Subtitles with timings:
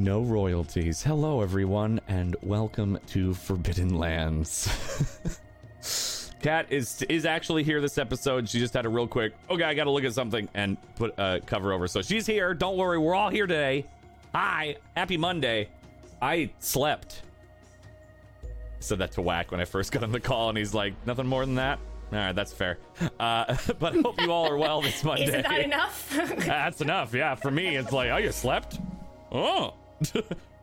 [0.00, 1.02] No royalties.
[1.02, 4.66] Hello, everyone, and welcome to Forbidden Lands.
[6.42, 8.48] Kat is is actually here this episode.
[8.48, 11.40] She just had a real quick, okay, I gotta look at something and put a
[11.44, 11.86] cover over.
[11.86, 12.54] So she's here.
[12.54, 13.84] Don't worry, we're all here today.
[14.34, 15.68] Hi, happy Monday.
[16.22, 17.20] I slept.
[18.78, 21.26] said that to Whack when I first got on the call, and he's like, nothing
[21.26, 21.78] more than that.
[22.10, 22.78] All right, that's fair.
[23.18, 25.24] Uh, but I hope you all are well this Monday.
[25.24, 26.08] Isn't that enough?
[26.38, 27.12] That's enough.
[27.12, 28.78] Yeah, for me, it's like, oh, you slept?
[29.30, 29.74] Oh,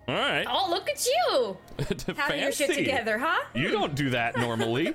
[0.07, 0.45] all right.
[0.49, 1.57] oh, look at you
[2.15, 3.43] having your shit together, huh?
[3.53, 4.93] You don't do that normally.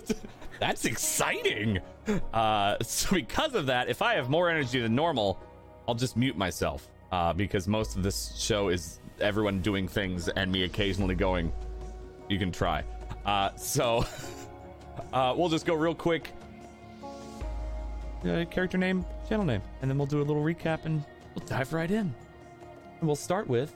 [0.60, 1.78] That's exciting.
[2.32, 5.40] Uh, so because of that, if I have more energy than normal,
[5.86, 10.50] I'll just mute myself uh, because most of this show is everyone doing things and
[10.50, 11.52] me occasionally going,
[12.28, 12.82] "You can try."
[13.24, 14.04] Uh, so
[15.12, 16.32] uh, we'll just go real quick.
[18.24, 21.72] Uh, character name, channel name, and then we'll do a little recap and we'll dive
[21.72, 22.12] right in.
[23.00, 23.74] And we'll start with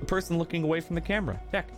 [0.00, 1.40] the person looking away from the camera.
[1.52, 1.68] Tech.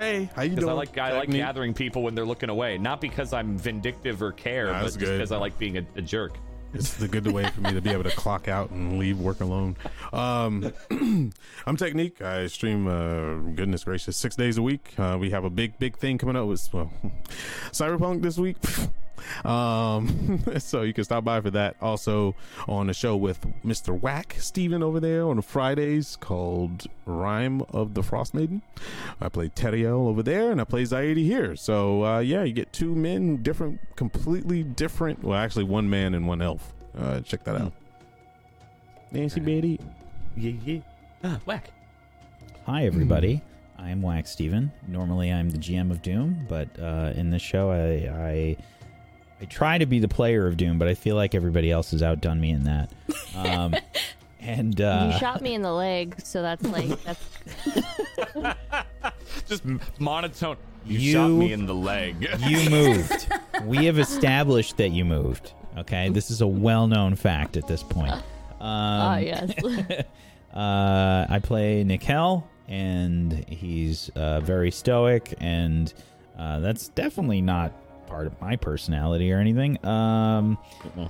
[0.00, 0.70] Hey, how you Because doing?
[0.72, 1.40] I like I like Technique?
[1.40, 4.98] gathering people when they're looking away, not because I'm vindictive or care, Nah, but just
[4.98, 6.36] because I like being a, a jerk.
[6.74, 9.40] It's the good way for me to be able to clock out and leave work
[9.40, 9.76] alone.
[10.12, 10.70] Um,
[11.66, 12.20] I'm Technique.
[12.20, 14.92] I stream, uh, goodness gracious, six days a week.
[14.98, 16.90] Uh, we have a big, big thing coming up with well,
[17.70, 18.56] Cyberpunk this week.
[19.44, 21.76] um, so you can stop by for that.
[21.80, 22.34] Also
[22.68, 23.98] on a show with Mr.
[23.98, 28.62] Whack Steven over there on Fridays called Rime of the Frostmaiden.
[29.20, 31.56] I play Teriel over there, and I play Zaidi here.
[31.56, 35.22] So uh, yeah, you get two men, different, completely different.
[35.22, 36.72] Well, actually, one man and one elf.
[36.96, 37.72] Uh, check that out.
[39.12, 39.78] Nancy Betty.
[40.36, 40.80] Yeah, yeah.
[41.24, 41.70] Ah, whack.
[42.66, 43.42] Hi, everybody.
[43.78, 44.72] I'm Wax Steven.
[44.88, 48.56] Normally, I'm the GM of Doom, but uh, in this show, I, I
[49.40, 52.02] I try to be the player of Doom, but I feel like everybody else has
[52.02, 52.90] outdone me in that.
[53.36, 53.74] Um,
[54.40, 57.24] and uh, you shot me in the leg, so that's like that's
[59.48, 59.62] Just
[59.98, 60.56] monotone.
[60.84, 62.28] You, You- shot me in the leg.
[62.46, 63.28] you moved.
[63.64, 65.52] we have established that you moved.
[65.78, 68.12] Okay, this is a well-known fact at this point.
[68.12, 68.22] Um,
[68.60, 69.52] ah yes.
[70.54, 75.92] Uh, I play Nikel, and he's uh, very stoic, and
[76.38, 77.72] uh, that's definitely not
[78.06, 79.84] part of my personality or anything.
[79.84, 80.58] Um,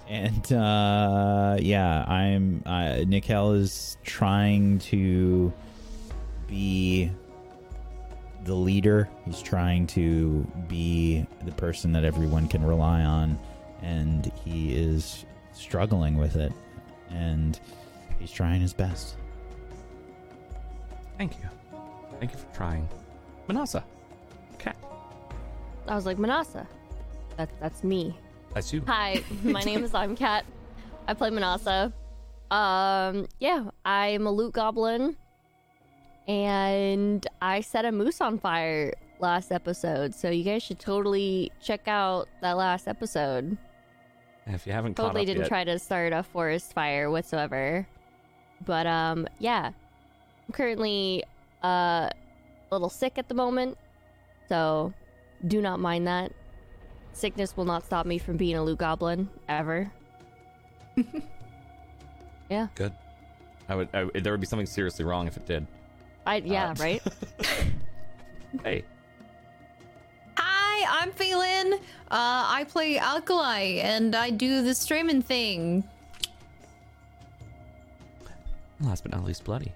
[0.08, 5.52] and uh, yeah, I'm uh, Nikel is trying to
[6.46, 7.10] be
[8.44, 9.08] the leader.
[9.24, 13.38] He's trying to be the person that everyone can rely on,
[13.82, 16.52] and he is struggling with it,
[17.10, 17.58] and
[18.18, 19.16] he's trying his best.
[21.18, 21.48] Thank you.
[22.18, 22.88] Thank you for trying.
[23.48, 23.84] Manasa.
[24.58, 24.76] Cat.
[25.88, 26.66] I was like Manasa.
[27.36, 28.16] That's that's me.
[28.54, 28.82] That's you.
[28.86, 30.44] Hi, my name is I'm Kat.
[31.06, 31.92] I play Manasa.
[32.50, 35.16] Um, yeah, I'm a loot goblin,
[36.26, 40.14] and I set a moose on fire last episode.
[40.14, 43.56] So you guys should totally check out that last episode.
[44.46, 47.86] If you haven't caught Totally up didn't yet, try to start a forest fire whatsoever.
[48.64, 49.66] But um, yeah,
[50.46, 51.24] I'm currently
[51.64, 52.12] uh, a
[52.70, 53.76] little sick at the moment,
[54.48, 54.94] so
[55.46, 56.32] do not mind that.
[57.16, 59.90] Sickness will not stop me from being a loot goblin ever.
[62.50, 62.92] yeah, good.
[63.70, 63.88] I would.
[63.94, 65.66] I, there would be something seriously wrong if it did.
[66.26, 67.02] I yeah Uh, right.
[68.62, 68.84] Hey.
[70.36, 71.74] Hi, I'm Phelan.
[71.74, 71.78] Uh,
[72.10, 75.84] I play Alkali and I do the streaming thing.
[78.80, 79.72] Last but not least, bloody.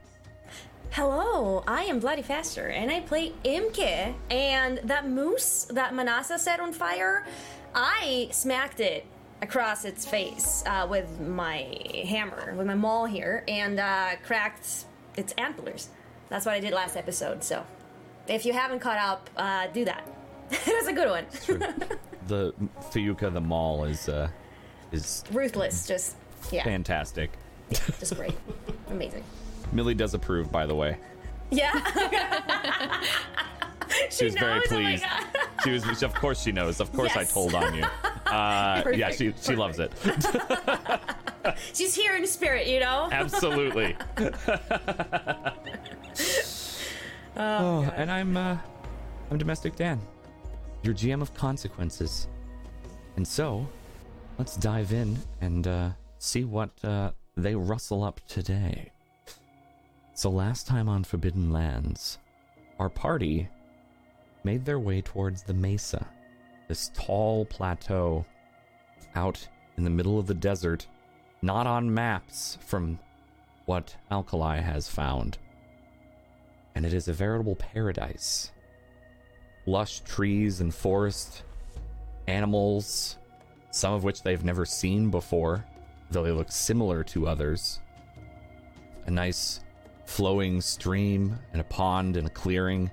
[0.92, 4.12] Hello, I am Bloody Faster, and I play Imke.
[4.28, 7.24] And that moose that Manasa set on fire,
[7.72, 9.06] I smacked it
[9.40, 11.78] across its face uh, with my
[12.08, 14.84] hammer, with my maul here, and uh, cracked
[15.16, 15.90] its antlers.
[16.28, 17.44] That's what I did last episode.
[17.44, 17.64] So,
[18.26, 20.04] if you haven't caught up, uh, do that.
[20.50, 21.26] it was a good one.
[22.26, 22.52] The
[22.92, 24.28] Fuyuka the maul is uh
[24.92, 26.14] is Ruthless, just
[26.52, 27.32] yeah, fantastic.
[27.72, 28.34] just great,
[28.88, 29.24] amazing.
[29.72, 30.98] Millie does approve, by the way.
[31.50, 31.72] Yeah.
[34.08, 34.66] She was very knows?
[34.70, 35.02] Oh my pleased.
[35.04, 35.24] God.
[35.64, 36.80] she was, of course, she knows.
[36.80, 37.32] Of course, I Yes.
[37.32, 37.84] told on you.
[38.26, 39.90] Uh, yeah, Perfect, she she loves it.
[41.74, 43.08] She's here in spirit, you know.
[43.10, 43.96] Absolutely.
[47.36, 48.56] oh, and I'm uh,
[49.32, 50.00] I'm domestic Dan,
[50.84, 52.28] your GM of consequences.
[53.16, 53.66] And so,
[54.38, 55.90] let's dive in and uh,
[56.20, 58.92] see what uh, they rustle up today.
[60.20, 62.18] So last time on Forbidden Lands,
[62.78, 63.48] our party
[64.44, 66.06] made their way towards the mesa,
[66.68, 68.26] this tall plateau
[69.14, 70.86] out in the middle of the desert,
[71.40, 72.98] not on maps from
[73.64, 75.38] what Alkali has found,
[76.74, 78.52] and it is a veritable paradise.
[79.64, 81.44] Lush trees and forest,
[82.26, 83.16] animals,
[83.70, 85.64] some of which they've never seen before,
[86.10, 87.80] though they look similar to others.
[89.06, 89.60] A nice
[90.10, 92.90] flowing stream and a pond and a clearing,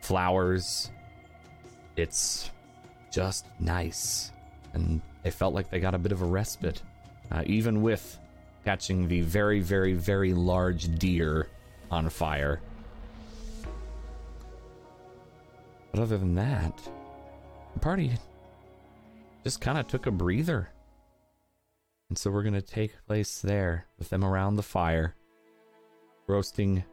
[0.00, 0.88] flowers.
[1.96, 2.50] It's
[3.10, 4.30] just nice.
[4.72, 6.80] And they felt like they got a bit of a respite,
[7.32, 8.20] uh, even with
[8.64, 11.48] catching the very, very, very large deer
[11.90, 12.60] on fire.
[15.90, 16.80] But other than that,
[17.74, 18.12] the party
[19.42, 20.70] just kind of took a breather.
[22.10, 25.16] And so we're going to take place there with them around the fire,
[26.28, 26.84] roasting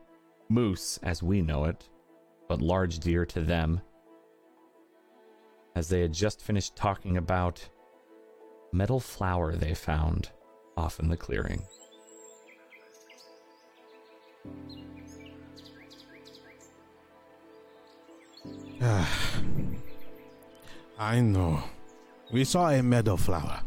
[0.50, 1.88] moose as we know it,
[2.48, 3.82] but large deer to them,
[5.76, 7.68] as they had just finished talking about
[8.72, 10.30] metal flower they found
[10.78, 11.62] off in the clearing.
[20.98, 21.62] I know.
[22.32, 23.62] We saw a meadow flower.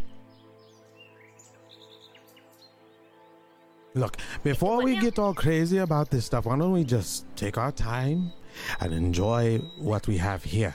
[3.98, 7.72] Look, before we get all crazy about this stuff, why don't we just take our
[7.72, 8.32] time
[8.80, 10.74] and enjoy what we have here?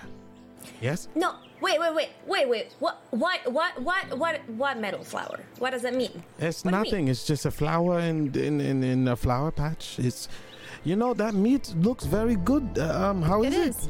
[0.82, 1.08] Yes?
[1.16, 2.76] No, wait, wait, wait, wait, wait.
[2.80, 5.40] What, what, what, what, what, what metal flower?
[5.60, 6.22] What does that mean?
[6.40, 7.06] It's What nothing.
[7.06, 7.12] mean?
[7.12, 9.98] It's just a flower in, in, in, in a flower patch.
[10.00, 10.28] It's,
[10.84, 12.78] you know, that meat looks very good.
[12.78, 13.68] Uh, Um, how is It it?
[13.70, 13.90] is.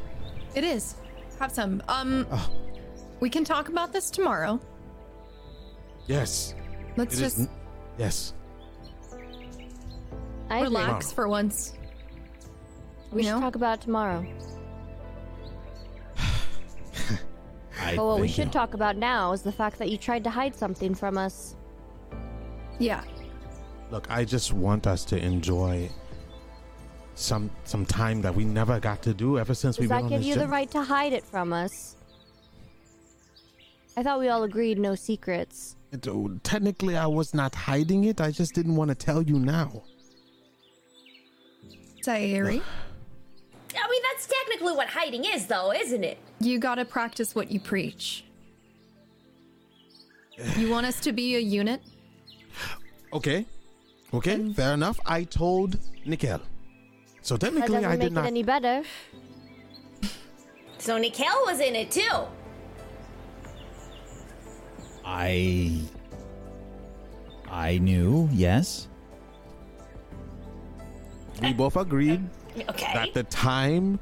[0.55, 0.95] It is.
[1.39, 1.81] Have some.
[1.87, 2.47] Um, Ah.
[3.19, 4.59] we can talk about this tomorrow.
[6.07, 6.53] Yes.
[6.97, 7.49] Let's It is just n-
[7.97, 8.33] yes.
[10.49, 10.67] I agree.
[10.67, 11.73] relax for once.
[13.11, 13.41] We You should know?
[13.41, 14.25] talk about it tomorrow.
[17.95, 20.29] But what we think- should talk about now is the fact that you tried to
[20.29, 21.55] hide something from us.
[22.79, 23.03] Yeah.
[23.91, 25.89] Look, I just want us to enjoy
[27.15, 30.03] some some time that we never got to do ever since Does we've been that
[30.05, 31.95] on give this you the right to hide it from us?
[33.95, 35.75] I thought we all agreed no secrets.
[35.91, 38.19] It- uh, technically, I was not hiding it.
[38.21, 39.83] I just didn't want to tell you now.
[42.03, 42.61] Sayuri,
[43.75, 46.17] I mean, that's technically what hiding is, though, isn't it?
[46.39, 48.25] you gotta practice what you preach.
[50.57, 51.81] You want us to be a unit?
[53.13, 53.45] Okay.
[54.11, 54.55] Okay, mm.
[54.55, 54.99] fair enough.
[55.05, 56.39] I told Nikel.
[57.21, 58.25] So That technically, doesn't I make did it not.
[58.25, 58.81] any better.
[60.79, 62.17] So Nikel was in it too.
[65.05, 65.79] I.
[67.49, 68.87] I knew, yes.
[71.41, 72.21] We uh, both agreed
[72.57, 72.91] uh, Okay.
[72.93, 73.99] that the time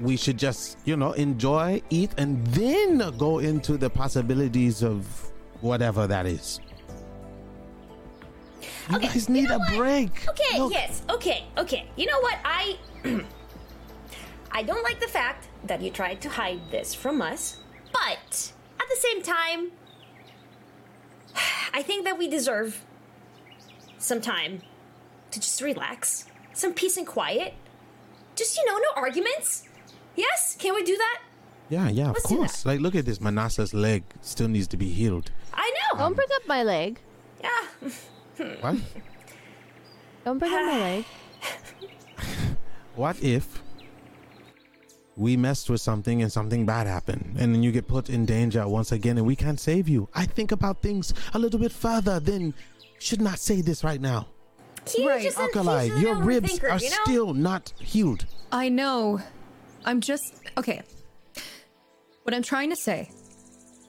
[0.00, 5.04] we should just, you know, enjoy, eat, and then go into the possibilities of
[5.60, 6.60] whatever that is.
[8.88, 9.76] You Okay, guys you need know a what?
[9.76, 10.28] break.
[10.28, 11.86] Okay, Look, yes, okay, okay.
[11.96, 12.38] You know what?
[12.44, 12.76] I
[14.52, 17.58] I don't like the fact that you tried to hide this from us,
[17.92, 19.70] but at the same time,
[21.74, 22.84] I think that we deserve
[23.98, 24.62] some time
[25.30, 27.54] to just relax, some peace and quiet.
[28.36, 29.64] Just, you know, no arguments.
[30.16, 30.56] Yes?
[30.58, 31.22] Can we do that?
[31.68, 32.66] Yeah, yeah, of Let's do course.
[32.66, 33.18] Like, look at this.
[33.18, 35.30] Manasa's leg still needs to be healed.
[35.54, 35.98] I know.
[35.98, 36.98] Don't bring up my leg.
[37.42, 37.90] yeah.
[38.60, 38.76] What?
[40.24, 41.04] Don't bring up my leg.
[42.96, 43.62] What if
[45.16, 48.66] we messed with something and something bad happened, and then you get put in danger
[48.66, 50.08] once again, and we can't save you?
[50.14, 52.52] I think about things a little bit further than
[52.98, 54.26] should not say this right now.
[54.96, 56.96] He Right, just said Alkali, he's your ribs overthinker, are you know?
[57.04, 58.26] still not healed.
[58.52, 59.20] I know.
[59.84, 60.82] I'm just okay.
[62.24, 63.10] What I'm trying to say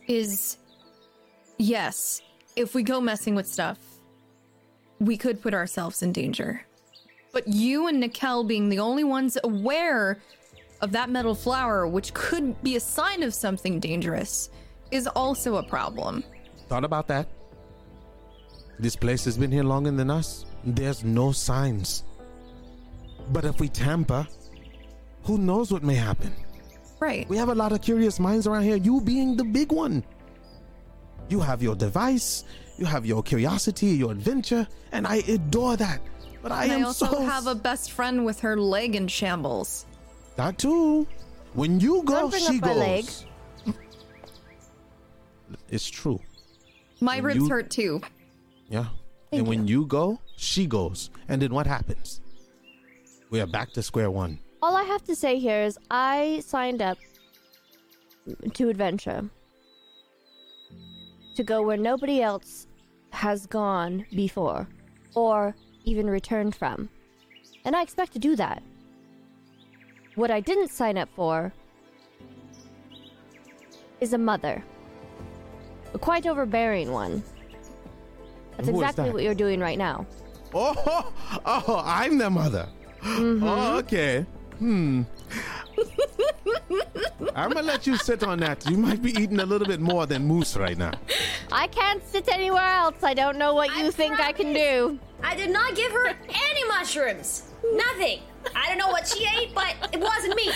[0.08, 0.58] is
[1.58, 2.22] yes,
[2.55, 3.77] if we go messing with stuff,
[5.00, 6.65] we could put ourselves in danger.
[7.34, 10.20] But you and Nikel being the only ones aware
[10.81, 14.50] of that metal flower, which could be a sign of something dangerous,
[14.91, 16.24] is also a problem.
[16.67, 17.27] Thought about that.
[18.79, 20.46] This place has been here longer than us.
[20.63, 22.03] There's no signs.
[23.32, 24.27] But if we tamper,
[25.24, 26.34] who knows what may happen?
[27.00, 27.27] Right.
[27.30, 30.03] We have a lot of curious minds around here, you being the big one.
[31.30, 32.44] You have your device,
[32.77, 36.01] you have your curiosity, your adventure, and I adore that.
[36.44, 39.86] But I And I also so have a best friend with her leg in shambles.
[40.36, 41.08] that too.
[41.53, 42.77] When you go, Don't bring she up my goes.
[42.77, 43.75] leg.
[45.70, 46.20] It's true.
[47.00, 48.01] My When ribs you- hurt too.
[48.70, 48.86] Yeah.
[49.32, 51.10] Thank and when you go, she goes.
[51.30, 52.20] And then what happens?
[53.30, 54.40] We are back to square one.
[54.62, 56.98] All I have to say here is I signed up
[58.54, 59.30] to adventure
[61.36, 62.68] to go where nobody else
[63.12, 64.68] has gone before
[65.16, 66.90] or even returned from.
[67.64, 68.62] And I expect to do that.
[70.16, 71.54] What I didn't sign up for
[74.02, 74.62] is a mother.
[75.94, 77.24] A quite overbearing one.
[78.58, 79.13] That's Who is exactly that?
[79.13, 80.05] what you're doing right now.
[80.53, 81.13] Oh,
[81.46, 82.67] oh, I'm the mother.
[83.03, 84.25] Oh, okay.
[84.60, 85.03] Hmm.
[87.36, 88.70] I'm gonna let you sit on that.
[88.70, 90.91] You might be eating a little bit more than moose right now.
[91.51, 93.03] I can't sit anywhere else.
[93.03, 95.00] I don't know what you I think I can do.
[95.24, 97.51] I did not give her any mushrooms.
[97.74, 98.20] Nothing.
[98.55, 100.51] I don't know what she ate, but it wasn't me.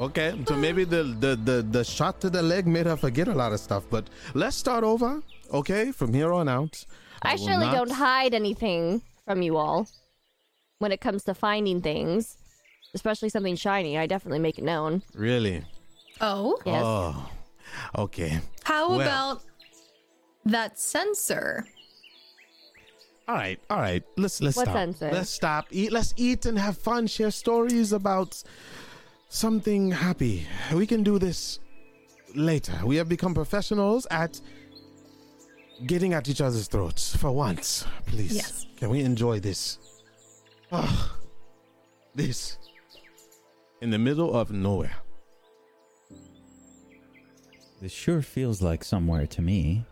[0.00, 3.34] Okay, so maybe the, the the the shot to the leg made her forget a
[3.34, 3.84] lot of stuff.
[3.90, 5.22] But let's start over.
[5.52, 6.84] Okay, from here on out.
[7.22, 9.88] I, will surely not- don't hide anything from you all.
[10.78, 12.36] When it comes to finding things,
[12.94, 15.02] especially something shiny, I definitely make it known.
[15.14, 15.62] Really?
[16.22, 16.82] Oh, Yes.
[16.84, 17.30] Oh,
[17.98, 18.40] okay.
[18.64, 19.00] how Well.
[19.00, 19.42] about
[20.46, 21.66] that sensor?
[23.28, 24.02] All right, all right.
[24.16, 24.74] Let's let's What stop.
[24.74, 25.10] sensor?
[25.12, 25.66] Let's stop.
[25.70, 25.92] Eat.
[25.92, 27.06] Let's eat and have fun.
[27.06, 28.42] Share stories about
[29.28, 30.46] something happy.
[30.74, 31.60] We can do this
[32.34, 32.72] later.
[32.84, 34.40] We have become professionals at
[35.86, 37.84] getting at each other's throats for once.
[38.06, 38.66] Please, Yes.
[38.76, 39.78] can we enjoy this?
[40.72, 41.16] Ah,
[42.14, 42.58] this
[43.80, 44.94] in the middle of nowhere.
[47.80, 49.84] This sure feels like somewhere to me.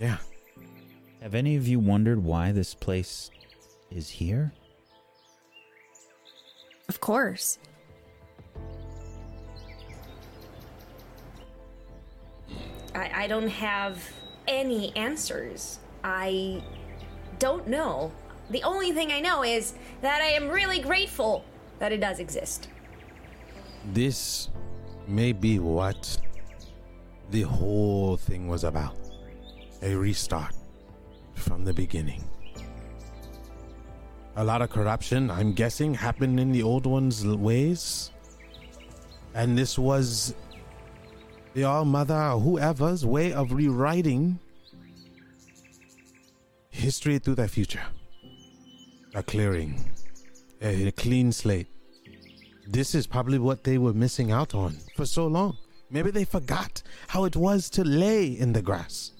[0.00, 0.18] Yeah.
[1.22, 3.30] Have any of you wondered why this place
[3.90, 4.52] is here?
[6.88, 7.58] Of course.
[12.94, 14.02] I, I don't have
[14.48, 15.78] any answers.
[16.04, 16.62] I
[17.38, 18.12] don't know.
[18.50, 21.44] The only thing I know is that I am really grateful
[21.78, 22.68] that it does exist.
[23.92, 24.50] This
[25.06, 26.18] may be what
[27.30, 28.96] the whole thing was about.
[29.82, 30.54] A restart
[31.34, 32.22] from the beginning.
[34.36, 38.10] A lot of corruption, I'm guessing, happened in the old one's ways.
[39.34, 40.34] And this was
[41.64, 44.38] All Mother or whoever's way of rewriting
[46.70, 47.82] history through the future.
[49.14, 49.90] A clearing,
[50.60, 51.68] a, a clean slate.
[52.66, 55.56] This is probably what they were missing out on for so long.
[55.90, 59.12] Maybe they forgot how it was to lay in the grass.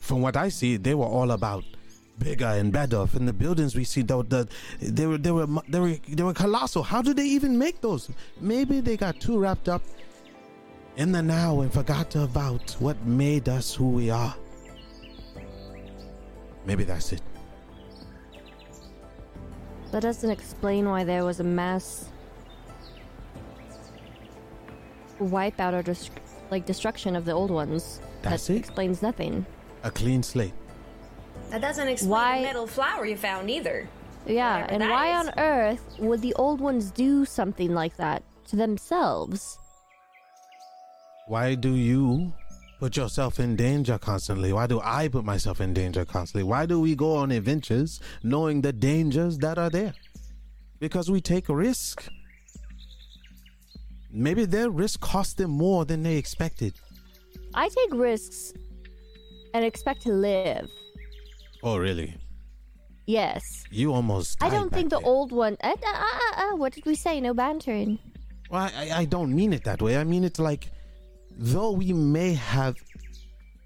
[0.00, 1.64] From what I see, they were all about
[2.18, 3.06] bigger and better.
[3.06, 4.48] From the buildings we see, though, the,
[4.80, 6.82] they were they were they were they were colossal.
[6.82, 8.10] How did they even make those?
[8.40, 9.82] Maybe they got too wrapped up
[10.96, 14.34] in the now and forgot about what made us who we are.
[16.64, 17.22] Maybe that's it.
[19.92, 22.06] That doesn't explain why there was a mass
[25.20, 26.10] wipeout or dest-
[26.50, 28.00] like destruction of the old ones.
[28.22, 28.56] That's that it?
[28.58, 29.46] explains nothing.
[29.84, 30.52] A clean slate.
[31.50, 33.88] That doesn't explain Why- the metal flower you found either.
[34.26, 35.28] Yeah, Whatever and why is.
[35.28, 39.58] on earth would the old ones do something like that to themselves?
[41.28, 42.32] Why do you
[42.78, 44.52] put yourself in danger constantly?
[44.52, 46.44] Why do I put myself in danger constantly?
[46.44, 49.92] Why do we go on adventures knowing the dangers that are there?
[50.78, 52.06] Because we take risk.
[54.12, 56.74] Maybe their risk cost them more than they expected.
[57.54, 58.52] I take risks
[59.52, 60.70] and expect to live.
[61.64, 62.14] Oh, really?
[63.06, 63.64] Yes.
[63.70, 64.40] You almost.
[64.40, 65.08] I don't think the there.
[65.08, 65.56] old one.
[65.60, 67.20] Uh, uh, uh, uh, what did we say?
[67.20, 67.98] No bantering.
[68.48, 69.96] Well, I, I don't mean it that way.
[69.96, 70.70] I mean it's like,
[71.36, 72.76] though we may have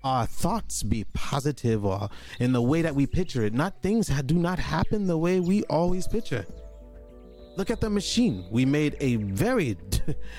[0.03, 2.09] our thoughts be positive or
[2.39, 5.63] in the way that we picture it, not things do not happen the way we
[5.65, 6.47] always picture.
[7.57, 8.47] Look at the machine.
[8.51, 9.77] We made a very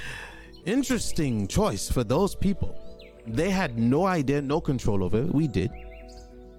[0.65, 2.77] interesting choice for those people.
[3.27, 5.33] They had no idea, no control over it.
[5.33, 5.71] We did.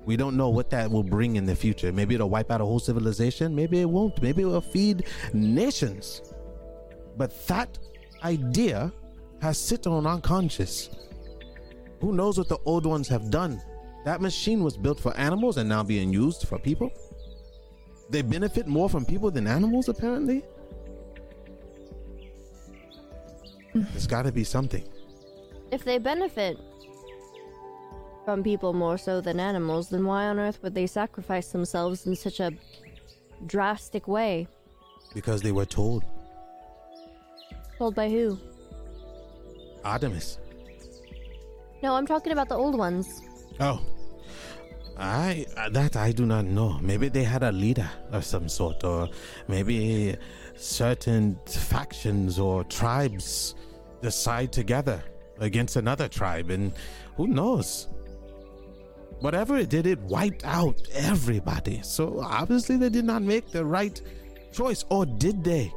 [0.05, 1.93] We don't know what that will bring in the future.
[1.93, 3.55] Maybe it'll wipe out a whole civilization.
[3.55, 4.21] Maybe it won't.
[4.21, 6.23] Maybe it will feed nations.
[7.17, 7.79] But that
[8.23, 8.93] idea
[9.43, 10.89] has sit on unconscious.
[12.01, 13.61] Who knows what the old ones have done?
[14.05, 16.93] That machine was built for animals and now being used for people.
[18.09, 20.45] They benefit more from people than animals, apparently.
[23.75, 24.85] There's got to be something.
[25.73, 26.57] If they benefit
[28.25, 32.15] from people more so than animals, then why on earth would they sacrifice themselves in
[32.15, 32.53] such a
[33.47, 34.47] drastic way?
[35.15, 36.05] Because they were told.
[37.77, 38.39] Told by who?
[39.85, 40.39] Artemis.
[41.83, 43.23] No, I'm talking about the old ones.
[43.61, 43.81] Oh.
[44.99, 46.79] I uh, that I do not know.
[46.81, 49.09] Maybe they had a leader of some sort, or
[49.49, 50.17] maybe
[50.55, 53.55] certain factions or tribes
[54.03, 55.03] decide together
[55.41, 56.73] against another tribe, and
[57.17, 57.89] who knows?
[59.23, 61.81] whatever it did, it wiped out everybody.
[61.83, 64.01] So obviously they did not make the right
[64.53, 65.73] choice, or did they?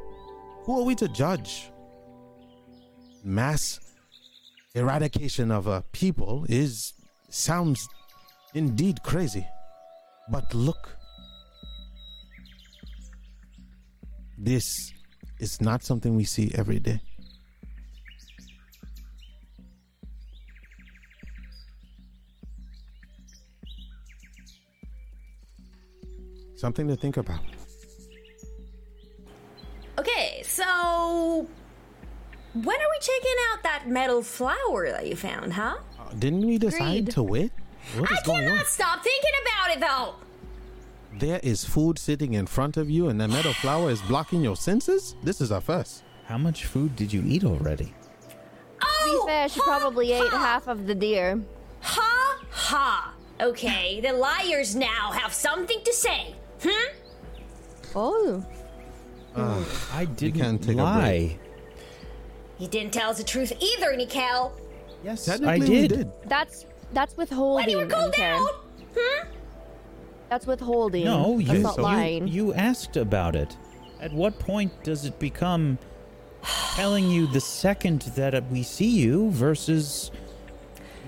[0.64, 1.70] Who are we to judge?
[3.22, 3.80] Mass
[4.76, 6.92] eradication of a people is
[7.30, 7.88] sounds
[8.54, 9.46] indeed crazy.
[10.28, 10.96] But look,
[14.36, 14.92] this
[15.38, 17.00] is not something we see every day.
[26.56, 27.40] Something to think about.
[29.98, 31.46] Okay, so
[32.64, 35.76] when are we checking out that metal flower that you found, huh?
[35.98, 37.10] Uh, didn't we decide Agreed.
[37.12, 37.52] to wait?
[37.96, 38.50] What is I going on?
[38.50, 40.14] cannot stop thinking about it though.
[41.18, 44.56] There is food sitting in front of you, and the metal flower is blocking your
[44.56, 45.16] senses.
[45.22, 46.02] This is a first.
[46.26, 47.94] How much food did you eat already?
[48.82, 51.40] Oh, To be fair, she ha, probably ate half of the deer.
[51.80, 53.14] Ha ha.
[53.40, 56.34] Okay, the liars now have something to say.
[56.62, 56.88] Hmm?
[57.94, 58.44] Oh.
[59.92, 61.38] I didn't can take a lie.
[62.58, 64.52] He didn't tell us the truth either, Nikel.
[65.04, 65.88] Yes, I Technically, we did.
[65.98, 66.12] did.
[66.28, 67.68] That's that's When withholding.
[67.70, 68.20] you were called MK.
[68.22, 68.54] out?
[68.96, 69.28] Hmm?
[70.28, 71.04] That's withholding.
[71.04, 72.28] No, That's you, not you, lying.
[72.28, 73.56] you asked about it.
[74.00, 75.78] At what point does it become
[76.74, 80.10] telling you the second that uh, we see you versus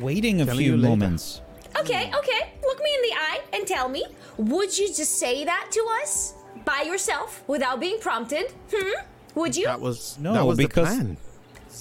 [0.01, 1.41] waiting a Telling few moments?
[1.79, 2.53] Okay, okay.
[2.63, 4.05] Look me in the eye and tell me,
[4.37, 8.53] would you just say that to us by yourself without being prompted?
[8.75, 9.01] Hmm?
[9.35, 9.67] Would you?
[9.67, 10.89] That was No, that was because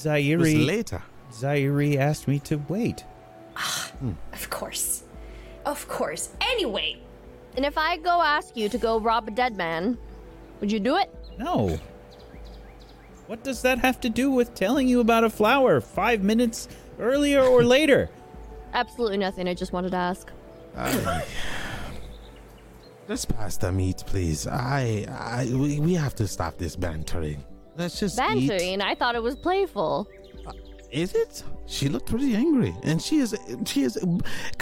[0.04, 1.04] the was Zairi, later.
[1.32, 3.04] Zairi asked me to wait.
[3.56, 4.12] Ah, hmm.
[4.34, 5.04] Of course.
[5.66, 6.30] Of course.
[6.42, 6.98] Anyway,
[7.56, 9.98] And if I go ask you to go rob a dead man,
[10.60, 11.14] would you do it?
[11.40, 11.80] No.
[13.26, 16.68] What does that have to do with telling you about a flower five minutes
[17.00, 18.10] earlier or later?
[18.74, 19.48] Absolutely nothing.
[19.48, 20.32] I just wanted to ask.
[23.08, 24.46] Let's pass the meat, please.
[24.48, 27.44] I, I, we, we have to stop this bantering.
[27.78, 28.50] Let's just eat.
[28.50, 28.82] Bantering.
[28.82, 30.08] I thought it was playful.
[30.92, 31.44] Is it?
[31.66, 33.36] She looked pretty angry, and she is,
[33.66, 34.18] she is, uh,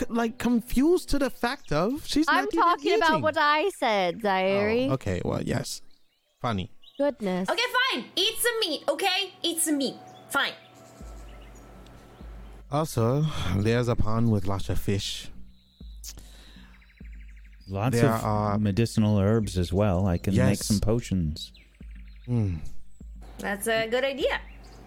[0.10, 4.22] like confused to the fact of she's I'm not even talking about what I said,
[4.22, 4.90] Zairi.
[4.90, 5.84] Oh, okay, well, yes,
[6.42, 6.72] funny.
[6.98, 7.48] Goodness.
[7.48, 7.62] okay,
[7.94, 8.06] fine.
[8.16, 9.34] Eat some meat, okay?
[9.44, 9.96] Eat some meat.
[10.30, 10.54] Fine.
[12.72, 13.24] Also,
[13.58, 15.30] there's a pond with lots of fish.
[17.68, 20.08] Lots There of are- medicinal herbs as well.
[20.08, 21.52] I can make some potions.
[22.26, 22.56] Hmm.
[23.40, 24.40] That's a good idea.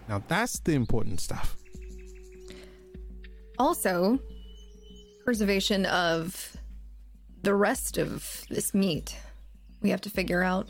[0.07, 1.55] Now that's the important stuff.
[3.57, 4.19] Also,
[5.25, 6.55] preservation of
[7.43, 9.17] the rest of this meat.
[9.81, 10.67] We have to figure out.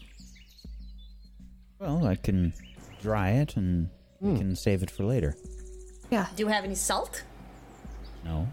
[1.80, 2.54] Well, I can
[3.02, 3.90] dry it and
[4.20, 5.36] we can save it for later.
[6.12, 6.28] Yeah.
[6.36, 7.24] Do you have any salt?
[8.26, 8.48] No.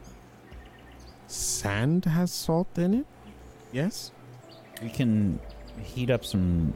[1.27, 3.07] Sand has salt in it.
[3.73, 4.13] Yes.
[4.83, 5.41] We can
[5.83, 6.73] heat up some.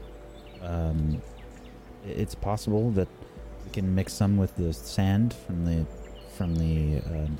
[0.61, 1.30] Um, i-
[2.05, 3.07] it's possible that
[3.65, 5.85] we can mix some with the sand from the
[6.37, 7.37] from the um,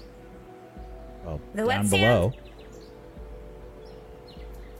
[1.25, 2.01] well The wet down sand?
[2.01, 2.33] below.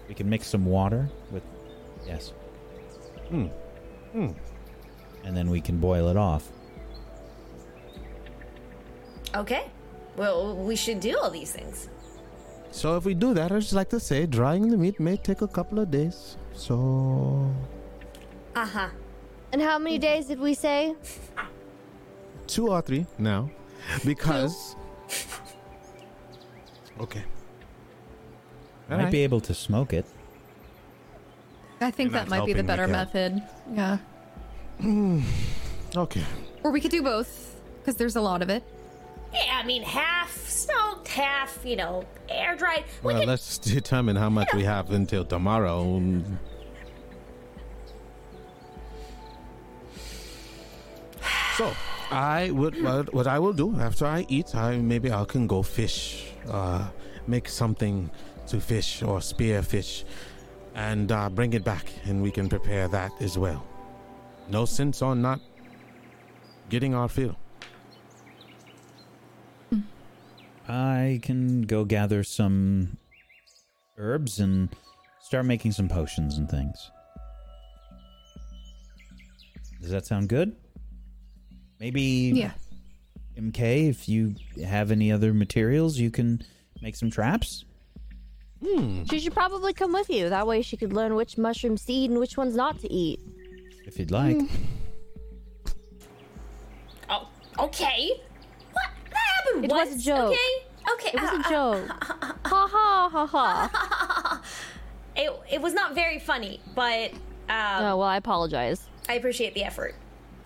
[0.08, 1.44] We can mix some water with
[2.06, 2.34] yes,
[3.30, 3.48] Hmm.
[4.12, 4.32] Hmm.
[5.24, 6.50] and then we can boil it off.
[9.36, 9.70] Okay.
[10.18, 11.88] Well, we should do all these things.
[12.72, 15.42] So if we do that, I'd just like to say, drying the meat may take
[15.42, 16.36] a couple of days.
[16.54, 17.50] So
[18.56, 18.90] Uh huh.
[19.52, 20.96] And how many days did we say?
[22.48, 23.50] two or three now,
[24.06, 24.76] because.
[27.00, 27.24] Okay.
[28.90, 29.12] Might Alright.
[29.12, 30.06] be able to smoke it.
[31.80, 33.42] I think You're that might be the better method.
[33.74, 33.98] Yeah.
[35.96, 36.24] Okay.
[36.64, 38.64] Or we could do both, because there's a lot of it.
[39.34, 42.86] Yeah, I mean, half smoked, half, you know, air dried.
[43.04, 45.84] We Well, could let's determine how much we have until tomorrow.
[51.58, 51.74] So,
[52.12, 54.56] I would what, what I will do after I eat.
[54.56, 56.88] I maybe I can go fish, uh,
[57.28, 58.10] make something
[58.48, 60.06] to fish or spear fish,
[60.76, 63.66] and uh, bring it back, and we can prepare that as well.
[64.50, 65.40] No sense on not
[66.70, 67.38] getting our fill.
[70.68, 72.98] I can go gather some
[73.98, 74.70] herbs and
[75.22, 76.92] start making some potions and things.
[79.82, 80.56] Does that sound good?
[81.82, 82.52] Maybe Yeah.
[83.36, 86.44] MK, if you have any other materials, you can
[86.80, 87.66] make some traps.
[88.64, 89.04] Hmm.
[89.10, 90.30] She should probably come with you.
[90.30, 93.20] That way she could learn which mushroom seed and which ones not to eat.
[93.88, 94.38] If you'd like.
[97.10, 98.12] Oh, okay.
[98.74, 98.86] What?
[99.10, 100.34] That happened It was a joke.
[100.34, 100.94] Okay?
[100.94, 101.18] Okay.
[101.18, 101.90] It was uh, a uh, joke.
[102.46, 103.10] ha ha.
[103.12, 104.42] ha ha.
[105.14, 107.12] It, it was not very funny, but
[107.50, 108.88] um, Oh well, I apologize.
[109.10, 109.96] I appreciate the effort.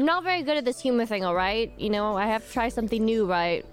[0.00, 1.26] I'm not very good at this humor thing.
[1.26, 3.26] All right, you know, I have to try something new.
[3.26, 3.66] Right,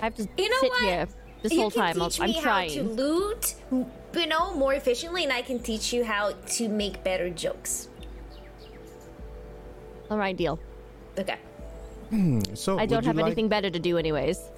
[0.00, 0.82] I have to You know sit what?
[0.82, 1.08] here
[1.42, 2.00] this you whole can time.
[2.02, 2.42] I'm, teach I'm me how to
[2.74, 2.92] trying.
[2.96, 7.88] loot, you know, more efficiently, and I can teach you how to make better jokes.
[10.10, 10.58] All right, deal.
[11.18, 11.36] Okay.
[12.54, 14.40] So I don't have like- anything better to do, anyways.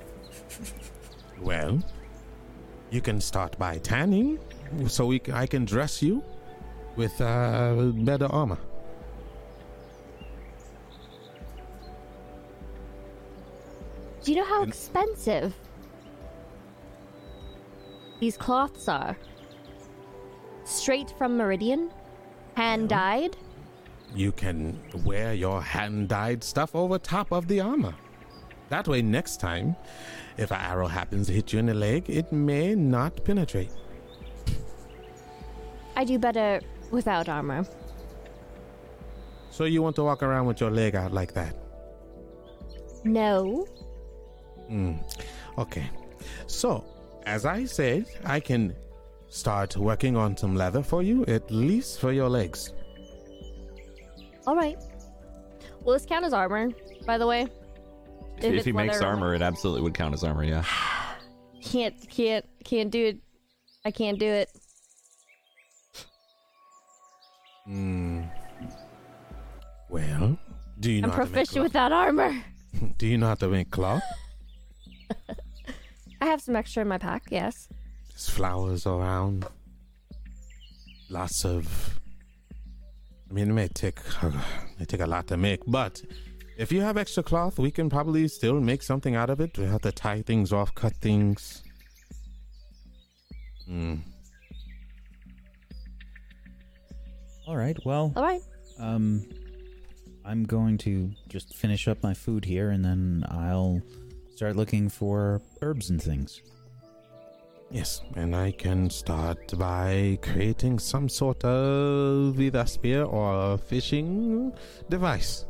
[1.41, 1.83] Well,
[2.91, 4.39] you can start by tanning,
[4.87, 6.23] so we c- I can dress you
[6.97, 8.57] with uh, better armor.
[14.27, 15.55] Do you know how expensive
[18.19, 19.17] these cloths are?
[20.65, 21.93] Straight from Meridian,
[22.57, 23.37] hand dyed.
[24.13, 27.95] You can wear your hand dyed stuff over top of the armor.
[28.69, 29.77] That way, next time,
[30.37, 33.71] if an arrow happens to hit you in the leg, it may not penetrate.
[35.95, 36.61] I do better
[36.91, 37.65] without armor.
[39.51, 41.55] So, you want to walk around with your leg out like that?
[43.05, 43.69] No.
[45.59, 45.91] Okay.
[46.47, 46.85] So,
[47.25, 48.75] as I said, I can
[49.29, 52.73] start working on some leather for you, at least for your legs.
[54.47, 54.79] All right.
[55.83, 56.71] Will this count as armor,
[57.05, 57.47] by the way?
[58.39, 60.45] If, it's he makes armor, it absolutely would count as armor.
[60.45, 60.65] Yeah.
[61.63, 63.19] Can't, can't, can't do it.
[63.85, 64.49] I can't do it.
[67.65, 68.23] Hmm.
[69.89, 70.39] Well,
[70.79, 71.65] do you know I'm how to make proficient cloth?
[71.65, 72.45] without armor.
[72.99, 74.03] Do you know how to make cloth?
[76.21, 77.69] I have some extra in my pack, yes.
[78.11, 79.47] There's flowers around.
[81.11, 82.01] Lots of.
[83.31, 84.29] I mean, it may take uh,
[84.73, 86.03] it may take a lot to make, but
[86.57, 89.59] if you have extra cloth, we can probably still make something out of it.
[89.59, 91.63] We have to tie things off, cut things.
[93.67, 93.97] Hmm.
[97.47, 97.77] All right.
[97.85, 98.41] Well, All right.
[98.81, 99.25] um,
[100.25, 103.81] I'm going to just finish up my food here, and then I'll
[104.37, 106.43] start looking for herbs and things.
[107.71, 114.53] Yes, and I can start by creating some sort of either spear or fishing
[114.91, 115.47] device.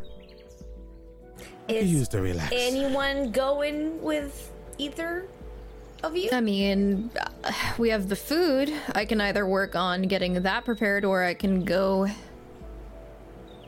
[1.68, 2.52] Is use to relax.
[2.54, 5.26] anyone going with either
[6.04, 6.30] of you?
[6.32, 7.10] I mean,
[7.42, 8.72] uh, we have the food.
[8.94, 12.06] I can either work on getting that prepared or I can go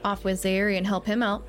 [0.05, 1.43] off with Zayri and help him out.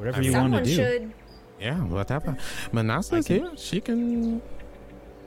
[0.00, 0.74] Whatever you want to do.
[0.74, 1.12] should.
[1.60, 2.36] Yeah, whatever.
[2.72, 3.50] Manasa's I can- here.
[3.56, 4.40] She can.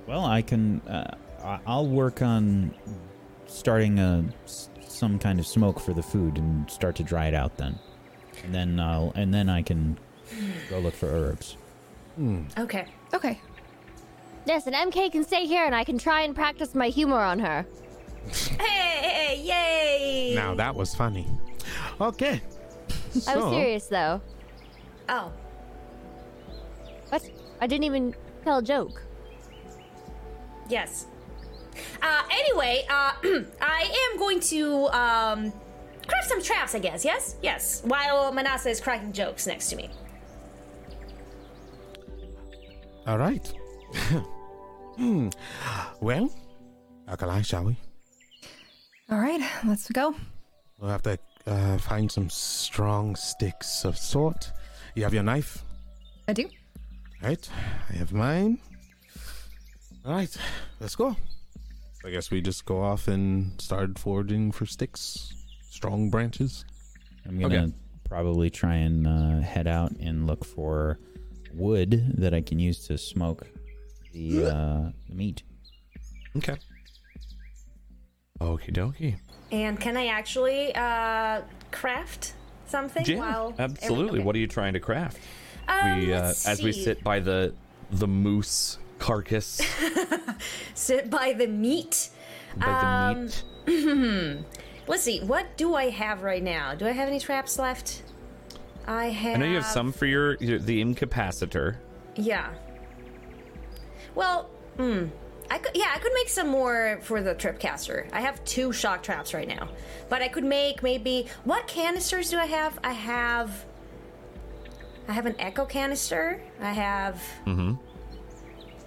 [0.07, 0.81] Well, I can.
[0.81, 2.73] Uh, I- I'll work on
[3.45, 7.35] starting a s- some kind of smoke for the food and start to dry it
[7.35, 7.77] out then,
[8.43, 9.97] and then I'll and then I can
[10.71, 11.55] go look for herbs.
[12.57, 12.85] Okay.
[13.13, 13.39] Okay.
[14.47, 17.37] Yes, and MK can stay here and I can try and practice my humor on
[17.39, 17.65] her.
[18.59, 20.33] Hey, yay!
[20.35, 21.27] Now that was funny.
[22.01, 22.41] Okay.
[22.41, 24.19] I was So- serious though.
[25.09, 25.31] Oh,
[27.09, 27.29] What?
[27.61, 29.01] I didn't even tell a joke.
[30.69, 31.07] yes.
[32.01, 33.13] Uh, anyway, uh,
[33.61, 35.51] I am going to um,
[36.07, 37.03] crack some traps, I guess.
[37.03, 37.81] Yes, yes.
[37.85, 39.89] While Manasa is cracking jokes next to me.
[43.07, 43.51] All right.
[44.95, 45.29] hmm.
[45.99, 46.31] Well,
[47.07, 47.75] Alkali, shall we?
[49.09, 50.15] All right, let's go.
[50.79, 54.51] We'll have to uh, find some strong sticks of sort.
[54.95, 55.63] You have your knife?
[56.27, 56.47] I do.
[57.21, 57.49] Right.
[57.89, 58.59] I have mine.
[60.05, 60.35] All right.
[60.79, 61.15] Let's go.
[62.05, 65.33] I guess we just go off and start foraging for sticks,
[65.69, 66.65] strong branches.
[67.25, 67.73] I'm gonna Okay.
[68.03, 70.99] probably try and uh, head out and look for
[71.53, 73.47] wood that I can use to smoke
[74.11, 75.43] the uh, the meat.
[76.35, 76.57] Okay.
[78.41, 79.15] Okie dokie.
[79.51, 82.33] And can I actually uh, craft
[82.73, 84.19] something Yeah, while absolutely.
[84.19, 84.25] Okay.
[84.25, 85.19] What are you trying to craft?
[85.67, 87.53] Um, we, uh, as we sit by the
[87.91, 89.61] the moose carcass,
[90.73, 92.09] sit by the meat.
[92.57, 93.29] by Um,
[93.65, 94.45] the meat.
[94.87, 95.21] Let's see.
[95.21, 96.75] What do I have right now?
[96.75, 98.03] Do I have any traps left?
[98.85, 99.35] I have.
[99.35, 101.77] I know you have some for your, your the incapacitor.
[102.15, 102.49] Yeah.
[104.15, 105.05] Well, hmm.
[105.49, 108.07] I could, yeah, I could make some more for the tripcaster.
[108.11, 109.69] I have two shock traps right now,
[110.09, 111.27] but I could make maybe.
[111.43, 112.79] What canisters do I have?
[112.83, 113.65] I have.
[115.07, 116.41] I have an echo canister.
[116.61, 117.21] I have.
[117.45, 117.73] Mm-hmm.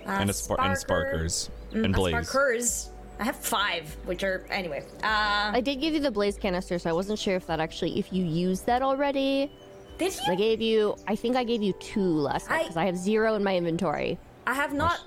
[0.08, 2.12] and a spar- and sparkers and blaze.
[2.28, 2.90] Sparkers.
[3.18, 4.84] I have five, which are anyway.
[5.02, 7.98] Uh, I did give you the blaze canister, so I wasn't sure if that actually,
[7.98, 9.50] if you used that already,
[9.98, 10.32] Did you?
[10.32, 10.96] I gave you.
[11.06, 13.56] I think I gave you two last time I- because I have zero in my
[13.56, 14.18] inventory.
[14.46, 15.00] I have not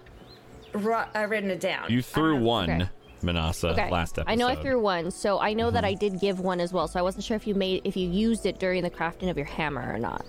[0.74, 1.86] ru- uh, written it down.
[1.90, 2.90] You threw Uh, one, okay.
[3.22, 3.90] Manasa, Okay.
[3.90, 4.32] last episode.
[4.32, 5.92] I know I threw one, so I know that Mm-hmm.
[5.92, 6.88] I did give one as well.
[6.88, 9.36] So I wasn't sure if you made if you used it during the crafting of
[9.38, 10.26] your hammer or not.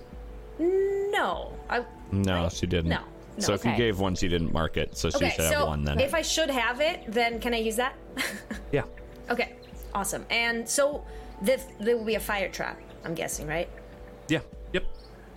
[0.59, 1.53] No.
[1.68, 2.90] I, No, I- she didn't.
[2.90, 2.96] No.
[2.98, 3.03] no.
[3.38, 3.79] So if you Okay.
[3.79, 6.00] gave one, she didn't mark it, so she okay, should so have one then.
[6.00, 7.94] if I should have it, then can I use that?
[8.72, 8.83] yeah.
[9.31, 9.53] okay,
[9.94, 10.26] awesome.
[10.31, 11.05] And so
[11.40, 12.79] this there will be a fire trap.
[13.05, 13.68] I'm guessing, right?
[14.29, 14.40] Yeah.
[14.74, 14.85] Yep.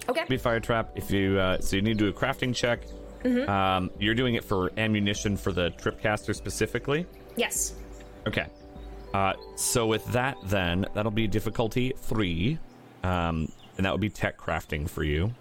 [0.10, 0.24] Okay.
[0.28, 0.92] Be fire trap.
[0.96, 2.80] If you uh, so you need to do a crafting check.
[3.24, 3.50] Mm-hmm.
[3.50, 7.06] Um, you're doing it for ammunition for the tripcaster specifically.
[7.36, 7.74] Yes.
[8.28, 8.48] Okay.
[9.14, 12.58] Uh, so with that, then that'll be difficulty three,
[13.04, 15.32] um, and that would be tech crafting for you.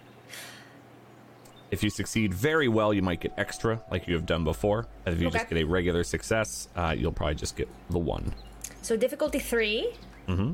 [1.71, 4.87] If you succeed very well, you might get extra, like you have done before.
[5.07, 8.35] If you just get a regular success, uh, you'll probably just get the one.
[8.83, 9.93] So difficulty 3
[10.29, 10.53] Mm-hmm.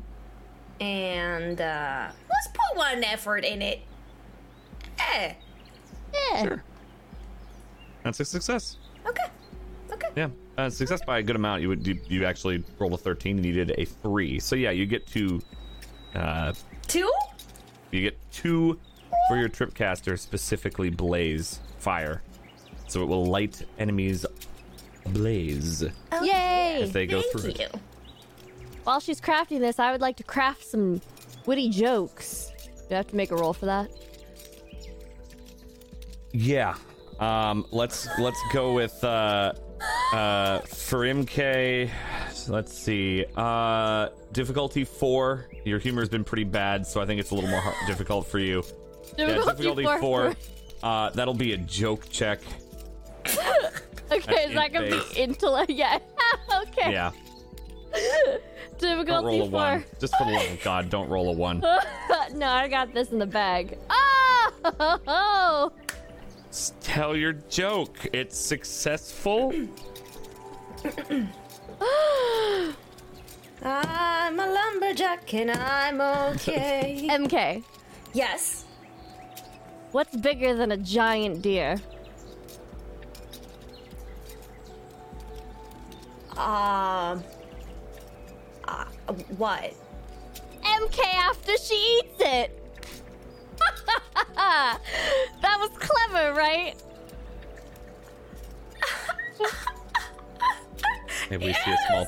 [0.82, 3.80] And uh, let's put one effort in it.
[4.98, 5.32] Eh.
[6.14, 6.56] Yeah.
[8.04, 8.78] That's a success.
[9.06, 9.24] Okay.
[9.92, 10.08] Okay.
[10.16, 11.62] Yeah, uh, success by a good amount.
[11.62, 14.38] You would you, you actually rolled a thirteen and you did a three.
[14.38, 15.40] So yeah, you get two.
[16.14, 16.52] Uh,
[16.86, 17.10] Two?
[17.90, 18.78] you get two
[19.28, 22.22] for your trip tripcaster, specifically blaze fire,
[22.86, 24.24] so it will light enemies
[25.04, 25.82] ablaze
[26.22, 26.80] Yay!
[26.82, 27.66] if they go Thank through you.
[27.66, 27.74] it.
[28.84, 31.02] While she's crafting this, I would like to craft some
[31.44, 32.52] witty jokes.
[32.88, 33.90] Do I have to make a roll for that?
[36.32, 36.74] Yeah.
[37.20, 39.52] Um, let's let's go with uh,
[40.12, 41.90] uh, for MK.
[42.48, 43.24] Let's see.
[43.36, 45.48] Uh, difficulty four.
[45.64, 48.38] Your humor's been pretty bad, so I think it's a little more hard, difficult for
[48.38, 48.62] you.
[49.16, 50.34] yeah, difficulty four.
[50.80, 52.38] Uh, that'll be a joke check.
[53.26, 55.70] Okay, is that gonna be intellect?
[55.74, 55.98] Yeah.
[56.62, 56.92] okay.
[56.92, 57.10] Yeah.
[58.78, 59.50] Difficulty four.
[59.50, 59.84] one.
[60.00, 61.58] Just for the love of God, don't roll a one.
[62.34, 63.76] no, I got this in the bag.
[63.90, 65.72] Oh!
[66.50, 68.06] Just tell your joke.
[68.12, 69.52] It's successful.
[73.62, 77.06] I'm a lumberjack and I'm okay.
[77.10, 77.64] MK,
[78.12, 78.64] yes.
[79.92, 81.76] what's bigger than a giant deer?
[86.36, 87.24] Um.
[88.64, 88.84] Uh,
[89.36, 89.74] what?
[90.62, 92.57] MK after she eats it.
[94.36, 94.78] that
[95.42, 96.74] was clever, right?
[101.30, 102.06] Maybe we see a small,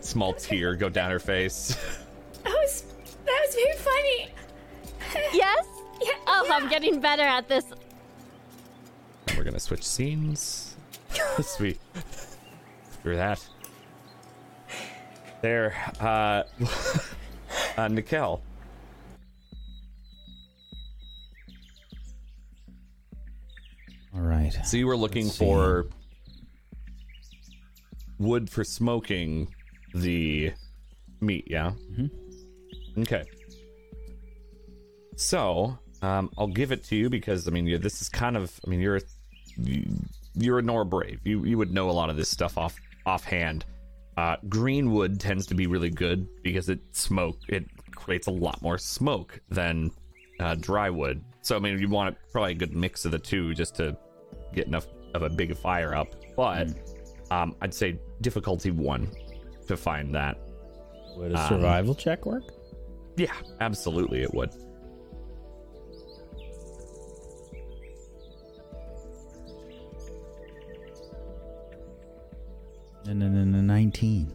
[0.00, 1.76] small tear go down her face.
[2.44, 2.84] That was
[3.24, 4.28] that was very funny.
[5.32, 5.66] Yes?
[6.02, 7.64] Yeah, Oh, I'm getting better at this.
[9.36, 10.76] We're gonna switch scenes.
[11.40, 11.78] Sweet.
[13.02, 13.44] Through that.
[15.42, 16.42] There, uh,
[17.76, 18.42] uh, Nikel.
[24.14, 24.52] All right.
[24.64, 25.44] So you were looking Let's see.
[25.44, 25.86] for
[28.18, 29.54] wood for smoking
[29.94, 30.52] the
[31.20, 31.72] meat, yeah?
[31.92, 33.02] Mm-hmm.
[33.02, 33.24] Okay.
[35.16, 38.58] So, um, I'll give it to you because I mean, you this is kind of
[38.66, 39.02] I mean, you're a,
[39.56, 39.96] you-
[40.34, 41.20] you're a Nora Brave.
[41.24, 43.64] You you would know a lot of this stuff off offhand.
[44.16, 47.64] Uh, green wood tends to be really good because it smoke it
[47.96, 49.90] creates a lot more smoke than
[50.38, 51.22] uh, dry wood.
[51.42, 53.96] So I mean, you want probably a good mix of the two just to
[54.54, 56.14] get enough of a big fire up.
[56.36, 56.68] But
[57.30, 59.10] um, I'd say difficulty one
[59.66, 60.38] to find that.
[61.16, 62.44] Would a survival check work?
[63.16, 64.50] Yeah, absolutely, it would.
[73.06, 74.32] No, no, no, 19.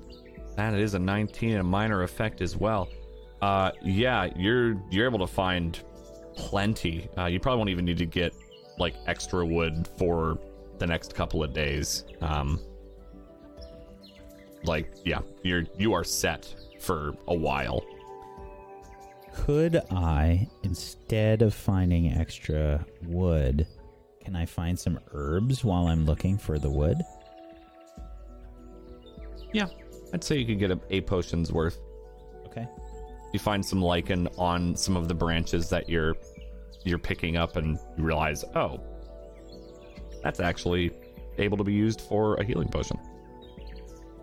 [0.58, 2.90] That is a 19 and a minor effect as well.
[3.42, 5.80] Uh, yeah, you're you're able to find
[6.36, 7.10] plenty.
[7.18, 8.34] Uh, you probably won't even need to get
[8.78, 10.40] like extra wood for
[10.78, 12.06] the next couple of days.
[12.22, 12.60] Um,
[14.64, 17.86] like yeah, you're you are set for a while.
[19.34, 23.68] Could I, instead of finding extra wood,
[24.24, 26.98] can I find some herbs while I'm looking for the wood?
[29.52, 29.68] Yeah,
[30.14, 31.80] I'd say you could get a, a potion's worth.
[33.36, 36.16] You find some lichen on some of the branches that you're
[36.86, 38.80] you're picking up, and you realize, oh,
[40.24, 40.92] that's actually
[41.38, 42.98] able to be used for a healing potion.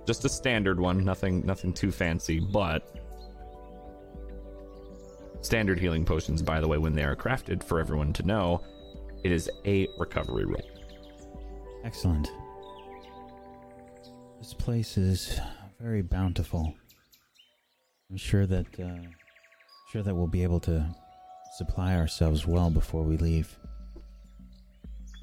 [0.06, 2.96] Just a standard one, nothing nothing too fancy, but
[5.42, 8.64] standard healing potions, by the way, when they are crafted, for everyone to know,
[9.24, 10.70] it is a recovery roll.
[11.84, 12.30] Excellent.
[14.38, 15.38] This place is
[15.78, 16.74] very bountiful.
[18.12, 19.08] I'm sure that uh,
[19.90, 20.86] sure that we'll be able to
[21.56, 23.58] supply ourselves well before we leave.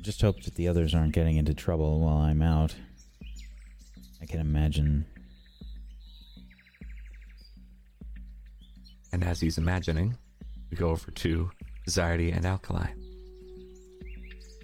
[0.02, 2.74] Just hope that the others aren't getting into trouble while I'm out.
[4.20, 5.06] I can imagine.
[9.12, 10.18] And as he's imagining,
[10.72, 11.52] we go over to
[11.88, 12.88] Zardy and Alkali.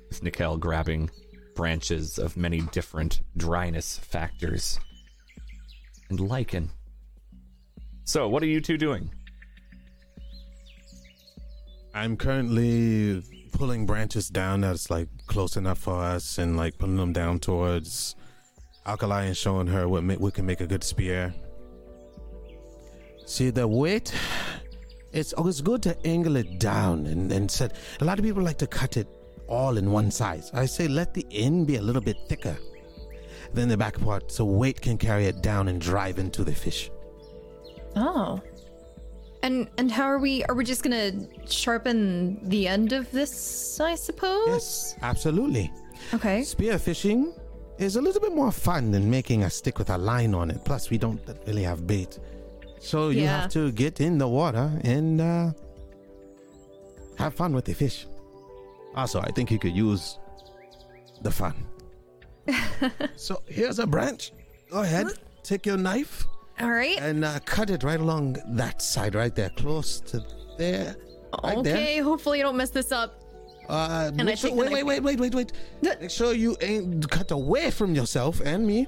[0.10, 1.12] With Nikel grabbing
[1.56, 4.80] branches of many different dryness factors
[6.10, 6.72] and lichen.
[8.06, 9.10] So, what are you two doing?
[11.96, 17.13] I'm currently pulling branches down that's like close enough for us and like pulling them
[17.13, 18.15] down towards
[18.86, 21.34] Alkali and showing her what ma- we can make a good spear.
[23.26, 24.13] See the weight?
[25.12, 27.76] It's always good to angle it down and, and set.
[28.02, 29.08] A lot of people like to cut it
[29.48, 30.52] all in one size.
[30.54, 32.56] I say let the end be a little bit thicker
[33.54, 36.91] than the back part so weight can carry it down and drive into the fish.
[37.96, 38.42] Oh.
[39.44, 41.12] And and how are we are we just gonna
[41.48, 44.48] sharpen the end of this, I suppose?
[44.48, 45.72] Yes, absolutely.
[46.14, 46.44] Okay.
[46.44, 47.32] Spear fishing
[47.78, 50.64] is a little bit more fun than making a stick with a line on it.
[50.66, 52.18] Plus, we don't really have bait.
[52.80, 53.42] So you Yeah.
[53.42, 55.52] have to get in the water and uh,
[57.18, 58.08] have fun with the fish.
[58.96, 60.18] Also, I think you could use
[61.22, 61.54] the fun.
[63.16, 64.32] so here's a branch.
[64.72, 65.08] Go ahead,
[65.44, 66.26] take your knife
[66.60, 66.98] All right.
[67.00, 70.24] and uh, cut it right along that side, right there, close to
[70.58, 70.96] there.
[71.44, 71.76] Right there.
[71.76, 73.22] okay, hopefully you don't mess this up.
[73.68, 75.52] Uh, I make sure, the wait, wait, wait, wait, wait, wait.
[75.82, 78.88] Make sure you ain't cut away from yourself and me.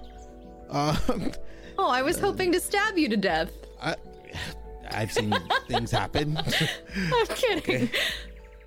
[0.69, 0.97] Um,
[1.79, 3.51] Oh, I was hoping to stab you to death.
[3.79, 3.95] I,
[4.91, 5.31] I've seen
[5.67, 6.35] things happen.
[6.95, 7.89] I'm kidding.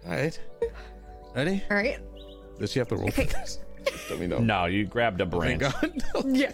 [0.07, 0.39] All right,
[1.35, 1.63] ready?
[1.71, 1.99] All right.
[2.61, 3.59] Does she have to roll for this?
[4.11, 4.39] Let me know.
[4.39, 5.61] No, you grabbed a branch.
[5.61, 6.03] God.
[6.27, 6.51] Yeah.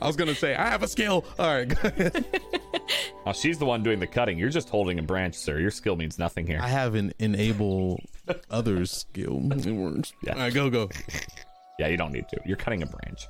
[0.00, 1.24] I was gonna say I have a skill.
[1.38, 2.24] All right, go ahead.
[3.26, 4.38] Oh, she's the one doing the cutting.
[4.38, 5.58] You're just holding a branch, sir.
[5.58, 6.58] Your skill means nothing here.
[6.60, 8.00] I have an enable
[8.50, 9.40] others skill.
[9.52, 10.12] It works.
[10.24, 10.32] Yeah.
[10.32, 10.88] All right, go go.
[11.78, 12.40] Yeah, you don't need to.
[12.46, 13.26] You're cutting a branch.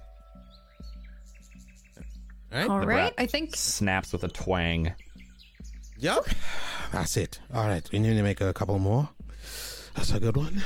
[2.53, 2.69] All right.
[2.71, 2.95] All The right.
[2.97, 4.95] rat I think Snaps with a twang.
[5.99, 6.27] Yep.
[6.93, 7.41] That's it.
[7.53, 9.09] All right, we need to make a couple more.
[9.97, 10.63] That's a good one.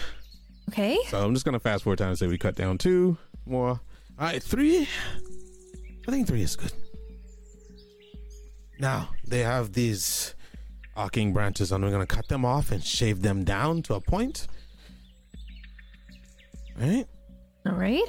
[0.68, 0.98] Okay.
[1.08, 3.70] So I'm just gonna fast forward time and say we cut down two more.
[3.70, 3.80] All
[4.26, 4.88] right, three.
[6.06, 6.72] I think three is good.
[8.78, 10.34] Now they have these
[10.96, 14.46] arcing branches, and we're gonna cut them off and shave them down to a point.
[16.80, 17.06] All right.
[17.66, 18.04] All right.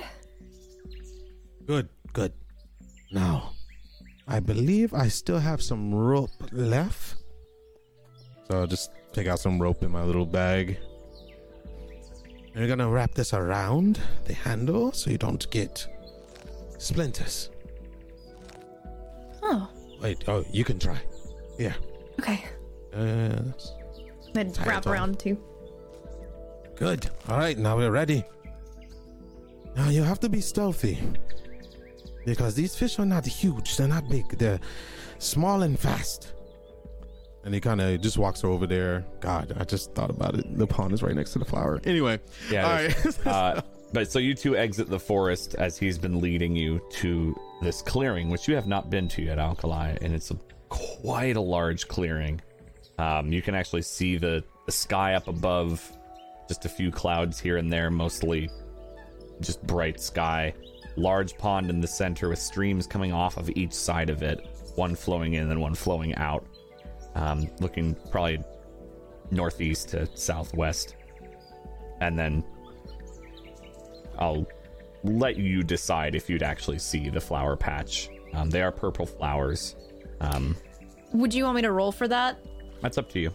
[1.65, 1.89] Good.
[2.13, 2.33] Good.
[3.11, 3.51] Now,
[4.27, 7.15] I believe I still have some rope left.
[8.47, 10.77] So I'll just take out some rope in my little bag.
[12.55, 15.85] We're gonna wrap this around the handle so you don't get
[16.77, 17.49] splinters.
[19.43, 19.69] Oh.
[20.01, 20.97] Wait, oh, you can try.
[21.59, 21.73] Yeah.
[22.19, 22.45] Okay.
[22.93, 23.51] Uh,
[24.33, 25.37] Then wrap around too.
[26.75, 27.09] good.
[27.27, 28.23] All right, now we're ready.
[29.75, 30.99] Now you have to be stealthy.
[32.25, 34.59] Because these fish are not huge, they're not big, they're
[35.19, 36.33] small and fast.
[37.45, 39.05] And he kind of just walks over there.
[39.19, 40.57] God, I just thought about it.
[40.57, 41.79] The pond is right next to the flower.
[41.85, 42.19] Anyway,
[42.51, 42.65] Yeah.
[42.65, 43.27] all right.
[43.27, 43.61] uh,
[43.93, 48.29] but so you two exit the forest as he's been leading you to this clearing,
[48.29, 50.37] which you have not been to yet, Alkali, and it's a,
[50.69, 52.41] quite a large clearing.
[52.97, 55.87] Um, you can actually see the, the sky up above,
[56.47, 58.49] just a few clouds here and there, mostly
[59.39, 60.53] just bright sky.
[60.95, 64.39] Large pond in the center with streams coming off of each side of it,
[64.75, 66.45] one flowing in and one flowing out,
[67.15, 68.43] um, looking probably
[69.31, 70.95] northeast to southwest.
[72.01, 72.43] And then
[74.19, 74.45] I'll
[75.03, 78.09] let you decide if you'd actually see the flower patch.
[78.33, 79.75] Um, they are purple flowers.
[80.19, 80.55] Um,
[81.13, 82.37] Would you want me to roll for that?
[82.81, 83.33] that's up to you.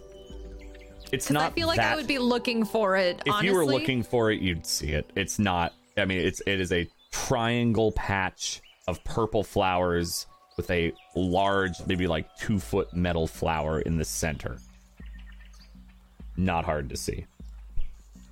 [1.12, 1.52] It's Because not.
[1.52, 3.20] I feel like that, I would be looking for it.
[3.26, 3.48] If honestly.
[3.48, 5.10] you were looking for it, you'd see it.
[5.16, 5.72] It's not.
[5.96, 10.26] I mean, it's it is a triangle patch of purple flowers
[10.60, 14.58] with a large, maybe like two foot metal flower in the center.
[16.36, 17.24] Not hard to see.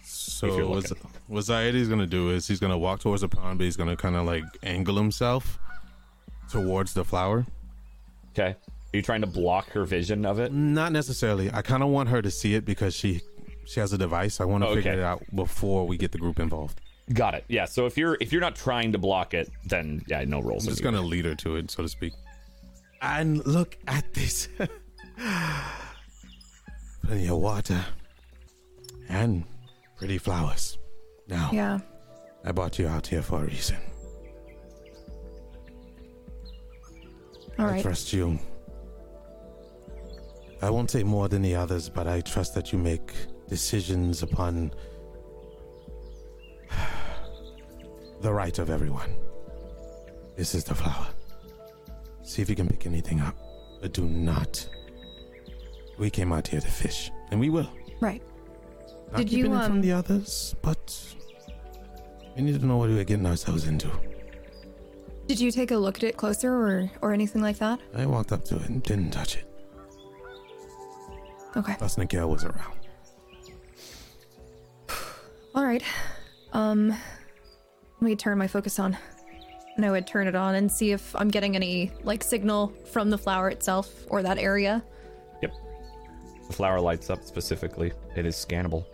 [0.02, 0.96] So looking.
[1.26, 4.14] what Zayady's gonna do is he's gonna walk towards the pond, but he's gonna kind
[4.14, 5.58] of like angle himself
[6.50, 7.46] towards the flower.
[8.32, 8.50] Okay.
[8.50, 10.52] Are you trying to block her vision of it?
[10.52, 11.50] Not necessarily.
[11.50, 13.22] I kind of want her to see it because she
[13.64, 14.38] she has a device.
[14.40, 16.80] I want to Oh, figure it out before we get the group involved.
[17.12, 17.44] Got it.
[17.48, 17.64] Yeah.
[17.64, 20.64] So if you're if you're not trying to block it, then yeah, no rolls.
[20.66, 20.84] I'm just you.
[20.84, 22.12] gonna lead her to it, so to speak.
[23.00, 24.48] And look at this.
[27.06, 27.84] Plenty of water
[29.08, 29.44] and
[29.96, 30.78] pretty flowers.
[31.28, 31.78] Now, Yeah.
[32.44, 33.76] I brought you out here for a reason.
[37.58, 37.82] All I right.
[37.82, 38.38] trust you.
[40.62, 43.12] I won't say more than the others, but I trust that you make
[43.48, 44.72] decisions upon
[48.20, 49.10] the right of everyone.
[50.36, 51.08] This is the flower.
[52.22, 53.36] See if you can pick anything up,
[53.80, 54.68] but do not.
[55.98, 57.68] We came out here to fish, and we will.
[58.00, 58.22] Right.
[59.12, 61.16] Not Did you, it from um, the others, but
[62.36, 63.90] we need to know what we're getting ourselves into.
[65.26, 67.80] Did you take a look at it closer or or anything like that?
[67.94, 69.44] I walked up to it and didn't touch it.
[71.56, 71.74] Okay.
[71.78, 72.78] Plus, Nikhil was around.
[75.54, 75.82] All right.
[76.52, 78.96] Um, let me turn my focus on.
[79.76, 83.10] And I would turn it on and see if I'm getting any like signal from
[83.10, 84.82] the flower itself or that area.
[85.42, 85.52] Yep.
[86.48, 87.92] The flower lights up specifically.
[88.16, 88.84] It is scannable.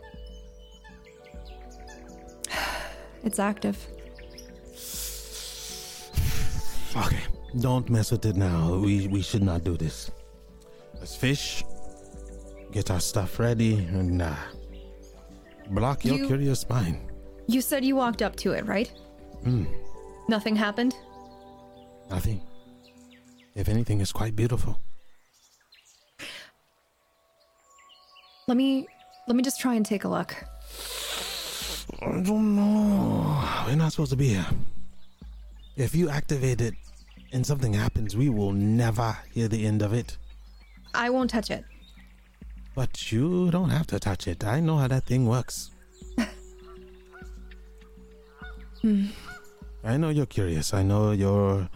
[3.24, 3.78] It's active.
[6.94, 7.22] Okay,
[7.58, 8.76] don't mess with it now.
[8.76, 10.10] We we should not do this.
[11.00, 11.64] Let's fish,
[12.70, 14.36] get our stuff ready, and uh,
[15.70, 17.00] block your You- curious mind.
[17.46, 18.88] You said you walked up to it, right?
[19.42, 19.64] Hmm,
[20.28, 20.94] Nothing happened.
[22.10, 22.40] nothing.
[23.54, 24.80] If anything, it's quite beautiful.
[28.48, 28.86] Let me
[29.28, 30.34] let me just try and take a look.
[32.02, 33.42] I don't know.
[33.66, 34.46] We're not supposed to be here.
[35.76, 36.74] If you activate it
[37.32, 40.16] and something happens, we will never hear the end of it.
[40.94, 41.64] I won't touch it.
[42.74, 44.44] But you don't have to touch it.
[44.44, 45.70] I know how that thing works.
[49.84, 50.74] I know you're curious.
[50.74, 51.68] I know your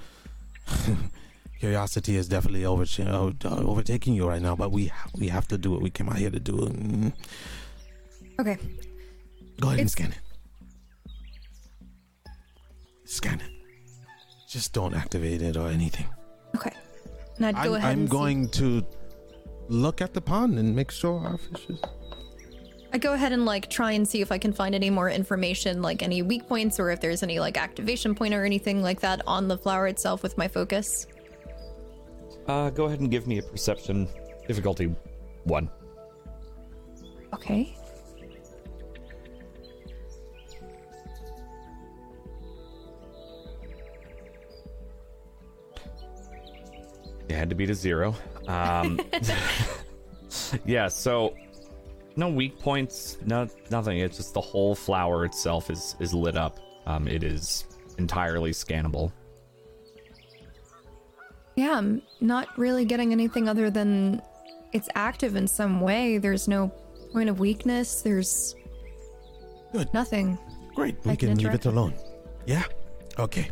[1.61, 4.55] curiosity is definitely over, uh, overtaking you right now.
[4.57, 6.53] But we we have to do what we came out here to do.
[6.53, 7.13] Mm.
[8.41, 8.57] Okay.
[9.61, 10.21] Go ahead and scan it.
[13.05, 13.51] Scan it.
[14.49, 16.07] Just don't activate it or anything.
[16.57, 16.73] Okay.
[17.41, 18.85] Go I'm, ahead I'm and see- going to
[19.69, 21.81] look at the pond and make sure our fishes.
[22.91, 25.83] I go ahead and like try and see if I can find any more information,
[25.83, 29.21] like any weak points or if there's any like activation point or anything like that
[29.27, 31.07] on the flower itself with my focus.
[32.47, 34.09] Uh, go ahead and give me a perception
[34.47, 34.95] difficulty
[35.45, 35.69] one.
[37.35, 37.75] Okay.
[47.29, 48.15] It had to be to zero.
[48.47, 48.99] Um,
[50.65, 51.35] yeah, so
[52.19, 53.99] no weak points, no nothing.
[54.01, 56.59] It's just the whole flower itself is is lit up.
[56.87, 57.65] Um, it is
[57.97, 59.13] entirely scannable.
[61.55, 64.21] Yeah, I'm not really getting anything other than
[64.73, 66.19] it's active in some way.
[66.19, 66.69] There's no
[67.13, 68.03] point of weakness.
[68.03, 68.55] There's
[69.73, 69.93] Good.
[69.95, 70.39] nothing.
[70.75, 70.97] Great.
[71.05, 71.95] We I can can leave it alone.
[72.47, 72.65] Yeah?
[73.19, 73.51] Okay.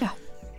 [0.00, 0.10] Yeah.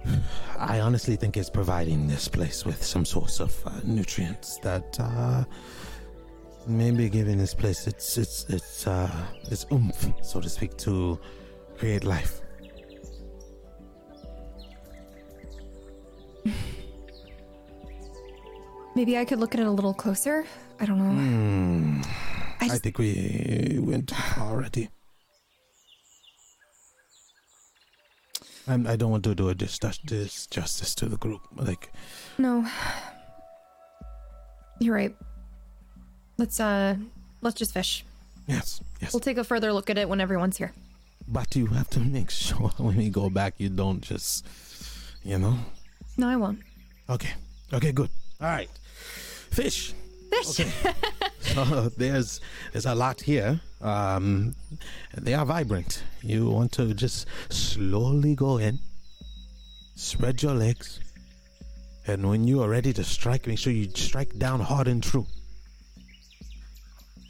[0.60, 5.46] I honestly think it's providing this place with some source of uh, nutrients that uh,
[6.68, 9.10] maybe giving this place its its its uh,
[9.52, 11.20] its oomph, so to speak, to
[11.78, 12.42] create life.
[18.96, 20.46] Maybe I could look at it a little closer.
[20.80, 21.14] I don't know.
[21.14, 22.02] Hmm.
[22.62, 24.90] I I, think we went already.
[28.68, 31.42] I'm, I don't want to do a dis- dis- justice to the group.
[31.56, 31.92] Like,
[32.38, 32.66] No.
[34.80, 35.16] You're right.
[36.38, 36.96] Let's uh
[37.42, 38.04] let's just fish.
[38.48, 39.14] yes, yes.
[39.14, 40.72] We'll take a further look at it when everyone's here.
[41.28, 44.46] But you have to make sure when we go back, you don't just,
[45.24, 45.58] you know.
[46.18, 46.60] No, I won't.
[47.10, 47.34] Okay.
[47.72, 47.92] Okay.
[47.92, 48.10] Good.
[48.42, 48.70] All right.
[49.52, 49.94] Fish.
[50.32, 50.60] Fish.
[50.60, 50.72] Okay.
[51.40, 53.62] so there's there's a lot here.
[53.82, 54.56] Um,
[55.18, 56.04] they are vibrant.
[56.22, 58.80] You want to just slowly go in,
[59.96, 61.00] spread your legs,
[62.08, 65.28] and when you are ready to strike, make sure you strike down hard and true.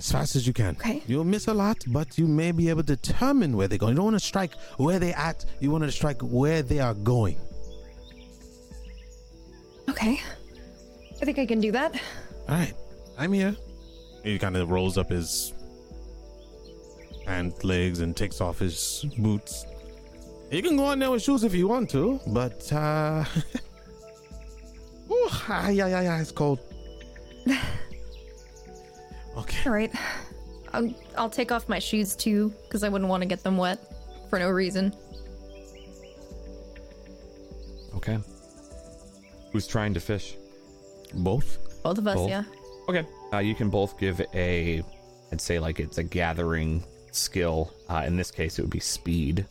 [0.04, 0.76] As fast as you can.
[0.76, 1.02] Okay.
[1.08, 3.92] You'll miss a lot, but you may be able to determine where they're going.
[3.92, 5.46] You don't want to strike where they're at.
[5.62, 7.38] You want to strike where they are going.
[9.90, 10.20] Okay.
[11.22, 11.96] I think I can do that.
[12.50, 12.74] All right,
[13.18, 13.56] I'm here.
[14.26, 15.54] He kind of rolls up his
[17.26, 19.66] pant legs and takes off his boots.
[20.52, 23.24] You can go on there with shoes if you want to, but uh,
[25.10, 26.60] Ooh, ah, yeah, yeah, yeah, it's cold.
[29.38, 29.92] Okay, All right.
[30.74, 33.80] I'll, I'll take off my shoes too because I wouldn't want to get them wet
[34.30, 34.94] for no reason.
[37.96, 38.18] Okay.
[39.52, 40.36] Who's trying to fish?
[41.16, 41.60] both.
[41.84, 42.30] Both of us, Both?
[42.30, 42.44] yeah.
[42.90, 43.06] Okay.
[43.32, 44.82] Uh, you can both give a,
[45.32, 47.74] I'd say like it's a gathering skill.
[47.90, 49.46] Uh, in this case, it would be speed.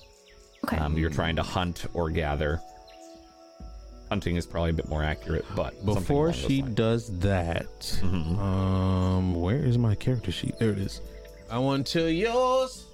[0.64, 0.76] Okay.
[0.76, 2.60] Um, you're trying to hunt or gather.
[4.12, 6.74] Hunting is probably a bit more accurate, but Before she lines.
[6.74, 10.58] does that, um, where is my character sheet?
[10.58, 11.00] There it is.
[11.50, 12.84] I want to use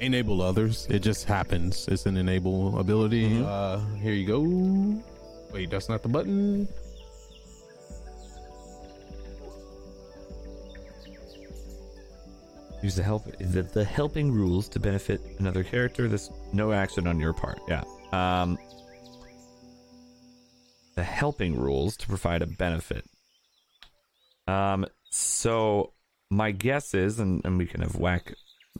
[0.00, 0.88] enable others.
[0.90, 1.86] It just happens.
[1.86, 3.40] It's an enable ability.
[3.44, 4.40] Uh, here you go.
[5.54, 6.66] Wait, that's not the button.
[12.82, 16.08] use the help the, the helping rules to benefit another character.
[16.08, 17.60] This no action on your part.
[17.68, 17.84] Yeah.
[18.12, 18.58] Um,
[20.94, 23.04] the helping rules to provide a benefit.
[24.46, 25.92] Um, so
[26.30, 28.34] my guess is, and, and we can have whack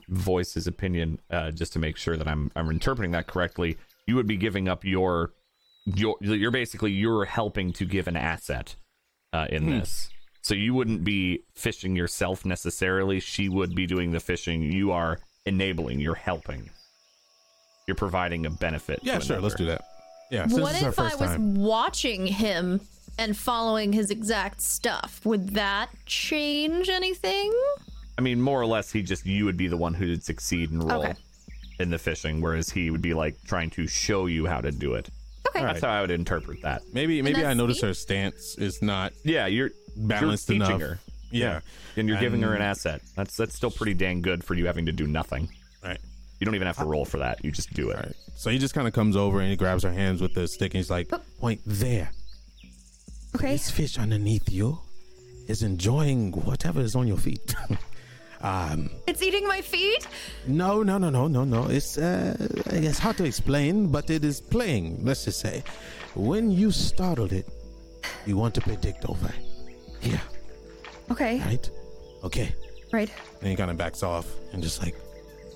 [0.08, 3.76] voice his opinion uh, just to make sure that I'm I'm interpreting that correctly.
[4.06, 5.32] You would be giving up your
[5.84, 8.74] your you're basically you're helping to give an asset
[9.32, 10.10] uh, in this.
[10.42, 13.20] So you wouldn't be fishing yourself necessarily.
[13.20, 14.62] She would be doing the fishing.
[14.62, 16.00] You are enabling.
[16.00, 16.70] You're helping.
[17.86, 19.00] You're providing a benefit.
[19.02, 19.40] Yeah, sure.
[19.40, 19.82] Let's do that.
[20.32, 20.46] Yeah.
[20.46, 21.54] Since what it's our if I first was time.
[21.56, 22.80] watching him
[23.18, 25.20] and following his exact stuff?
[25.24, 27.52] Would that change anything?
[28.18, 30.70] I mean, more or less, he just you would be the one who would succeed
[30.70, 31.14] and roll Okay.
[31.78, 34.94] in the fishing, whereas he would be like trying to show you how to do
[34.94, 35.10] it.
[35.48, 35.60] Okay.
[35.60, 36.82] That's how I would interpret that.
[36.94, 37.88] Maybe maybe I noticed me?
[37.88, 40.88] her stance is not Yeah, you're Balanced you're teaching enough.
[40.88, 40.98] her.
[41.30, 41.60] Yeah.
[41.96, 43.02] and you're giving her an asset.
[43.16, 45.50] That's that's still pretty dang good for you having to do nothing.
[45.84, 45.98] right.
[46.43, 47.45] You don't even have to roll for that.
[47.45, 47.95] You just do it.
[47.97, 48.16] All right.
[48.34, 50.74] So he just kind of comes over and he grabs her hands with the stick
[50.74, 52.11] and he's like, "Point there.
[53.36, 53.53] Okay.
[53.53, 54.80] This fish underneath you
[55.47, 57.55] is enjoying whatever is on your feet."
[58.40, 60.09] um, It's eating my feet?
[60.49, 61.68] no, no, no, no, no, no.
[61.70, 62.34] It's uh,
[62.66, 64.99] it's hard to explain, but it is playing.
[65.05, 65.62] Let's just say,
[66.16, 67.47] when you startled it,
[68.26, 69.32] you want to predict over
[70.01, 70.20] here,
[71.09, 71.38] Okay.
[71.38, 71.70] right?
[72.24, 72.53] Okay.
[72.93, 73.11] Right.
[73.38, 74.97] Then he kind of backs off and just like,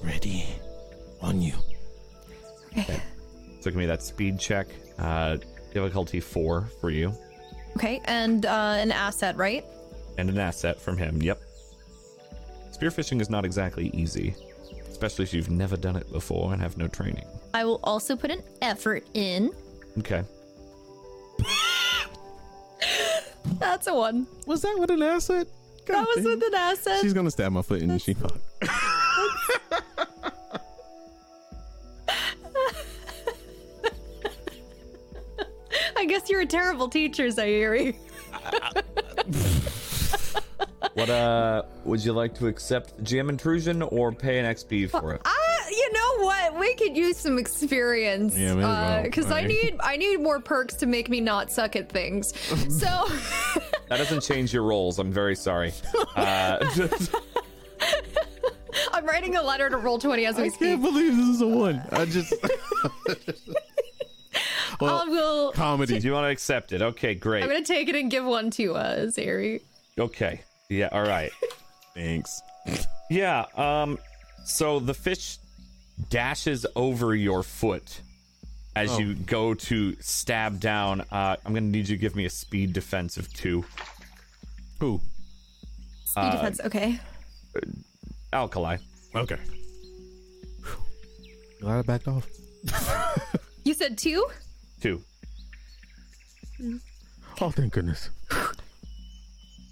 [0.05, 0.47] ready,
[1.20, 1.54] on you.
[2.78, 3.00] Okay.
[3.60, 4.68] So give me that speed check.
[4.96, 5.38] Uh,
[5.74, 7.12] difficulty four for you,
[7.74, 8.00] Okay.
[8.04, 9.64] And uh, an asset, right?
[10.18, 11.20] and an asset from him.
[11.20, 11.42] Yep.
[12.72, 14.36] Spearfishing is not exactly easy,
[14.88, 17.24] especially if you've never done it before and have no training.
[17.54, 19.50] I will also put an effort in.
[19.98, 20.22] Okay.
[23.58, 24.26] That's a one.
[24.46, 25.48] Was that with an asset?
[25.86, 27.00] That was with an asset.
[27.00, 28.38] She's gonna stab my foot and she fuck.
[36.07, 37.96] I guess you're a terrible teacher, Zairi.
[40.94, 45.20] What uh would you like to accept GM intrusion or pay an XP for it?
[45.24, 46.59] Ah, you know what?
[46.59, 48.38] We could use some experience.
[48.38, 49.02] Yeah, may as well.
[49.02, 49.48] Because I Alright.
[49.48, 52.32] need I need more perks to make me not suck at things.
[52.70, 52.86] So
[53.88, 54.98] That doesn't change your rolls.
[55.00, 55.72] I'm very sorry.
[56.16, 56.59] Uh,
[58.92, 60.48] I'm writing a letter to Roll20 as we speak.
[60.48, 60.68] I speak.
[60.68, 61.82] can't believe this is a one.
[61.92, 62.32] I just.
[64.80, 65.52] Well, I will.
[65.52, 65.98] comedy.
[65.98, 66.82] do you want to accept it?
[66.82, 67.42] Okay, great.
[67.42, 69.60] I'm gonna take it and give one to uh, Zari.
[69.98, 70.40] Okay.
[70.68, 71.30] Yeah, all right.
[71.94, 72.40] Thanks.
[73.10, 73.98] Yeah, um
[74.44, 75.38] so the fish
[76.10, 78.00] dashes over your foot
[78.74, 78.98] as Oh.
[78.98, 81.00] you go to stab down.
[81.10, 83.64] Uh I'm going to need you to give me a speed defense of 2.
[84.80, 85.00] Who?
[86.04, 86.60] Speed Uh, defense.
[86.64, 87.00] Okay.
[88.32, 88.76] Alkali.
[89.14, 89.38] Okay.
[91.60, 92.28] Glad I backed off.
[93.64, 94.26] You said two.
[94.80, 95.02] 2.
[97.40, 98.10] Oh, thank goodness.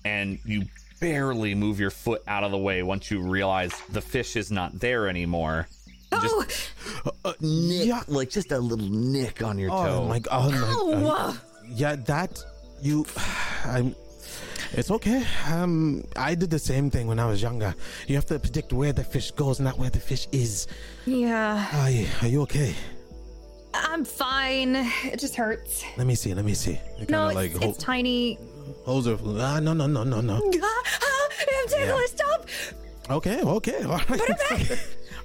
[0.05, 0.65] And you
[1.01, 4.79] barely move your foot out of the way once you realize the fish is not
[4.81, 5.67] there anymore.
[6.13, 6.71] You just
[7.25, 8.03] Oh, Yeah.
[8.07, 10.03] like just a little nick on your toe.
[10.05, 10.53] Oh my god.
[10.55, 11.09] Oh my.
[11.09, 11.35] Uh,
[11.69, 12.43] yeah, that
[12.83, 13.07] you.
[13.65, 13.95] I'm.
[14.73, 15.25] It's okay.
[15.51, 17.75] Um, I did the same thing when I was younger.
[18.09, 20.67] You have to predict where the fish goes, not where the fish is.
[21.07, 21.69] yeah.
[21.73, 22.75] Are you, are you okay?
[23.75, 24.77] I'm fine.
[25.05, 25.85] It just hurts.
[25.97, 26.33] Let me see.
[26.35, 26.79] Let me see.
[27.01, 28.39] It No, it's, like it's hold- tiny.
[28.85, 29.19] holds her.
[29.41, 30.41] Ah, no, no, no, no, no.
[30.63, 31.29] Ah, ah,
[31.63, 32.11] I'm ticklish.
[32.11, 32.47] Stop.
[33.11, 34.07] Okay, okay, all right.
[34.07, 34.79] Put it back.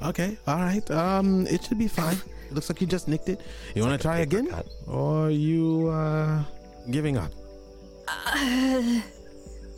[0.09, 0.89] okay, all right.
[0.91, 2.17] Um, it should be fine.
[2.49, 3.41] It looks like you just nicked it.
[3.75, 4.65] You want to try again, cut.
[4.87, 6.43] or are you uh
[6.91, 7.31] giving up?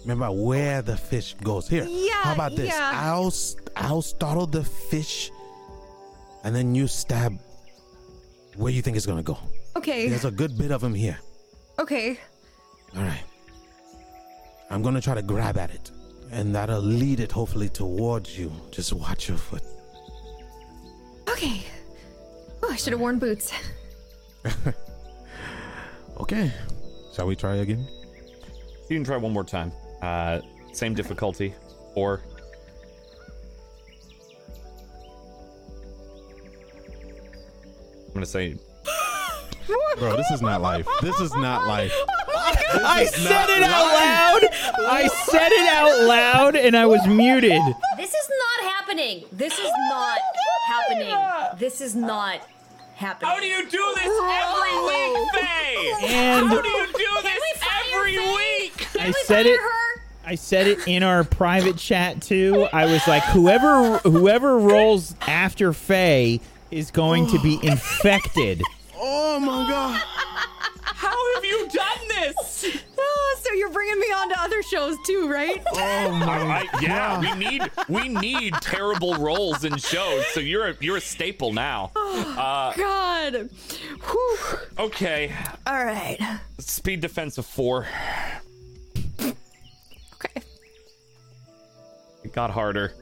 [0.03, 1.67] Remember where the fish goes.
[1.67, 1.86] Here.
[1.88, 2.69] Yeah, How about this?
[2.69, 2.91] yeah.
[2.95, 5.30] I'll s- I'll startle the fish,
[6.43, 7.38] and then you stab
[8.55, 9.37] where do you think it's gonna go.
[9.75, 10.07] Okay.
[10.09, 11.19] There's a good bit of him here.
[11.79, 12.19] Okay.
[12.95, 13.23] All right.
[14.69, 15.91] I'm gonna try to grab at it,
[16.31, 18.51] and that'll lead it hopefully towards you.
[18.71, 19.63] Just watch your foot.
[21.29, 21.63] Okay.
[22.63, 23.51] Oh, I should have worn boots.
[26.21, 26.51] Okay.
[27.15, 27.87] Shall we try again?
[28.89, 29.71] You can try one more time.
[30.01, 30.39] Uh,
[30.71, 31.53] same difficulty,
[31.95, 32.21] or
[38.12, 38.57] I'm gonna say
[39.97, 40.86] Bro, this is not life.
[41.01, 41.93] This is not life.
[42.74, 44.43] Oh I is said not it out live.
[44.43, 44.89] loud.
[44.89, 47.62] I said it out loud, and I was muted.
[47.97, 49.26] This is not happening.
[49.34, 50.20] This is oh not
[50.68, 51.59] happening.
[51.59, 52.39] This is not
[52.95, 53.30] happening.
[53.30, 55.34] How do you do this oh.
[55.36, 56.16] every week, Faye?
[56.16, 58.36] And How do you do this we every Faye?
[58.36, 58.78] week?
[58.78, 60.01] Can I we said it- Her?
[60.24, 62.68] I said it in our private chat too.
[62.72, 66.39] I was like, whoever whoever rolls after Faye
[66.72, 68.61] is going to be infected.
[68.95, 70.01] Oh my god.
[70.84, 72.78] How have you done this?
[73.03, 75.61] Oh, so you're bringing me on to other shows too, right?
[75.74, 80.24] Oh my I, yeah, we need we need terrible roles in shows.
[80.28, 81.91] So you're a, you're a staple now.
[81.95, 83.49] Uh, God.
[84.11, 84.38] Whew.
[84.78, 85.34] okay,
[85.65, 86.19] All right.
[86.59, 87.88] speed defense of four.
[89.19, 90.41] Okay.
[92.24, 92.93] It got harder.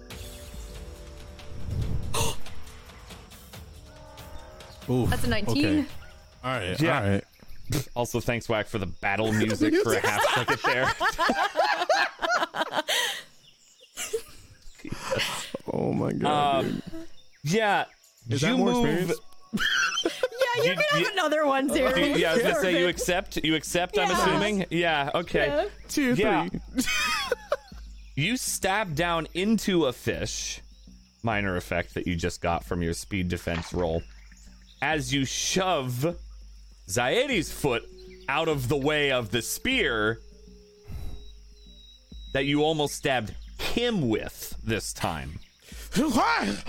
[4.90, 5.66] Oof, That's a 19.
[5.66, 5.86] okay.
[6.44, 6.80] All right.
[6.82, 7.02] Yeah.
[7.04, 7.24] All right.
[7.96, 10.92] Also, thanks Whack for the battle music for a half second there.
[15.72, 16.66] Oh my god.
[16.66, 16.82] Um,
[17.44, 17.86] yeah,
[18.30, 18.86] Is you that more move.
[18.86, 19.20] experience?
[20.56, 22.88] Yeah, you You- can have you- another one, You- yeah, I was gonna say you
[22.88, 23.38] accept.
[23.44, 23.98] You accept.
[24.00, 24.66] I'm assuming.
[24.70, 25.10] Yeah.
[25.14, 25.68] Okay.
[25.90, 26.48] Two, Yeah.
[26.48, 26.60] three.
[28.16, 30.62] You stab down into a fish.
[31.24, 34.02] Minor effect that you just got from your speed defense roll.
[34.82, 36.16] As you shove
[36.88, 37.84] Zaedi's foot
[38.28, 40.20] out of the way of the spear
[42.34, 45.40] that you almost stabbed him with this time.
[45.96, 46.64] What?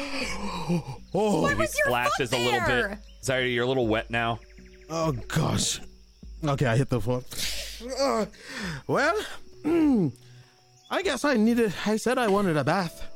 [1.14, 2.66] oh, he was your splashes foot a little bit.
[2.66, 3.00] there?
[3.22, 4.40] Zaedi, you're a little wet now.
[4.88, 5.80] oh gosh.
[6.42, 7.22] Okay, I hit the floor.
[7.98, 8.24] Uh,
[8.86, 9.14] well,
[9.62, 10.10] mm,
[10.90, 11.74] I guess I needed.
[11.84, 13.06] I said I wanted a bath.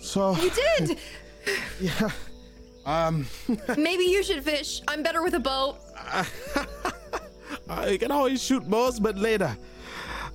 [0.00, 0.98] So You did.
[1.80, 2.10] yeah.
[2.86, 3.26] Um,
[3.76, 4.82] Maybe you should fish.
[4.88, 5.78] I'm better with a boat.
[7.68, 9.56] I can always shoot bows, but later.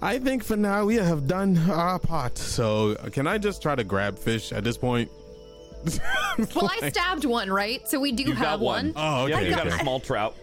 [0.02, 2.38] I think for now we have done our part.
[2.38, 5.10] So can I just try to grab fish at this point?
[6.56, 7.86] Well, I stabbed one, right?
[7.88, 8.94] So we do You have got one.
[8.96, 9.50] Oh, Yeah, okay.
[9.50, 10.36] you got a small trout.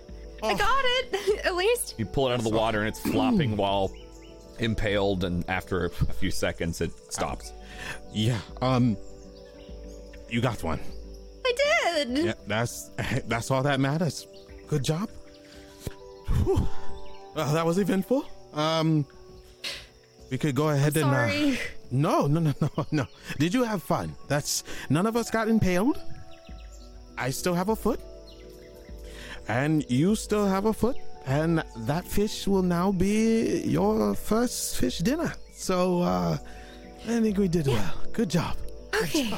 [0.42, 1.94] I got it, at least.
[1.96, 3.90] You pull it out of the water and it's flopping while
[4.58, 7.52] impaled, and after a few seconds, it stops.
[8.12, 8.38] Yeah.
[8.60, 8.96] Um.
[10.28, 10.80] You got one.
[11.46, 11.52] I
[12.04, 12.18] did.
[12.18, 12.34] Yeah.
[12.46, 12.90] That's
[13.26, 14.26] that's all that matters.
[14.68, 15.08] Good job.
[16.44, 16.66] Whew.
[17.34, 18.24] Well, that was eventful.
[18.54, 19.06] Um.
[20.30, 21.04] We could go ahead and.
[21.06, 21.58] Uh, Sorry.
[21.92, 23.06] no, no, no, no, no.
[23.38, 24.14] Did you have fun?
[24.26, 26.00] That's none of us got impaled.
[27.16, 28.00] I still have a foot,
[29.48, 34.98] and you still have a foot, and that fish will now be your first fish
[34.98, 35.32] dinner.
[35.52, 36.36] So uh,
[37.06, 37.94] I think we did well.
[38.12, 38.56] Good job.
[39.02, 39.30] Okay.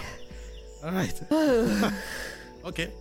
[0.85, 1.21] All right.
[2.65, 2.93] okay.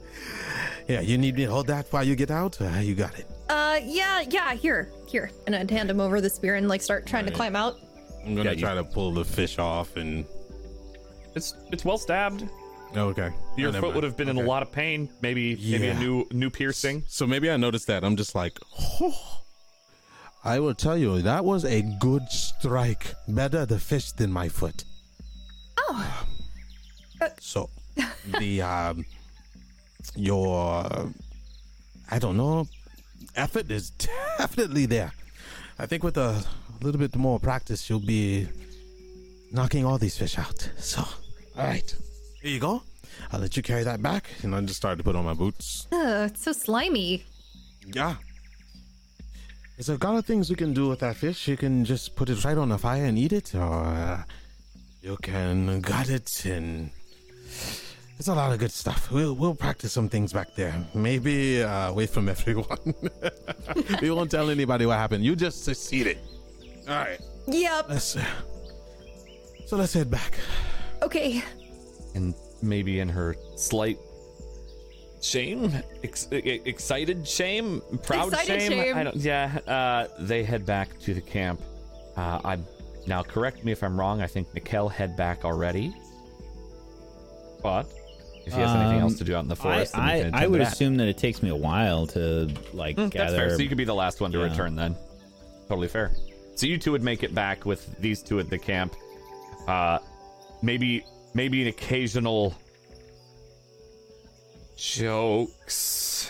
[0.87, 2.59] Yeah, you need me to hold that while you get out.
[2.61, 3.27] Uh, you got it.
[3.49, 4.53] Uh, yeah, yeah.
[4.53, 7.55] Here, here, and I'd hand him over the spear and like start trying to climb
[7.55, 7.77] out.
[8.25, 10.25] I'm gonna Yeah, you- try to pull the fish off and.
[11.35, 12.49] It's it's well stabbed.
[12.95, 13.29] Okay.
[13.57, 13.95] Your Oh, foot mind.
[13.95, 15.07] would have been in a lot of pain.
[15.21, 17.03] Maybe maybe a new new piercing.
[17.07, 18.03] So maybe I noticed that.
[18.03, 18.57] I'm just like,
[19.01, 19.41] oh.
[20.43, 23.13] I will tell you, that was a good strike.
[23.27, 24.83] Better the fish than my foot.
[25.77, 26.23] Oh.
[27.39, 27.69] So,
[28.39, 29.05] the, um,
[30.15, 30.85] your,
[32.09, 32.67] I don't know,
[33.35, 33.89] effort is
[34.37, 35.11] definitely there.
[35.79, 36.43] I think with a
[36.81, 38.47] little bit more practice, you'll be
[39.51, 40.69] knocking all these fish out.
[40.77, 41.95] So, all right.
[42.41, 42.83] Here you go.
[43.31, 44.29] I'll let you carry that back.
[44.43, 45.87] And I just started to put on my boots.
[45.91, 47.23] Ugh, it's so slimy.
[47.85, 48.15] Yeah.
[49.75, 51.47] There's a lot of things we can do with that fish.
[51.47, 54.23] You can just put it right on the fire and eat it, or uh,
[55.01, 56.89] you can gut it and.
[58.17, 59.11] There's a lot of good stuff.
[59.11, 60.73] We'll we'll practice some things back there.
[60.95, 62.95] Maybe uh, away from everyone.
[64.01, 65.23] we won't tell anybody what happened.
[65.23, 66.17] You just succeeded.
[66.89, 67.19] All right.
[67.47, 67.89] Yep.
[67.89, 68.15] Let's.
[68.15, 68.25] Uh,
[69.67, 70.33] so let's head back.
[71.03, 71.43] Okay.
[72.15, 73.99] And maybe in her slight
[75.21, 75.71] shame,
[76.03, 78.97] ex- excited shame, proud Excited shame.
[78.97, 79.15] I don't.
[79.15, 79.59] Yeah.
[79.67, 81.61] Uh, they head back to the camp.
[82.15, 82.57] Uh, I
[83.05, 84.23] now correct me if I'm wrong.
[84.23, 85.93] I think Nikel head back already.
[87.61, 87.91] But
[88.47, 90.43] if he has anything Um, else to do out in the I, forest, then I,
[90.43, 93.37] I would assume that it takes me a while to like Mm, That's gather.
[93.37, 93.49] fair.
[93.57, 94.45] So you could be the last one to Yeah.
[94.45, 94.95] return then.
[95.67, 96.11] Totally fair.
[96.55, 98.95] So you two would make it back with these two at the camp.
[99.67, 99.99] Uh,
[100.61, 102.55] maybe maybe an occasional
[104.77, 106.29] jokes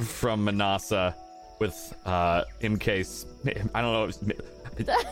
[0.00, 1.14] from Manasa
[1.58, 3.26] with uh MK's.
[3.74, 4.34] I don't know.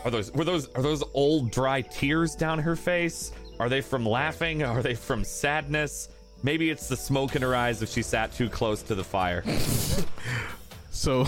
[0.03, 3.31] Are those were those are those old dry tears down her face?
[3.59, 4.63] Are they from laughing?
[4.63, 6.09] Are they from sadness?
[6.43, 9.43] Maybe it's the smoke in her eyes if she sat too close to the fire.
[10.91, 11.23] So,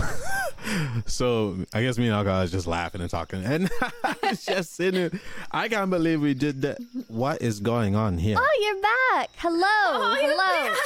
[1.06, 3.70] so I guess me and Alka is just laughing and talking, and
[4.44, 5.10] just sitting.
[5.12, 5.22] there.
[5.52, 6.80] I can't believe we did that.
[7.08, 8.38] What is going on here?
[8.40, 8.82] Oh, you're
[9.22, 9.30] back.
[9.38, 9.62] Hello.
[9.64, 10.36] Oh, Hello.
[10.74, 10.78] back.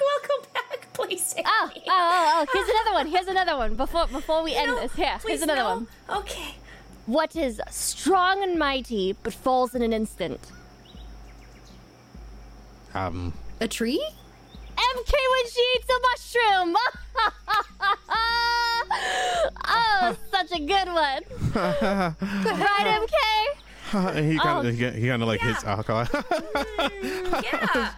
[0.00, 1.22] Welcome back, please.
[1.22, 1.82] Save Oh, me.
[1.86, 3.06] oh, oh, oh, here's another one.
[3.06, 3.74] Here's another one.
[3.74, 4.94] Before before we end No, this.
[4.94, 5.74] Here, please, here's another no.
[5.76, 5.86] one.
[6.20, 6.54] Okay.
[7.06, 10.40] What is strong and mighty but falls in an instant?
[12.94, 14.00] Um, A tree?
[14.76, 16.76] MK when she eats a mushroom.
[19.66, 21.22] oh, such a good one.
[21.52, 23.14] Good right, MK?
[24.30, 24.68] he kind Oh.
[24.68, 26.06] of he, kind of like hits alcohol.
[27.42, 27.92] Yeah.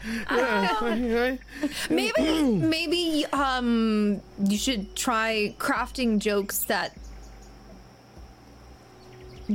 [1.91, 6.97] Maybe maybe um you should try crafting jokes that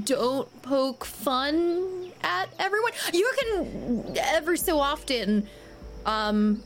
[0.03, 2.91] don't poke fun at everyone.
[3.13, 5.47] You can every so often
[6.05, 6.61] um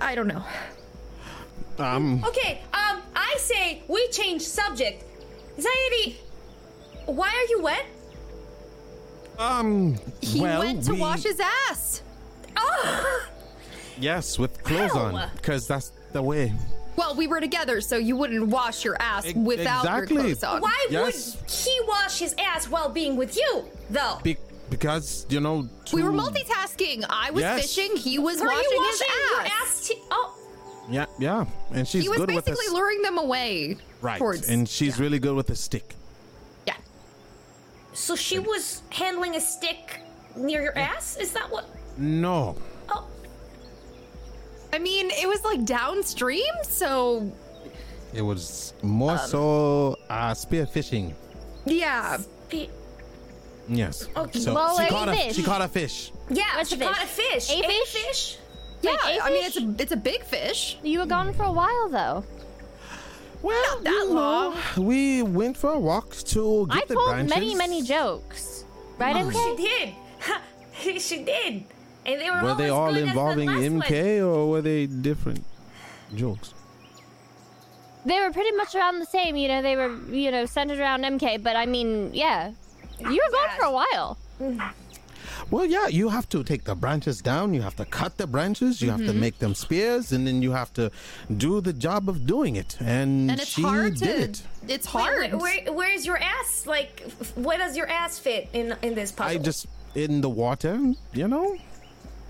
[0.00, 0.44] I don't know.
[1.78, 5.04] um, Okay, um, I say we change subject.
[5.58, 6.16] Zaidi,
[7.06, 7.84] why are you wet?
[9.38, 9.96] um.
[10.20, 12.02] He well, went to we- wash his ass.
[12.56, 13.28] Oh,
[14.00, 15.16] Yes, with clothes Ow.
[15.16, 16.52] on, because that's the way.
[16.94, 20.14] Well, we were together, so you wouldn't wash your ass Ex- without exactly.
[20.16, 20.60] your clothes on.
[20.60, 21.36] why Yes.
[21.36, 24.18] would he wash his ass while being with you, though?
[24.22, 24.36] Be-
[24.70, 25.68] because you know.
[25.92, 27.04] We were multitasking.
[27.08, 27.60] I was Yes.
[27.74, 27.96] fishing.
[27.96, 29.08] He was Were washing, you his ass.
[29.30, 29.88] your ass?
[29.88, 30.34] T- oh,
[30.90, 32.72] Yeah, yeah, and she's He was good with basically this.
[32.74, 33.76] luring them away.
[34.00, 35.94] right, Towards, and she's really good with a stick.
[36.66, 36.74] yeah.
[37.92, 40.00] so she was handling a stick
[40.36, 41.16] near your ass?
[41.18, 41.66] Is that what?
[41.98, 42.56] No,
[42.90, 43.06] Oh,
[44.72, 47.30] I mean, it was like downstream, so
[48.14, 51.14] it was more Um, so uh, spear fishing.
[51.66, 52.18] yeah.
[52.48, 52.70] be-
[53.68, 54.08] Yes.
[54.16, 54.38] Okay.
[54.38, 55.36] So Well, she a caught a fish.
[55.36, 56.12] she caught a fish.
[56.30, 56.88] yeah, What's she a fish?
[56.88, 57.50] caught a fish.
[57.50, 57.92] A fish?
[57.92, 58.38] fish?
[58.80, 59.56] Yeah, Like a I mean fish?
[59.56, 60.78] it's a it's a big fish.
[60.82, 62.24] You were gone for a while though.
[63.42, 64.86] Well, Not that you know, long.
[64.86, 67.34] we went for a walk to get I the told branches.
[67.34, 68.64] many, many jokes.
[68.98, 69.36] Right, Oh, MK?
[69.36, 69.62] she
[70.84, 71.00] did.
[71.08, 71.64] she did.
[72.06, 73.80] And they were, Were they as all good as the involving last one.
[73.82, 75.44] MK or were they different
[76.16, 76.52] jokes?
[78.06, 81.02] They were pretty much around the same, you know, they were, you know, centered around
[81.04, 82.52] MK, but I mean, yeah.
[83.00, 83.56] You were gone Yes.
[83.58, 84.18] for a while.
[85.50, 87.54] Well, yeah, you have to take the branches down.
[87.54, 88.82] You have to cut the branches.
[88.82, 89.08] You have Mm-hmm.
[89.12, 90.90] to make them spears, and then you have to
[91.36, 92.76] do the job of doing it.
[92.80, 94.42] And, And it's she hard did it.
[94.68, 95.32] it's hard.
[95.32, 96.66] where, where, where's your ass?
[96.66, 97.02] Like,
[97.34, 99.40] where does your ass fit in in this puzzle?
[99.40, 100.74] I just in the water,
[101.12, 101.56] you know.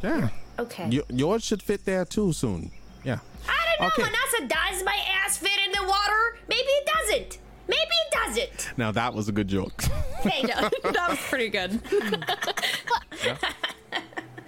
[0.03, 0.89] Yeah, okay.
[0.91, 2.71] Y- yours should fit there too soon.
[3.05, 3.19] Yeah.
[3.49, 3.87] I don't know.
[3.89, 4.03] Okay.
[4.03, 6.39] Manasa, does my ass fit in the water?
[6.49, 7.39] Maybe it doesn't.
[7.69, 8.79] Maybe it doesn't.
[8.79, 9.83] Now that was a good joke.
[10.23, 10.55] Thank you.
[10.93, 11.81] that was pretty good.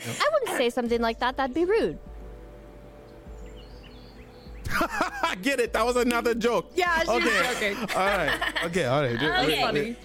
[0.02, 1.98] I wouldn't say something like that, that'd be rude.
[4.72, 5.72] I get it.
[5.72, 6.70] That was another joke.
[6.74, 7.74] Yeah, she was okay.
[7.74, 7.96] joking.
[7.96, 8.64] All right.
[8.64, 8.84] Okay.
[8.84, 9.16] All right.
[9.16, 9.60] Okay.
[9.60, 9.96] Funny.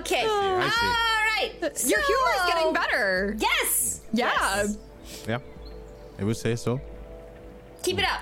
[0.00, 0.22] Okay.
[0.22, 0.86] I see.
[0.86, 1.52] All right.
[1.86, 3.36] Your humor is getting better.
[3.38, 4.02] Yes.
[4.12, 4.32] Yeah.
[4.34, 4.78] Yes.
[5.26, 5.38] Yeah.
[6.18, 6.80] I would say so.
[7.82, 8.20] Keep it up.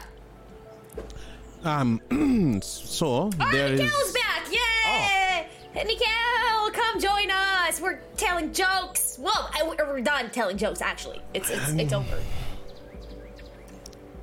[1.65, 2.01] Um.
[2.63, 3.81] so All right, there is.
[3.81, 4.51] Nikel's back.
[4.51, 5.47] Yay!
[5.73, 7.81] Hey, Nikel, come join us.
[7.81, 9.19] We're telling jokes.
[9.21, 10.81] Well, I, we're done telling jokes.
[10.81, 12.19] Actually, it's it's it's over.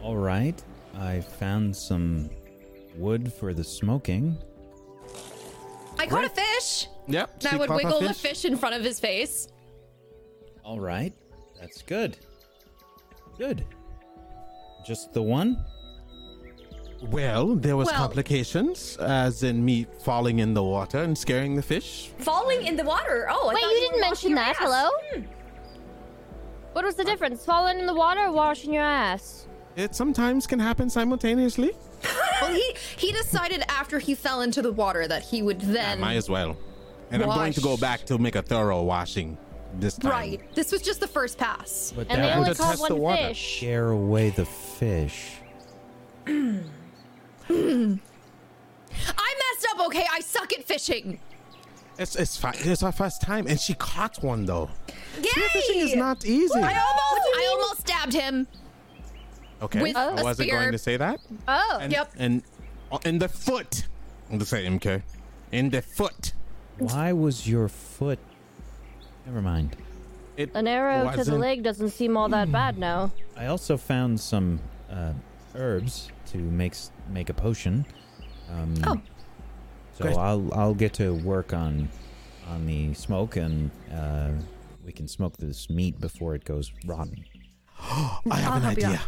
[0.02, 0.62] All right.
[0.98, 2.30] I found some
[2.96, 4.38] wood for the smoking.
[6.00, 6.88] I caught a fish.
[7.08, 7.30] Yep.
[7.40, 9.50] And I she would caught a wiggle the fish in front of his face.
[10.64, 11.14] All right.
[11.60, 12.18] That's good.
[13.38, 13.66] Good.
[14.86, 15.64] Just the one?
[17.12, 21.62] Well, there was Well- complications, as in me falling in the water and scaring the
[21.62, 22.10] fish.
[22.20, 23.28] Falling in the water.
[23.30, 24.50] Oh, I Wait, thought you didn't mention washing your that.
[24.50, 24.56] ass.
[24.60, 24.90] Hello?
[25.14, 25.22] Hmm.
[26.74, 27.46] What was the difference?
[27.46, 29.48] Falling in the water or washing your ass?
[29.76, 31.72] It sometimes can happen simultaneously.
[32.42, 36.00] Well, he he decided after he fell into the water that he would I then
[36.02, 36.58] might as well.
[37.12, 37.80] And I'm going to go Wash.
[37.80, 39.38] back to make a thorough washing
[39.80, 40.12] this time.
[40.12, 40.42] right.
[40.54, 41.94] This was just the first pass.
[41.96, 43.28] But And they that only would caught test the one water.
[43.30, 43.58] fish.
[43.58, 45.38] scare away the fish.
[47.50, 47.94] I
[48.94, 49.86] messed up.
[49.88, 51.20] Okay, I suck at fishing.
[51.98, 52.56] It's it's fine.
[52.58, 54.70] It's our first time, and she caught one though.
[55.18, 55.24] Yay!
[55.54, 56.60] Fishing is not easy.
[56.60, 58.48] I almost I almost stabbed him.
[59.62, 60.60] Okay, with I a wasn't spear.
[60.60, 61.20] going to say that.
[61.48, 61.78] Oh.
[61.82, 62.12] And, Yep.
[62.18, 62.44] And
[62.92, 63.88] uh, in the foot.
[64.30, 65.02] I'm to say MK.
[65.52, 66.34] In the foot.
[66.78, 68.20] Why was your foot.
[69.26, 69.78] Never mind.
[70.36, 73.12] It An arrow to the wasn't- leg doesn't seem all that bad now.
[73.38, 74.60] I also found some
[74.92, 75.14] uh,
[75.56, 77.86] herbs to make s- make a potion.
[78.52, 79.02] Um, Oh.
[79.94, 80.18] So Great.
[80.18, 81.88] I'll I'll get to work on
[82.48, 84.32] on the smoke and uh,
[84.86, 87.24] we can smoke this meat before it goes rotten.
[87.80, 89.02] I have I'll an help you idea.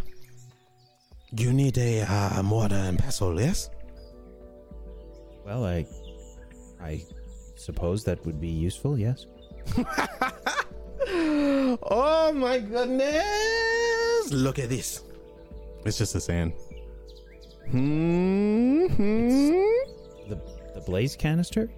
[1.35, 3.69] You need a uh, mortar and pestle, yes?
[5.45, 5.85] Well, I,
[6.81, 7.03] I
[7.55, 8.97] suppose that would be useful.
[8.97, 9.25] Yes.
[11.09, 14.31] Oh my goodness!
[14.31, 15.03] Look at this.
[15.85, 16.53] It's just a sand.
[17.71, 18.87] Hmm.
[20.29, 20.39] The
[20.75, 21.69] the blaze canister.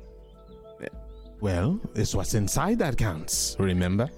[1.42, 3.56] Well, it's what's inside that counts.
[3.60, 4.10] Remember?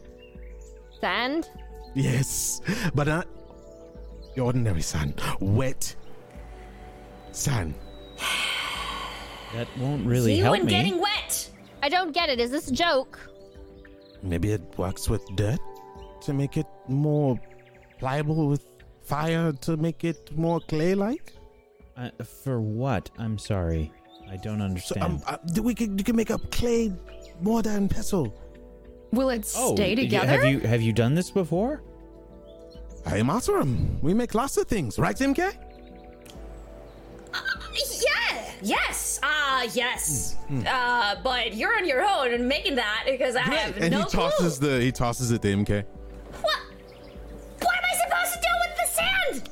[1.00, 1.50] Sand?
[1.94, 2.62] Yes,
[2.96, 3.28] but not
[4.36, 5.22] The ordinary sand.
[5.40, 5.96] Wet
[7.32, 7.76] sand.
[9.54, 10.72] That won't really you help and me.
[10.72, 11.50] getting wet.
[11.84, 12.40] I don't get it.
[12.40, 13.20] Is this a joke?
[14.24, 15.60] Maybe it works with dirt
[16.22, 17.40] to make it more
[18.00, 18.66] pliable with
[19.04, 21.34] fire to make it more clay-like.
[22.02, 23.10] Uh, for what?
[23.20, 23.92] I'm sorry.
[24.30, 25.04] I don't So understand.
[25.04, 26.92] um, uh, we can you can make a clay
[27.42, 28.34] mortar and pestle.
[29.12, 30.28] Will it oh, stay y- together?
[30.28, 31.84] Have you have you done this before?
[33.06, 34.00] I am awesome.
[34.02, 35.40] We make lots of things, right, MK?
[37.80, 38.52] Yeah.
[38.62, 39.20] Yes.
[39.24, 39.64] Ah.
[39.74, 40.36] yes.
[40.68, 41.16] Uh.
[41.24, 44.60] But you're on your own and making that because I have and no he tosses
[44.60, 44.78] clue.
[44.78, 45.84] the he tosses it to MK.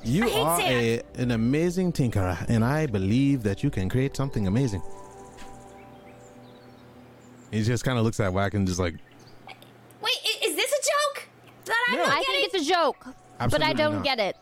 [0.03, 0.85] You I hate are sand.
[1.17, 4.81] a, an amazing tinkerer, and I believe that you can create something amazing.
[7.51, 8.95] He just kind of looks at Whack and just like,
[10.01, 11.27] Wait, is this a joke?
[11.65, 12.03] That I'm No.
[12.05, 13.05] not I think it's a joke,
[13.39, 14.03] but I don't not.
[14.03, 14.37] get it.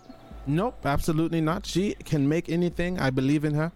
[0.45, 1.65] nope, absolutely not.
[1.65, 2.99] She can make anything.
[2.99, 3.71] I believe in her.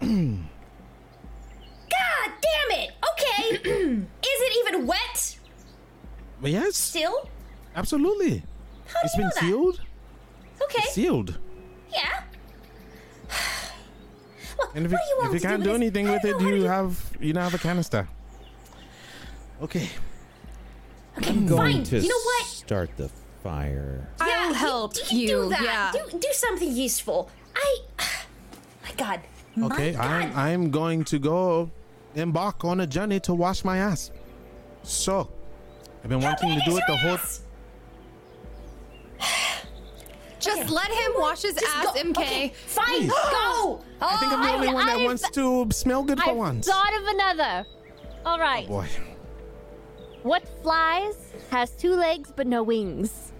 [0.00, 0.40] God
[2.40, 2.90] damn it!
[3.12, 5.38] Okay, is it even wet
[6.40, 7.28] But yes, still?
[7.76, 8.42] absolutely.
[8.86, 9.40] How do It's you been know that?
[9.44, 9.80] sealed.
[10.62, 11.38] Okay, Sealed.
[11.92, 12.22] yeah.
[14.58, 16.10] Look, And if what you, do you want if you to can't do do anything
[16.10, 18.08] with it, know, how do you you- have you now have a canister.
[19.62, 19.88] Okay.
[21.16, 21.84] I'm going fine.
[21.84, 22.46] to You know what?
[22.46, 23.10] start the
[23.42, 24.08] fire.
[24.20, 25.26] I'll help you, you.
[25.28, 25.62] Do that.
[25.62, 25.92] Yeah.
[25.92, 27.30] Do, do something useful.
[27.54, 27.78] I.
[28.84, 29.20] My God.
[29.56, 30.00] My Okay, God.
[30.06, 31.70] I'm I'm going to go
[32.14, 34.10] embark on a journey to wash my ass.
[34.82, 35.30] So,
[36.02, 37.18] I've been How wanting to do it the your whole.
[40.46, 40.56] Ass?
[40.56, 41.92] Just let him wash his Just ass, go.
[41.92, 42.18] MK.
[42.18, 43.82] Okay, fine, go.
[44.00, 46.30] I think I'm the oh, I- only one that I've- wants to smell good for
[46.30, 46.66] I've once.
[46.66, 47.66] thought of another.
[48.26, 48.68] All oh, right.
[48.68, 48.86] Boy,
[50.22, 53.32] What flies has two legs but no wings?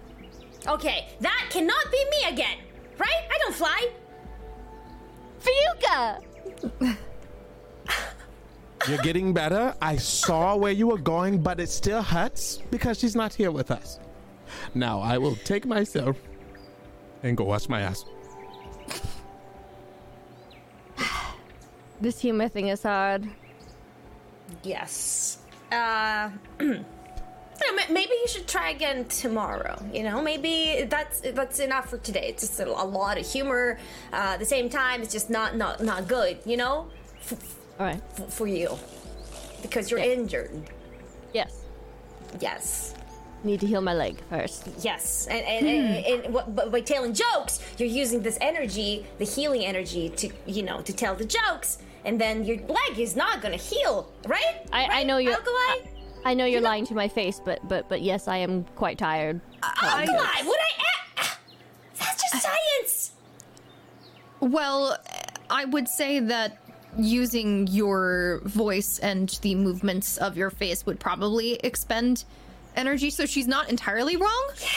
[0.67, 2.57] Okay, that cannot be me again,
[2.97, 3.21] right?
[3.31, 3.89] I don't fly.
[5.39, 6.97] Fiuka!
[8.87, 9.75] you're getting better.
[9.81, 13.71] I saw where you were going, but it still hurts because she's not here with
[13.71, 13.99] us.
[14.75, 16.17] Now I will take myself
[17.23, 18.05] and go wash my ass.
[22.01, 23.27] This humor thing is hard.
[24.63, 25.37] Yes.
[25.71, 26.29] Uh.
[26.59, 29.79] you know, ma- Maybe you should try again tomorrow.
[29.93, 32.27] You know, maybe that's that's enough for today.
[32.29, 33.77] It's just a, a lot of humor.
[34.11, 36.39] Uh, at the same time, it's just not not not good.
[36.43, 36.87] You know,
[37.19, 38.01] f- All right.
[38.17, 38.77] f- for you
[39.61, 40.49] because you're injured.
[41.33, 41.61] Yes.
[42.39, 42.95] Yes.
[43.43, 44.69] Need to heal my leg first.
[44.81, 46.25] Yes, and and, and, hmm.
[46.25, 50.61] and, what, but by telling jokes, you're using this energy, the healing energy, to you
[50.61, 54.67] know to tell the jokes, and then your leg is not gonna heal, right?
[54.71, 55.33] I, I know you're.
[55.33, 55.55] Alkali.
[55.55, 55.81] I,
[56.23, 59.41] I know you're lying to my face, but but but yes, I am quite tired.
[59.63, 60.43] Alkali, would I?
[60.45, 61.39] a- ah,
[61.97, 63.11] That's just science.
[64.39, 64.97] Well,
[65.49, 66.57] I would say that
[66.97, 72.25] using your voice and the movements of your face would probably expend
[72.75, 74.49] energy, so she's not entirely wrong.
[74.61, 74.67] Yeah,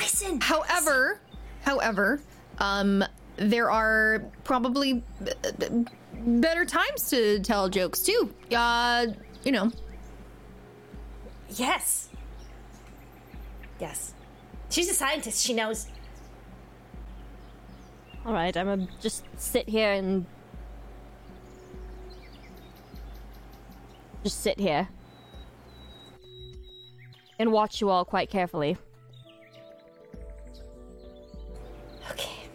[0.00, 0.40] Listen.
[0.40, 1.20] However,
[1.62, 2.20] however,
[2.58, 3.04] um,
[3.36, 5.84] there are probably b- b-
[6.14, 8.32] better times to tell jokes too.
[8.54, 9.06] Uh,
[9.44, 9.70] you know,
[11.56, 12.08] Yes.
[13.78, 14.14] Yes.
[14.70, 15.44] She's a scientist.
[15.44, 15.86] She knows.
[18.24, 20.24] All right, I'm gonna just sit here and
[24.22, 24.88] just sit here
[27.42, 28.76] and watch you all quite carefully.
[32.10, 32.48] Okay.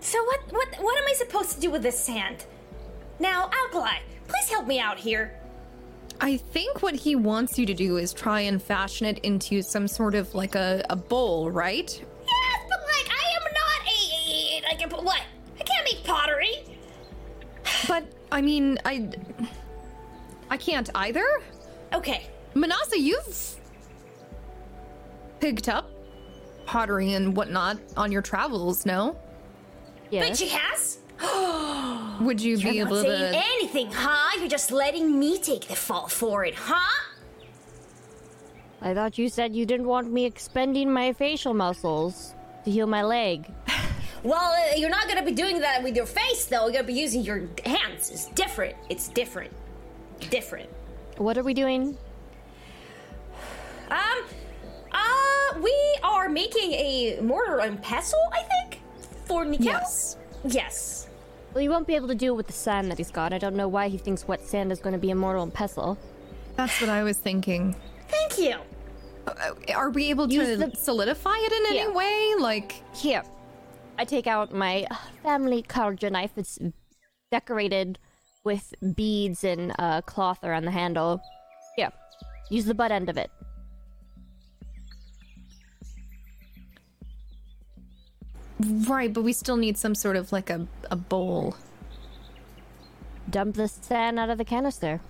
[0.00, 2.46] so what what what am I supposed to do with this sand?
[3.18, 5.38] Now, Alkali, please help me out here.
[6.22, 9.86] I think what he wants you to do is try and fashion it into some
[9.86, 11.90] sort of like a, a bowl, right?
[11.90, 15.20] Yes, but like I am not a, a like a what?
[15.58, 16.64] I can't make pottery.
[17.86, 19.10] But I mean, I
[20.48, 21.42] I can't either.
[21.92, 22.30] Okay.
[22.54, 23.56] Manasa, you've
[25.40, 25.90] picked up
[26.66, 29.16] pottery and whatnot on your travels, no?
[30.10, 30.38] But Yes.
[30.38, 30.98] she has?
[32.20, 33.38] Would you be You're able not saying to?
[33.54, 34.36] anything, huh?
[34.38, 37.04] You're just letting me take the fault for it, huh?
[38.82, 42.34] I thought you said you didn't want me expending my facial muscles
[42.64, 43.50] to heal my leg.
[44.22, 46.64] Well, uh, you're not gonna be doing that with your face, though.
[46.64, 48.10] You're gonna be using your hands.
[48.10, 48.76] It's different.
[48.90, 49.50] It's different.
[50.28, 50.68] Different.
[51.16, 51.96] What are we doing?
[53.90, 54.24] Um,
[54.92, 58.80] uh, we are making a mortar and pestle, I think,
[59.24, 59.66] for Nikel.
[59.66, 60.16] Yes.
[60.44, 61.08] Yes.
[61.52, 63.32] Well, you won't be able to do it with the sand that he's got.
[63.32, 65.52] I don't know why he thinks wet sand is going to be a immortal and
[65.52, 65.98] pestle.
[66.56, 67.74] That's what I was thinking.
[68.08, 68.56] Thank you.
[69.26, 72.34] Uh, Are we able to the- solidify it in any way?
[72.38, 73.22] Like, Here,
[73.98, 76.30] I take out my uh, family carja knife.
[76.36, 76.58] It's
[77.30, 77.98] decorated
[78.44, 81.20] with beads and uh, cloth around the handle.
[81.76, 81.90] Here,
[82.48, 83.30] use the butt end of it.
[88.60, 91.56] Right, but we still need some sort of like a, a bowl.
[93.28, 95.00] Dump the sand out of the canister.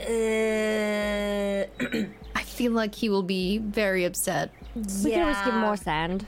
[0.00, 1.64] Uh,
[2.34, 4.50] I feel like he will be very upset.
[4.74, 6.26] We can always give more sand.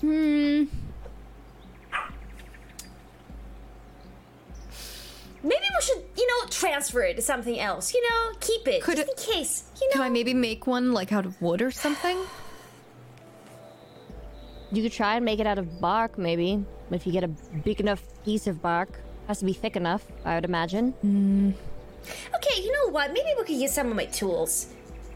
[0.00, 0.64] Hmm.
[5.78, 7.94] Maybe we should, you know, transfer it to something else.
[7.94, 9.64] You know, keep it Could just it- in case.
[9.80, 9.92] You know.
[9.94, 12.18] Can I maybe make one like out of wood or something?
[14.70, 16.64] You could try and make it out of bark, maybe.
[16.90, 18.88] If you get a big enough piece of bark.
[19.26, 20.92] Has to be thick enough, I would imagine.
[21.02, 21.50] Hmm.
[22.34, 23.12] Okay, you know what?
[23.12, 24.68] Maybe we could use some of my tools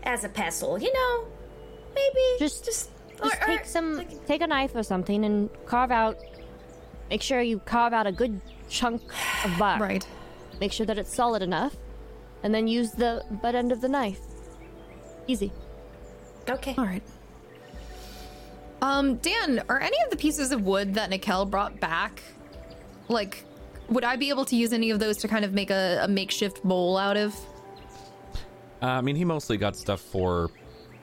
[0.03, 0.79] as a pestle.
[0.79, 1.25] You know,
[1.95, 5.49] maybe Just- just Just or- or, take some, like- take a knife or something and
[5.65, 6.19] carve out.
[7.09, 9.01] Make sure you carve out a good chunk
[9.45, 9.81] of bark.
[9.81, 10.07] Right.
[10.63, 11.75] Make sure that it's solid enough,
[12.45, 14.21] and then use the butt end of the knife.
[15.27, 15.51] Easy.
[16.49, 16.77] Okay.
[16.79, 17.03] All right.
[18.81, 22.23] Um, Dan, are any of the pieces of wood that Nikel brought back,
[23.09, 23.45] like,
[23.89, 26.07] would I be able to use any of those to kind of make a, a
[26.07, 27.35] makeshift bowl out of?
[28.81, 30.49] Uh, I mean, he mostly got stuff for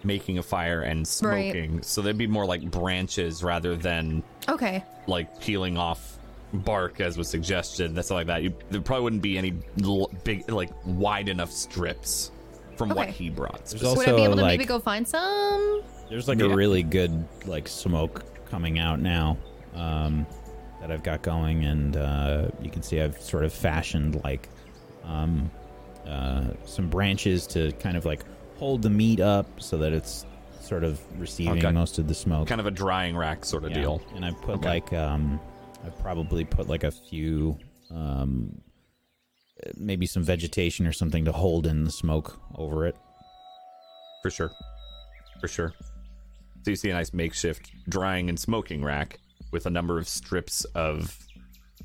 [0.05, 4.85] making a fire and smoking, so they'd be more like branches rather than Okay.
[5.05, 6.17] like peeling off
[6.53, 7.93] bark, as was suggested.
[7.95, 8.43] That's like that.
[8.43, 12.31] You, there probably wouldn't be any l- big, like wide enough strips
[12.75, 13.11] from what Okay.
[13.11, 13.65] he brought.
[13.65, 15.81] There's would I be able to like maybe go find some?
[16.09, 16.45] there's like Yeah.
[16.47, 19.37] a really good like smoke coming out now
[19.75, 20.25] um,
[20.81, 24.49] that I've got going, and uh, you can see I've sort of fashioned like
[25.03, 25.51] um,
[26.07, 28.21] uh, some branches to kind of like
[28.57, 30.25] hold the meat up so that it's
[30.61, 31.71] sort of receiving Okay.
[31.71, 32.47] most of the smoke.
[32.47, 33.81] Kind of a drying rack sort of Yeah.
[33.81, 34.01] deal.
[34.15, 34.67] And I put Okay.
[34.69, 35.39] like um
[35.85, 37.57] I probably put like a few
[37.91, 38.61] um
[39.75, 42.95] maybe some vegetation or something to hold in the smoke over it.
[44.21, 44.51] For sure.
[45.41, 45.73] For sure.
[46.63, 49.19] So you see a nice makeshift drying and smoking rack
[49.51, 51.17] with a number of strips of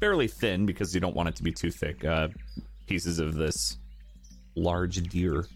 [0.00, 2.28] fairly thin because you don't want it to be too thick uh,
[2.86, 3.78] pieces of this
[4.56, 5.46] large deer.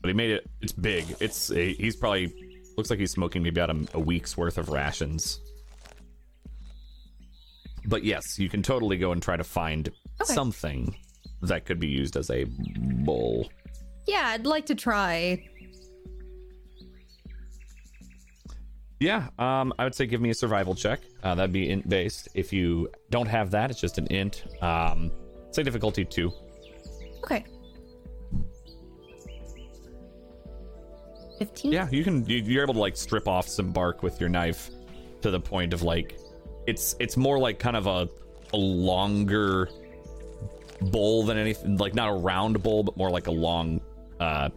[0.00, 0.50] But he made it.
[0.60, 1.16] It's big.
[1.20, 2.32] It's he's probably
[2.76, 5.40] looks like he's smoking maybe about a, a week's worth of rations.
[7.86, 9.88] But yes, you can totally go and try to find
[10.22, 10.32] Okay.
[10.32, 10.96] something
[11.42, 12.44] that could be used as a
[13.04, 13.48] bowl.
[14.06, 15.48] Yeah, I'd like to try.
[19.00, 21.00] Yeah, um, I would say give me a survival check.
[21.22, 22.28] Uh, that'd be int based.
[22.34, 24.44] If you don't have that, it's just an int.
[24.62, 25.10] Um,
[25.50, 26.32] say difficulty two.
[27.24, 27.44] Okay.
[31.38, 31.72] 15?
[31.72, 32.24] Yeah, you can.
[32.26, 34.70] you- You're able to like strip off some bark with your knife
[35.22, 36.18] to the point of like,
[36.66, 38.08] it's it's more like kind of a
[38.52, 39.68] a longer
[40.80, 41.76] bowl than anything.
[41.76, 43.80] Like not a round bowl, but more like a long.
[44.20, 44.50] uh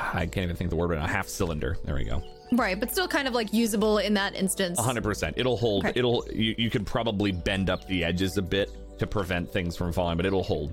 [0.00, 1.06] I can't even think of the word right now.
[1.06, 1.76] Half cylinder.
[1.84, 2.22] There we go.
[2.52, 4.78] Right, but still kind of like usable in that instance.
[4.78, 5.34] Hundred percent.
[5.36, 5.84] It'll hold.
[5.84, 5.98] Okay.
[5.98, 6.24] It'll.
[6.32, 10.16] You, you could probably bend up the edges a bit to prevent things from falling,
[10.16, 10.72] but it'll hold.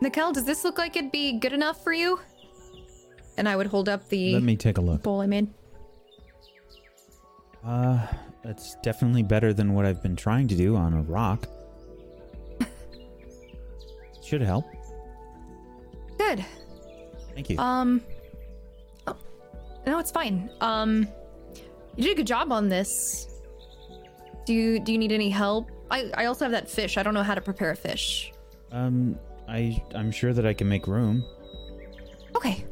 [0.00, 2.18] Nikel, does this look like it'd be good enough for you?
[3.36, 5.02] And I would hold up the Let me take a look.
[5.02, 5.48] bowl I made.
[7.64, 8.06] Uh
[8.42, 11.46] that's definitely better than what I've been trying to do on a rock.
[14.24, 14.64] Should help.
[16.18, 16.44] Good.
[17.34, 17.58] Thank you.
[17.58, 18.00] Um.
[19.06, 19.16] Oh,
[19.86, 20.50] no, it's fine.
[20.60, 21.06] Um,
[21.96, 23.28] you did a good job on this.
[24.46, 25.70] Do you do you need any help?
[25.90, 26.96] I I also have that fish.
[26.96, 28.32] I don't know how to prepare a fish.
[28.70, 29.18] um
[29.48, 31.24] I I'm sure that I can make room.
[32.34, 32.64] Okay.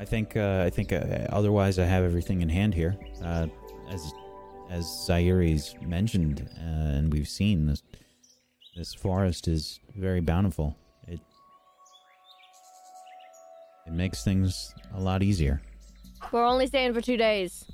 [0.00, 2.96] I think uh, I think uh, otherwise I have everything in hand here.
[3.22, 3.48] Uh,
[3.90, 4.12] as
[4.70, 7.82] as Zairi's mentioned uh, and we've seen this
[8.76, 10.74] this forest is very bountiful.
[11.06, 11.20] It
[13.86, 15.60] it makes things a lot easier.
[16.32, 17.66] We're only staying for two days.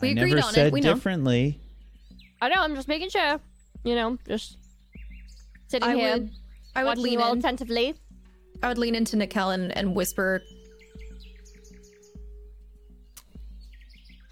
[0.00, 0.72] We I agreed never on said it.
[0.72, 0.94] We know.
[0.94, 1.58] differently.
[2.40, 2.60] I know.
[2.60, 3.40] I'm just making sure.
[3.82, 4.58] You know, just
[5.66, 6.30] sitting I here would.
[6.76, 7.38] I would watching lean you all in.
[7.38, 7.94] attentively.
[8.62, 10.42] I would lean into Nikel and, and whisper.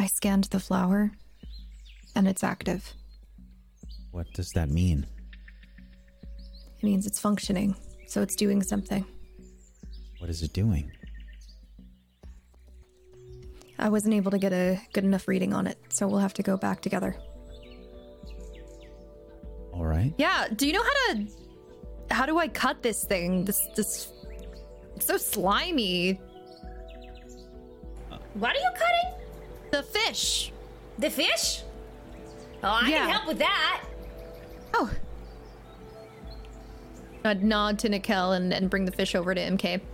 [0.01, 1.13] I scanned the flower,
[2.15, 2.93] and it's active.
[4.11, 5.07] What does that mean?
[6.79, 9.05] It means it's functioning, so it's doing something.
[10.19, 10.91] What is it doing?
[13.79, 16.43] I wasn't able to get a good enough reading on it, so we'll have to
[16.43, 17.17] go back together.
[19.73, 20.15] All right.
[20.17, 20.47] Yeah.
[20.55, 21.27] Do you know how to?
[22.11, 23.45] How do I cut this thing?
[23.45, 24.13] This this.
[24.97, 26.21] It's so slimy.
[28.35, 29.21] What are you cutting?
[29.71, 30.53] The fish.
[30.99, 31.63] The fish?
[32.63, 32.99] Oh, I Yeah.
[32.99, 33.85] can help with that.
[34.75, 34.91] Oh.
[37.25, 39.81] I'd nod to Nikel and, and bring the fish over to MK.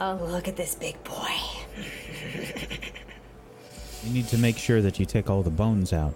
[0.00, 1.34] Oh, look at this big boy.
[4.04, 6.14] You need to make sure that you take all the bones out.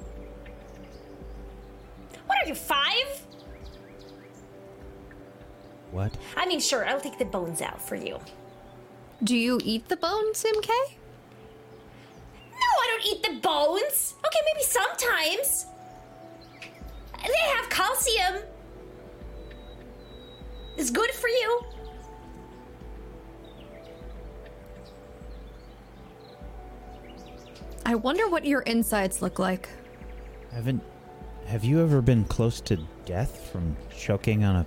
[6.53, 8.19] Mean, sure, I'll take the bones out for you.
[9.25, 10.69] Do you eat the bones, MK?
[12.51, 14.15] No, I don't eat the bones.
[14.27, 15.67] Okay, maybe sometimes.
[17.23, 18.43] They have calcium.
[20.77, 21.63] It's good for you.
[27.87, 29.71] I wonder what your insides look like.
[30.53, 30.83] Haven't
[31.47, 32.77] have you ever been close to
[33.07, 34.67] death from choking on a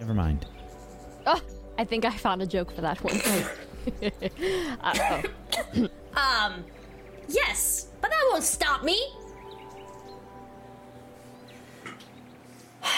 [0.00, 0.46] Never mind.
[1.26, 1.40] Oh,
[1.78, 3.20] I think I found a joke for that one.
[4.80, 5.22] uh,
[5.76, 5.88] oh.
[6.16, 6.64] Um,
[7.28, 9.04] yes, but that won't stop me.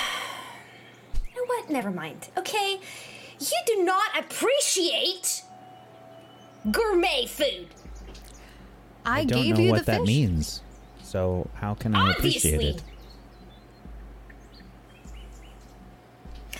[1.34, 1.70] You know what?
[1.70, 2.28] Never mind.
[2.38, 2.80] Okay,
[3.38, 5.42] you do not appreciate
[6.70, 7.68] gourmet food.
[9.04, 10.06] I, I don't gave know you what the that fish.
[10.06, 10.62] means.
[11.02, 12.82] So how can I appreciate it?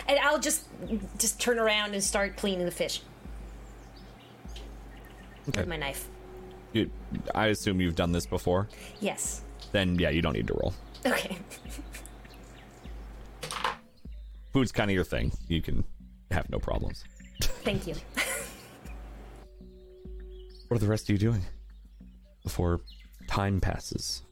[0.08, 0.64] And I'll just
[1.18, 3.02] just turn around and start cleaning the fish
[5.48, 5.60] Okay.
[5.60, 6.08] with my knife.
[6.72, 6.90] You,
[7.34, 8.68] I assume you've done this before.
[9.00, 9.42] Yes.
[9.72, 10.74] Then yeah, you don't need to roll.
[11.04, 11.38] Okay.
[14.52, 15.32] Food's kind of your thing.
[15.48, 15.84] You can
[16.30, 17.04] have no problems.
[17.40, 17.94] Thank you.
[20.68, 21.42] What are the rest of you doing
[22.42, 22.80] before
[23.28, 24.22] time passes?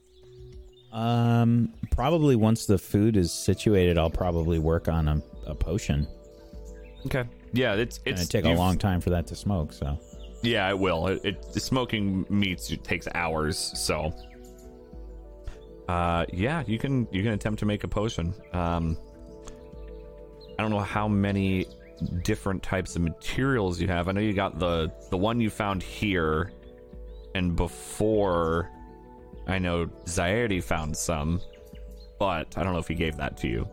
[0.94, 6.06] Um, probably once the food is situated, I'll probably work on a, a potion.
[7.06, 7.24] Okay.
[7.52, 9.72] Yeah, it's It's gonna take a long time for that to smoke.
[9.72, 9.98] So
[10.42, 11.08] Yeah, it will.
[11.08, 14.14] It, it the smoking meats takes hours, so
[15.88, 18.32] uh yeah, you can you can attempt to make a potion.
[18.52, 18.96] Um
[20.56, 21.66] I don't know how many
[22.22, 24.08] different types of materials you have.
[24.08, 26.52] I know you got the the one you found here
[27.34, 28.70] and before
[29.46, 31.40] I know Zairi found some,
[32.18, 33.68] but I don't know if he gave that to you.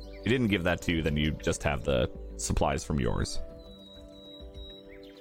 [0.00, 3.40] If he didn't give that to you, then you just have the supplies from yours.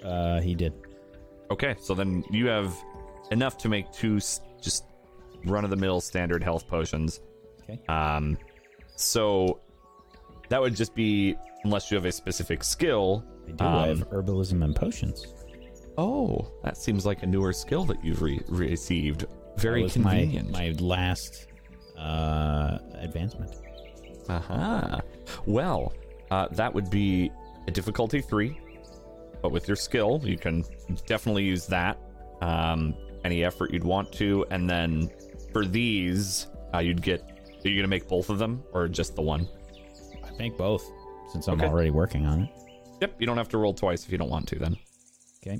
[0.04, 0.74] uh, he did.
[1.52, 2.74] Okay, so then you have
[3.32, 4.86] enough to make two s- just
[5.46, 7.22] run of the mill standard health potions.
[7.64, 7.80] Okay.
[7.88, 8.38] Um,
[8.96, 9.60] so
[10.50, 13.24] that would just be unless you have a specific skill.
[13.48, 13.64] I do.
[13.66, 15.28] I um, have herbalism and potions.
[15.98, 19.26] Oh, that seems like a newer skill that you've re- received.
[19.58, 20.52] Very convenient.
[20.52, 21.48] My, my last
[21.98, 23.56] uh, advancement.
[24.30, 25.02] Aha.
[25.46, 25.94] Well,
[26.32, 27.32] uh, that would be
[27.68, 28.60] a difficulty three,
[29.42, 30.64] but with your skill, you can
[31.06, 31.98] definitely use that.
[32.42, 35.10] Um, any effort you'd want to, and then
[35.52, 37.22] for these, uh, you'd get.
[37.64, 39.48] Are you gonna make both of them, or just the one?
[40.24, 40.84] I think both,
[41.32, 41.68] since I'm Okay.
[41.68, 42.50] already working on it.
[43.02, 43.16] Yep.
[43.20, 44.60] You don't have to roll twice if you don't want to.
[44.60, 44.78] Then.
[45.42, 45.60] Okay.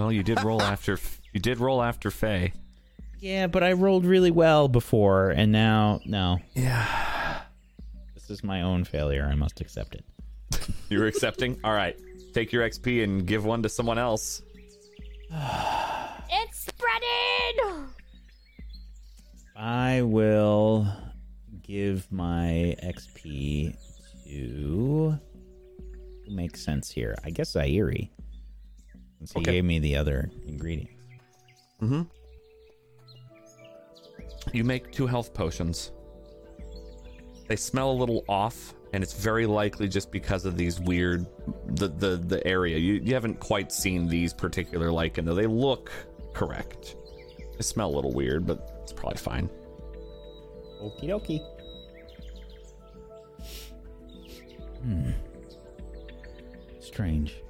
[0.00, 0.98] Well, you did roll after.
[1.34, 2.54] You did roll after Faye.
[3.18, 6.38] Yeah, but I rolled really well before, and now no.
[6.54, 7.42] Yeah.
[8.14, 9.28] This is my own failure.
[9.30, 10.04] I must accept it.
[10.88, 11.60] You're accepting.
[11.62, 12.00] All right.
[12.32, 14.40] Take your XP and give one to someone else.
[15.30, 17.88] it's spreading.
[19.54, 20.90] I will
[21.62, 23.76] give my XP
[24.24, 25.18] to
[26.26, 27.14] makes sense here.
[27.22, 28.08] I guess Zairi.
[29.20, 29.52] Since he Okay.
[29.52, 30.92] gave me the other ingredients.
[31.82, 32.02] Mm-hmm.
[34.52, 35.92] You make two health potions.
[37.48, 41.26] They smell a little off, and it's very likely just because of these weird
[41.66, 42.78] the the the area.
[42.78, 45.92] You you haven't quite seen these particular lichen, though they look
[46.32, 46.96] correct.
[47.56, 49.50] They smell a little weird, but it's probably fine.
[50.82, 51.40] Okie dokie.
[56.80, 57.42] Strange.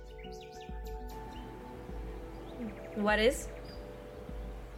[3.01, 3.49] What is?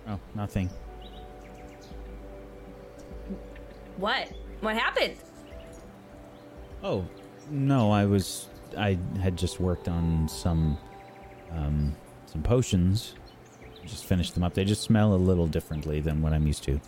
[0.09, 0.71] Oh, nothing.
[3.97, 4.33] What?
[4.61, 5.17] What happened?
[6.83, 7.05] Oh,
[7.51, 8.49] no, I was.
[8.77, 10.79] I had just worked on some.
[11.51, 11.95] Um,
[12.27, 13.15] some potions.
[13.85, 14.55] Just finished them up.
[14.55, 16.81] They just smell a little differently than what I'm used to.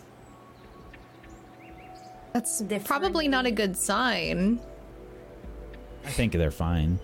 [2.33, 2.85] That's Different.
[2.85, 4.59] probably not a good sign.
[6.03, 6.99] I think they're fine.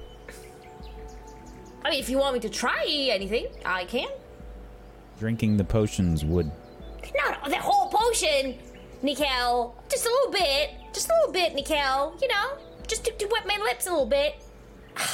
[1.84, 4.10] I mean, if you want me to try anything, I can.
[5.22, 6.48] Drinking the potions would.
[7.15, 8.57] Not the whole potion,
[9.03, 9.76] Nikel.
[9.88, 10.72] Just a little bit.
[10.93, 12.18] Just a little bit, Nikel.
[12.19, 12.57] You know,
[12.88, 14.43] just to, to wet my lips a little bit.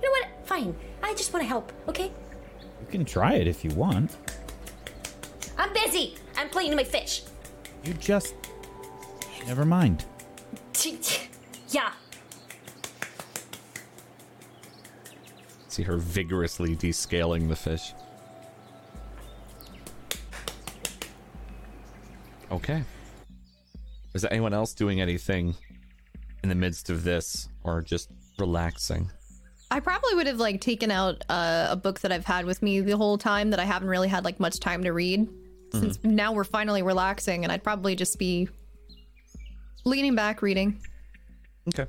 [0.00, 0.46] You know what?
[0.46, 0.76] Fine.
[1.02, 2.12] I just want to help, okay?
[2.80, 4.16] You can try it if you want.
[5.56, 6.14] I'm busy.
[6.36, 7.24] I'm playing my fish.
[7.84, 8.34] You just.
[9.46, 10.04] Never mind.
[11.70, 11.92] yeah.
[15.66, 17.92] See her vigorously descaling the fish.
[22.50, 22.82] Okay.
[24.14, 25.54] Is there anyone else doing anything
[26.42, 29.10] in the midst of this or just relaxing?
[29.70, 32.80] I probably would have like taken out uh, a book that I've had with me
[32.80, 35.28] the whole time that I haven't really had like much time to read.
[35.72, 38.48] Since now we're finally relaxing, and I'd probably just be
[39.84, 40.80] leaning back reading.
[41.68, 41.86] Okay.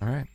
[0.00, 0.26] All right.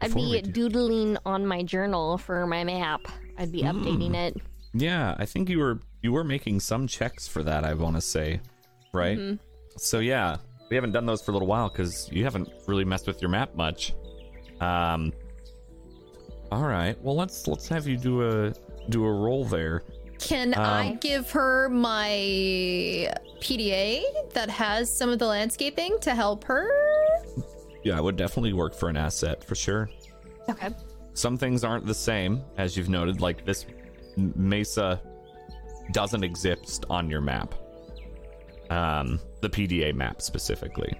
[0.00, 3.00] I'd be do- doodling on my journal for my map.
[3.38, 4.36] I'd be updating it.
[4.72, 7.64] Yeah, I think you were you were making some checks for that.
[7.64, 8.40] I want to say,
[8.92, 9.38] right?
[9.76, 10.36] So yeah,
[10.68, 13.30] we haven't done those for a little while because you haven't really messed with your
[13.30, 13.94] map much.
[14.60, 15.12] Um.
[16.50, 17.00] All right.
[17.02, 18.52] Well, let's let's have you do a
[18.90, 19.82] do a roll there.
[20.18, 23.10] Can I Um, give her my
[23.40, 24.02] PDA
[24.34, 26.68] that has some of the landscaping to help her?
[27.82, 29.90] Yeah, it would definitely work for an asset for sure.
[30.48, 30.68] Okay.
[31.14, 33.20] Some things aren't the same, as you've noted.
[33.20, 33.66] Like this
[34.16, 34.32] m-
[35.92, 37.54] doesn't exist on your map.
[38.70, 40.98] Um, the PDA map specifically.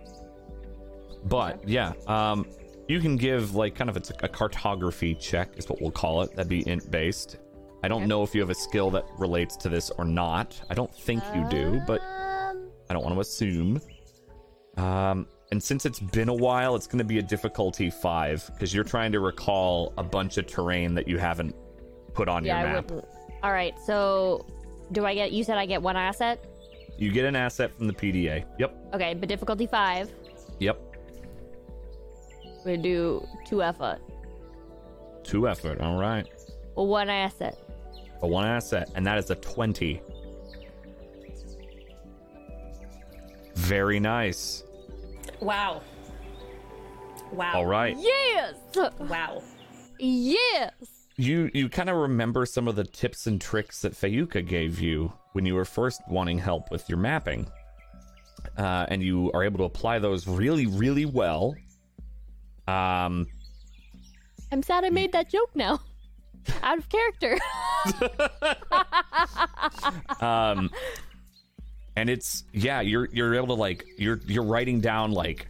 [1.25, 2.47] But yeah, um,
[2.89, 6.35] you can give like kind of a, a cartography check is what we'll call it.
[6.35, 7.39] That'd be int based.
[7.85, 10.61] I don't know if you have a skill that relates to this or not.
[10.71, 13.81] I don't think you do, but Um, I don't want to assume.
[14.77, 18.73] Um, and since it's been a while, it's going to be a difficulty five because
[18.73, 21.55] you're trying to recall a bunch of terrain that you haven't
[22.15, 22.93] put on yeah, your map.
[23.43, 24.47] All right, so
[24.93, 25.33] do I get?
[25.33, 26.45] You said I get one asset.
[26.99, 28.45] You get an asset from the PDA.
[28.59, 28.77] Yep.
[28.95, 30.11] Okay, but difficulty five.
[30.59, 30.81] Yep.
[32.65, 33.99] We do two effort.
[35.25, 35.81] Two effort.
[35.81, 36.27] All right.
[36.77, 37.59] Well, one asset.
[38.23, 40.01] A one asset, and that is a 20.
[43.57, 44.65] Very nice.
[45.41, 45.83] Wow.
[47.33, 47.53] Wow.
[47.55, 47.97] All right.
[47.99, 48.55] Yes.
[48.99, 49.43] Wow.
[49.99, 51.02] Yes.
[51.23, 55.13] You you kind of remember some of the tips and tricks that Fayuka gave you
[55.35, 57.47] when you were first wanting help with your mapping.
[58.59, 61.55] Uh, and you are able to apply those really, really well.
[62.67, 63.29] Um,
[64.51, 65.81] I'm sad I made that joke now.
[66.65, 67.39] Out of character.
[70.21, 70.71] um,
[71.95, 75.47] and it's yeah, you're you're able to like you're you're writing down like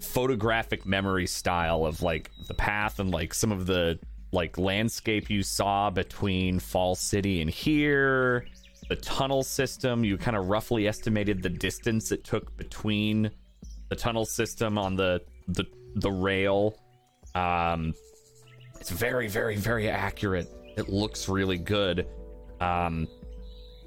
[0.00, 3.98] photographic memory style of like the path and like some of the
[4.32, 8.46] like landscape you saw between Fall City and here.
[8.88, 13.30] The tunnel system, you kind of roughly estimated the distance it took between
[13.88, 15.64] the tunnel system on the the
[15.96, 16.78] the rail.
[17.34, 17.94] Um,
[18.80, 20.48] it's very, very, very accurate.
[20.76, 22.06] It looks really good.
[22.60, 23.08] Um,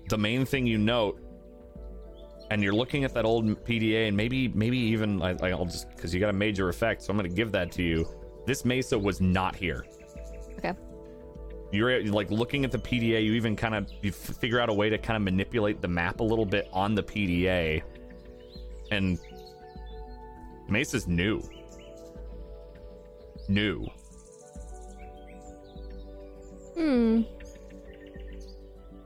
[0.10, 1.22] the main thing you note,
[2.52, 6.14] and you're looking at that old PDA, and maybe, maybe even I, I'll just because
[6.14, 8.08] you got a major effect, so I'm going to give that to you.
[8.46, 9.86] This mesa was not here.
[11.70, 11.78] Okay.
[11.78, 13.24] You're like looking at the PDA.
[13.24, 15.88] You even kind of you f- figure out a way to kind of manipulate the
[15.88, 17.82] map a little bit on the PDA,
[18.92, 19.20] and
[20.68, 21.42] Mesa's new.
[23.48, 23.86] New.
[26.76, 27.22] Hmm.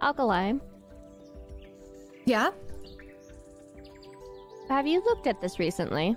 [0.02, 0.54] Alkali,
[2.26, 2.52] Yeah.
[4.70, 6.16] have you looked at this recently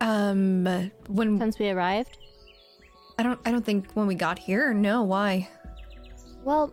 [0.00, 0.90] Um.
[1.08, 2.18] When since we arrived?
[3.18, 3.40] I don't.
[3.44, 4.72] I don't think when we got here.
[4.72, 5.02] No.
[5.02, 5.48] Why?
[6.44, 6.72] Well,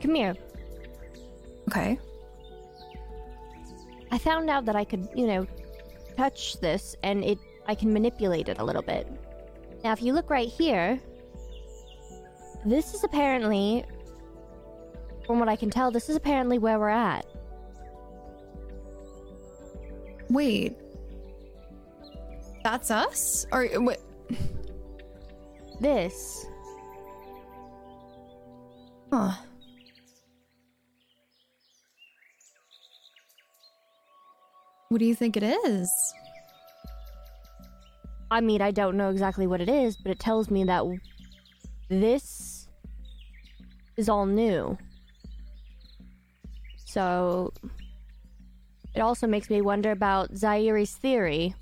[0.00, 0.34] come here.
[1.68, 1.98] Okay.
[4.10, 5.46] I found out that I could, you know,
[6.16, 9.06] touch this and it I can manipulate it a little bit.
[9.84, 10.98] Now, if you look right here,
[12.64, 13.84] this is apparently
[15.26, 17.26] from what I can tell, this is apparently where we're at.
[20.30, 20.76] Wait.
[22.64, 23.46] That's us?
[23.52, 23.98] Or wait.
[25.80, 26.46] This.
[29.12, 29.32] Huh.
[34.88, 35.90] What do you think it is?
[38.30, 40.84] I mean, I don't know exactly what it is, but it tells me that
[41.88, 42.68] this
[43.96, 44.76] is all new.
[46.84, 47.52] So,
[48.94, 51.54] it also makes me wonder about Zairi's theory.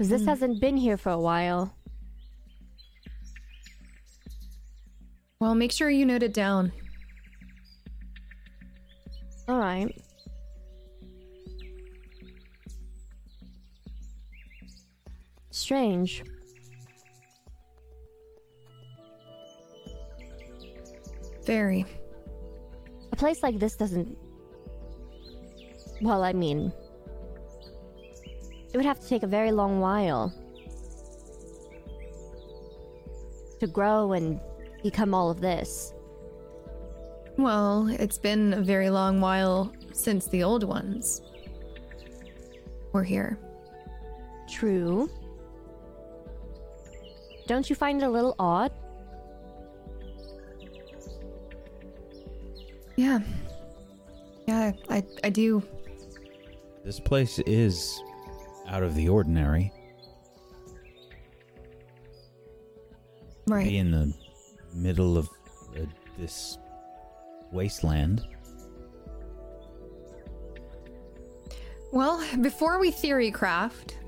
[0.00, 0.28] Because this mm.
[0.28, 1.76] hasn't been here for a while.
[5.40, 6.72] Well, make sure you note it down.
[9.46, 9.94] Alright.
[15.50, 16.24] Strange.
[21.44, 21.84] Very.
[23.12, 24.16] A place like this doesn't.
[26.00, 26.72] Well, I mean.
[28.72, 30.32] It would have to take a very long while.
[33.58, 34.40] To grow and
[34.82, 35.92] become all of this.
[37.36, 41.22] Well, it's been a very long while since the old ones
[42.92, 43.38] were here.
[44.48, 45.10] True.
[47.46, 48.72] Don't you find it a little odd?
[52.96, 53.20] Yeah.
[54.46, 55.62] Yeah, I I do.
[56.84, 58.02] This place is
[58.70, 59.72] out of the ordinary.
[63.46, 63.72] Be Right.
[63.72, 64.14] in the
[64.72, 65.28] middle of
[65.76, 65.80] uh,
[66.18, 66.56] this
[67.50, 68.24] wasteland.
[71.92, 73.98] Well, before we theory craft,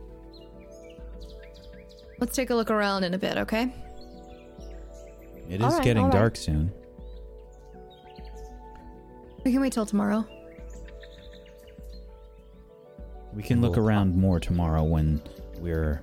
[2.20, 3.74] let's take a look around in a bit, okay?
[5.48, 6.72] It is Alright, getting dark soon.
[9.44, 10.24] We can wait till tomorrow.
[13.34, 15.22] We can look around more tomorrow when
[15.58, 16.02] we're.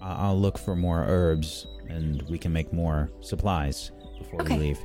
[0.00, 4.54] I- I'll look for more herbs and we can make more supplies before Okay.
[4.56, 4.78] we leave.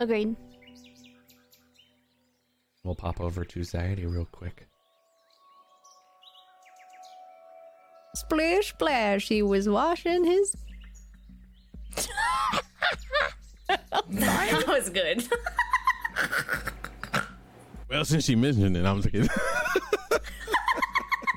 [0.00, 0.36] Agreed.
[2.84, 4.66] We'll pop over to Zairi real quick.
[8.14, 10.56] Splish splash, he was washing his.
[13.68, 15.26] that was good.
[17.90, 19.28] Well, since she mentioned it, I'm thinking.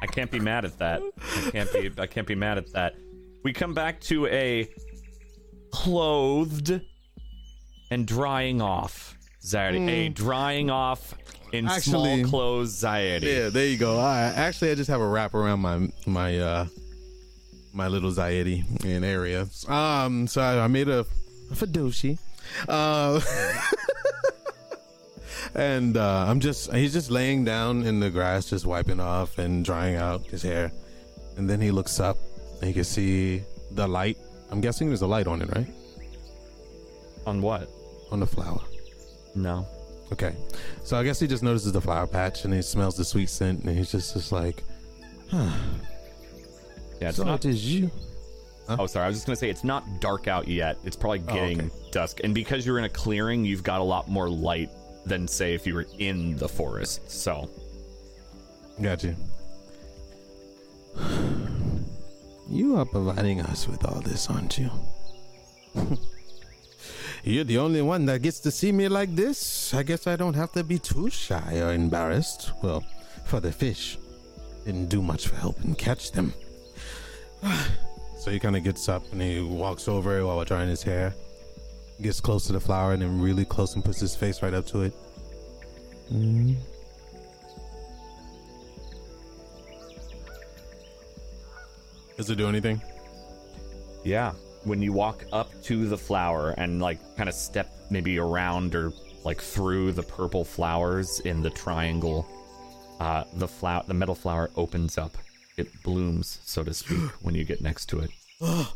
[0.02, 1.02] I can't be mad at that.
[1.48, 1.92] I can't be.
[1.98, 2.94] I can't be mad at that.
[3.44, 4.70] We come back to a
[5.72, 6.80] clothed
[7.90, 9.88] and drying off Zairi.
[9.90, 11.16] A drying off
[11.52, 13.22] in Actually- small clothes Zairi.
[13.22, 14.00] yeah, there you go.
[14.00, 16.66] I, actually, I just have a wrap around my my uh
[17.74, 19.48] my little Zaidi in area.
[19.68, 22.20] Um, so I, I made a, a Fadushi.
[22.68, 23.20] Uh,
[25.56, 29.64] and uh, I'm just he's just laying down in the grass, just wiping off and
[29.64, 30.72] drying out his hair.
[31.38, 32.18] And then he looks up
[32.60, 34.18] and he can see the light.
[34.52, 35.68] I'm guessing there's a light on it, right?
[37.26, 37.70] On what?
[38.12, 38.62] On the flower.
[39.36, 39.66] No.
[40.12, 40.36] Okay.
[40.84, 43.64] So I guess he just notices the flower patch and he smells the sweet scent
[43.64, 44.64] and he's just, just like,
[45.32, 45.50] huh.
[47.02, 47.44] Yeah, it's so not.
[47.46, 47.90] is you.
[48.70, 49.06] Oh, sorry.
[49.06, 50.78] I was just gonna say it's not dark out yet.
[50.86, 51.70] It's probably Oh, getting okay.
[51.92, 54.70] dusk, and because you're in a clearing, you've got a lot more light
[55.06, 57.10] than say if you were in the forest.
[57.10, 57.50] So
[58.82, 59.16] Got you.
[62.50, 64.70] You are providing us with all this, aren't you?
[67.24, 69.74] You're the only one that gets to see me like this.
[69.74, 72.52] I guess I don't have to be too shy or embarrassed.
[72.62, 72.84] Well,
[73.26, 73.98] for the fish.
[74.66, 76.34] Didn't do much for helping catch them.
[78.18, 81.14] so he kind of gets up and he walks over while we're drying his hair.
[82.02, 84.66] Gets close to the flower and then really close and puts his face right up
[84.68, 84.94] to it.
[86.12, 86.56] Mm.
[92.18, 92.82] Does it do anything?
[94.04, 94.34] yeah,
[94.64, 98.92] when you walk up to the flower and like kind of step maybe around or
[99.24, 102.28] like through the purple flowers in the triangle,
[103.00, 105.18] uh, the flower, the metal flower opens up.
[105.58, 108.12] It blooms, so to speak, when you get next to it.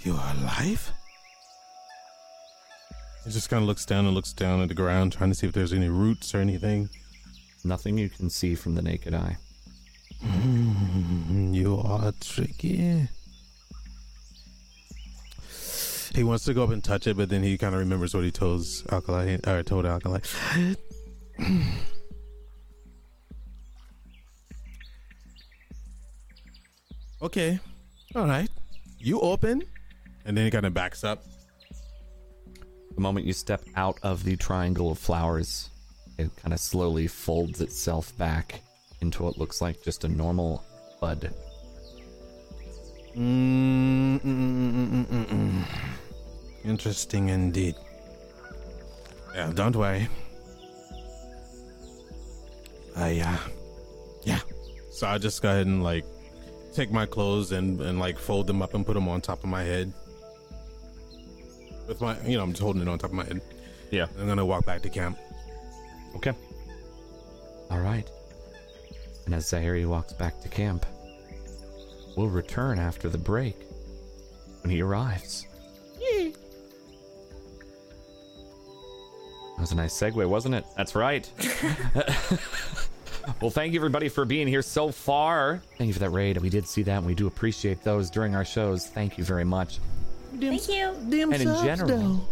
[0.00, 0.92] You are alive?
[3.24, 5.46] He just kind of looks down and looks down at the ground, trying to see
[5.46, 6.88] if there's any roots or anything.
[7.64, 9.36] Nothing you can see from the naked eye.
[10.24, 13.08] Mm, you are tricky.
[16.14, 18.24] He wants to go up and touch it, but then he kind of remembers what
[18.24, 20.20] he told Alkali or told Alkali.
[27.22, 27.58] okay,
[28.14, 28.48] all right.
[28.98, 29.62] You open,
[30.26, 31.24] and then he kind of backs up.
[32.94, 35.70] The moment you step out of the triangle of flowers,
[36.18, 38.60] it kind of slowly folds itself back
[39.00, 40.64] into what looks like just a normal
[41.00, 41.32] bud.
[46.64, 47.76] Interesting indeed.
[49.34, 50.08] Yeah, don't worry.
[52.96, 53.38] I, uh,
[54.24, 54.40] yeah.
[54.90, 56.04] So I just go ahead and like
[56.74, 59.50] take my clothes and, and like fold them up and put them on top of
[59.50, 59.92] my head.
[61.86, 63.40] With my, you know, I'm just holding it on top of my head.
[63.90, 64.06] Yeah.
[64.18, 65.18] I'm gonna walk back to camp.
[66.16, 66.32] Okay.
[67.70, 68.08] All right.
[69.24, 70.86] And as Zairi walks back to camp,
[72.16, 73.56] we'll return after the break
[74.62, 75.46] when he arrives.
[79.56, 80.66] That was a nice segue, wasn't it?
[80.76, 81.28] That's right.
[83.40, 85.62] well, thank you everybody for being here so far.
[85.78, 86.36] Thank you for that raid.
[86.38, 88.86] We did see that, and we do appreciate those during our shows.
[88.86, 89.78] Thank you very much.
[90.38, 90.94] Thank you.
[91.12, 92.28] and in general.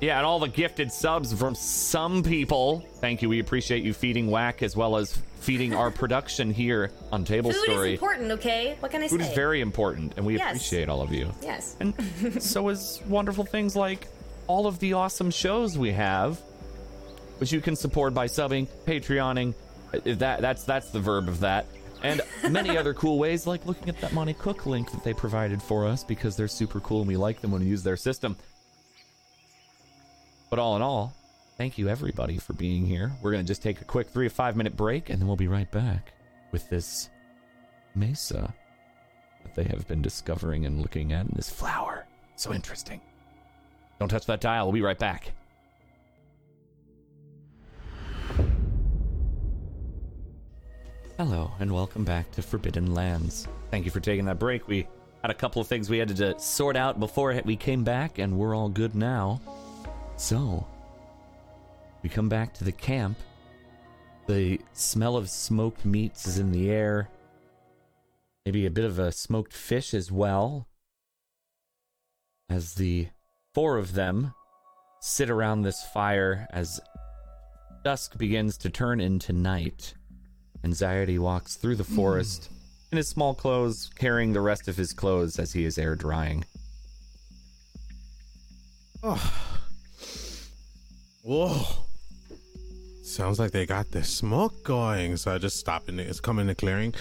[0.00, 2.80] Yeah, and all the gifted subs from some people.
[3.00, 3.30] Thank you.
[3.30, 7.62] We appreciate you feeding Whack as well as feeding our production here on Table Food
[7.62, 7.88] Story.
[7.88, 8.76] is important, okay?
[8.80, 9.28] What can I Food say?
[9.30, 10.48] is very important, and we Yes.
[10.56, 11.32] appreciate all of you.
[11.42, 11.76] Yes.
[11.80, 11.94] And
[12.42, 14.06] so is wonderful things like
[14.48, 16.38] all of the awesome shows we have,
[17.38, 19.54] which you can support by subbing, Patreoning.
[19.94, 21.64] uh, That that's that's the verb of that,
[22.02, 22.20] and
[22.50, 25.86] many other cool ways, like looking at that Monte Cook link that they provided for
[25.86, 28.36] us because they're super cool and we like them when we use their system.
[30.50, 31.14] But all in all,
[31.58, 33.12] thank you everybody for being here.
[33.22, 35.48] We're gonna just take a quick three to five minute break, and then we'll be
[35.48, 36.12] right back
[36.52, 37.10] with this
[37.94, 38.54] mesa
[39.42, 42.06] that they have been discovering and looking at in this flower.
[42.36, 43.00] So interesting.
[43.98, 44.66] Don't touch that dial.
[44.66, 45.32] We'll be right back.
[51.18, 53.48] Hello, and welcome back to Forbidden Lands.
[53.70, 54.68] Thank you for taking that break.
[54.68, 54.86] We
[55.22, 58.36] had a couple of things we had to sort out before we came back, and
[58.36, 59.40] we're all good now.
[60.18, 60.66] So,
[62.02, 63.16] we come back to the camp.
[64.26, 67.08] The smell of smoked meats is in the air.
[68.44, 70.68] Maybe a bit of a smoked fish as well.
[72.50, 73.08] As the
[73.54, 74.34] four of them
[75.00, 76.78] sit around this fire as
[77.84, 79.94] dusk begins to turn into night.
[80.64, 82.50] Anxiety walks through the forest
[82.90, 86.44] in his small clothes, carrying the rest of his clothes as he is air drying.
[89.02, 89.32] Oh.
[91.22, 91.62] Whoa.
[93.02, 95.16] Sounds like they got the smoke going.
[95.16, 96.94] So I just stop in the, it's coming to clearing.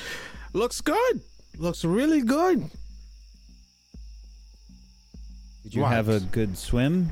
[0.54, 1.22] Looks good.
[1.58, 2.70] Looks really good.
[5.64, 5.92] Did you What?
[5.94, 7.10] have a good swim?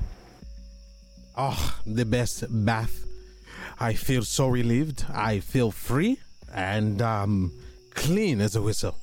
[1.35, 3.05] Oh, the best bath.
[3.79, 5.05] I feel so relieved.
[5.11, 6.19] I feel free
[6.53, 7.51] and um
[7.93, 8.95] clean as a whistle.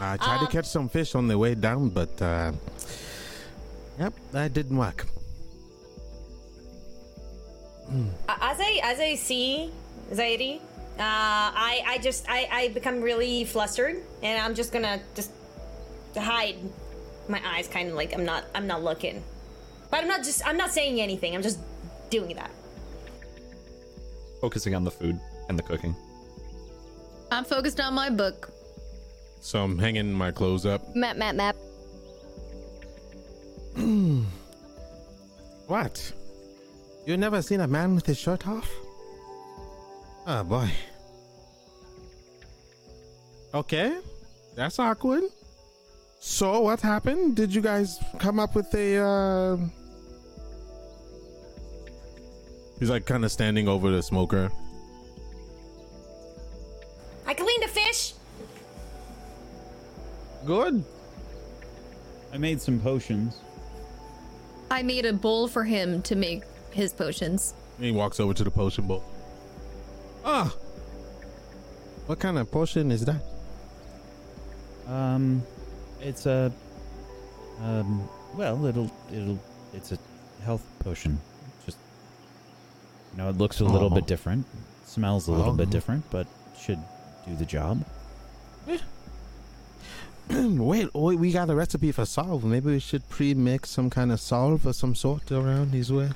[0.00, 2.52] I tried to catch some fish on the way down, but uh
[3.98, 5.06] Yep, that didn't work.
[8.28, 9.72] as I as I see
[10.12, 15.32] Zairi, uh, I I just I I become really flustered, and I'm just gonna just
[16.16, 16.56] hide
[17.28, 19.22] my eyes, kind of like I'm not I'm not looking,
[19.90, 21.34] but I'm not just I'm not saying anything.
[21.34, 21.58] I'm just
[22.10, 22.50] doing that.
[24.40, 25.18] Focusing on the food
[25.48, 25.96] and the cooking.
[27.30, 28.50] I'm focused on my book.
[29.40, 30.94] So I'm hanging my clothes up.
[30.96, 31.56] Map, map, map.
[35.68, 36.12] What?
[37.06, 38.70] You never seen a man with his shirt off?
[40.26, 40.70] Oh boy.
[43.54, 43.98] Okay,
[44.54, 45.24] that's awkward.
[46.20, 47.36] So what happened?
[47.36, 48.96] Did you guys come up with a?
[48.96, 49.56] uh...
[52.78, 54.50] He's like kind of standing over the smoker.
[57.28, 58.14] I cleaned a fish.
[60.46, 60.82] Good.
[62.32, 63.36] I made some potions.
[64.70, 67.54] I made a bowl for him to make his potions.
[67.78, 69.04] He walks over to the potion bowl.
[70.24, 70.54] Ah.
[72.06, 73.22] What kind of potion is that?
[74.86, 75.42] Um,
[76.00, 76.50] it's a,
[77.62, 79.38] um, well, it'll, it'll,
[79.74, 79.98] it's a
[80.44, 81.20] health potion.
[81.66, 81.76] Just,
[83.12, 83.94] you know, it looks a little Oh.
[83.94, 84.46] bit different,
[84.86, 85.70] smells a little bit Oh.
[85.72, 86.26] different, but
[86.58, 86.78] should
[87.28, 87.84] do the job.
[90.30, 92.44] wait, wait, we got a recipe for salve.
[92.44, 96.10] Maybe we should pre-mix some kind of salve of some sort around these way.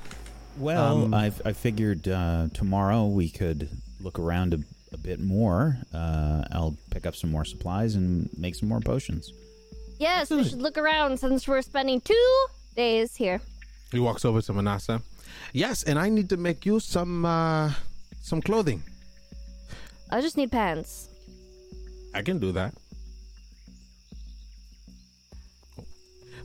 [0.57, 3.69] Well, Um, I've, I figured uh, tomorrow we could
[3.99, 4.59] look around a,
[4.93, 5.77] a bit more.
[5.93, 9.31] Uh, I'll pick up some more supplies and make some more potions.
[9.99, 12.45] Yes, we should look around since we're spending two
[12.75, 13.41] days here.
[13.91, 15.01] He walks over to Manasa.
[15.53, 17.71] Yes, and I need to make you some uh
[18.21, 18.83] some clothing.
[20.13, 21.09] I just need pants.
[22.13, 22.73] I can do that.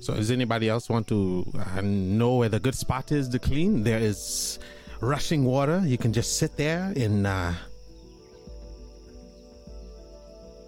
[0.00, 3.82] So, does anybody else want to uh, know where the good spot is to clean?
[3.82, 4.58] There is
[5.02, 5.82] rushing water.
[5.84, 7.26] You can just sit there in.
[7.26, 7.54] Uh,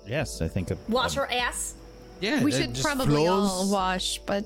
[0.07, 0.73] Yes, I think.
[0.73, 1.75] A, Wash her ass.
[2.21, 4.45] yeah, We should just probably all wash, but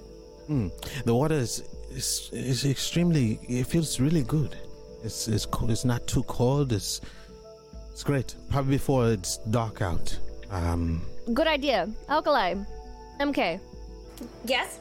[0.49, 0.71] Mm.
[1.07, 3.41] The water is, is is extremely.
[3.49, 4.55] It feels really good.
[5.03, 5.71] It's it's cool.
[5.71, 6.71] It's not too cold.
[6.71, 7.01] It's
[7.95, 8.35] it's great.
[8.51, 10.19] Probably before it's dark out.
[10.51, 11.03] Um.
[11.33, 11.89] Good idea.
[12.09, 12.57] Alkali.
[13.21, 13.61] MK.
[14.45, 14.79] Yes.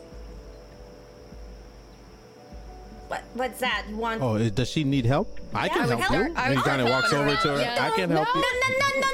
[3.07, 3.21] What?
[3.35, 3.85] What's that?
[3.89, 4.21] You want?
[4.23, 5.39] Oh, is- does she need help?
[5.53, 6.17] I Yeah, can I help help you.
[6.17, 6.39] her.
[6.41, 7.59] And would kind of walks over to her.
[7.61, 7.77] Yeah.
[7.87, 8.47] I can no, help no, you.
[8.63, 8.69] no,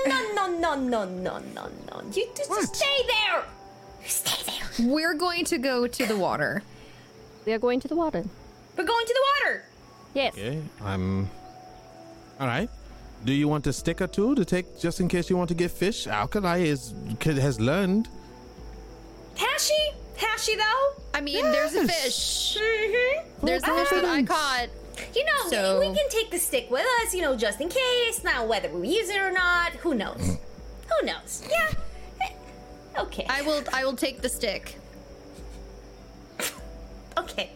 [0.08, 2.12] no, no, no, no, no, no, no.
[2.14, 2.64] You just What?
[2.76, 3.44] stay there.
[4.06, 4.88] Stay there.
[4.88, 6.64] we're going to go to the water.
[7.46, 8.24] We are going to the water.
[8.78, 9.64] We're going to the water.
[10.14, 10.34] Yes.
[10.34, 10.62] Okay.
[10.82, 11.30] I'm.
[12.40, 12.70] All right.
[13.26, 15.56] Do you want a stick or two to take just in case you want to
[15.56, 16.08] get fish?
[16.08, 16.94] Alkali is
[17.24, 18.08] has learned.
[19.36, 19.92] Has she?
[20.18, 21.04] Has she though?
[21.14, 22.58] I mean, there's a fish.
[22.60, 23.46] Mm-hmm.
[23.46, 24.68] There's a fish that I caught.
[25.16, 28.24] You know, So- we can take the stick with us, you know, just in case.
[28.24, 30.38] Now, whether we use it or not, who knows?
[30.90, 31.44] who knows?
[31.50, 31.72] Yeah.
[32.22, 32.32] Eh,
[33.00, 33.26] Okay.
[33.30, 33.64] I will.
[33.74, 34.76] I will take the stick.
[37.18, 37.50] okay.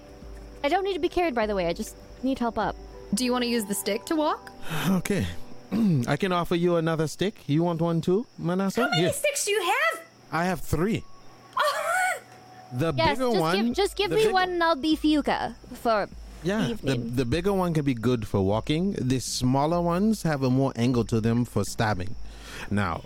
[0.64, 1.68] I don't need to be carried, by the way.
[1.68, 2.76] I just need help up.
[3.14, 4.52] Do you want to use the stick to walk?
[4.90, 5.26] Okay.
[6.08, 7.44] I can offer you another stick.
[7.48, 8.82] You want one too, Manasa?
[8.84, 9.14] How many Here.
[9.14, 10.02] sticks do you have?
[10.32, 11.04] I have three.
[12.74, 13.56] The Yes, bigger just one.
[13.68, 16.10] give just give me big- one and I'll be Fiuka for
[16.44, 18.94] Yeah, the, the bigger one can be good for walking.
[19.00, 22.16] The smaller ones have a more angle to them for stabbing.
[22.72, 23.04] Now,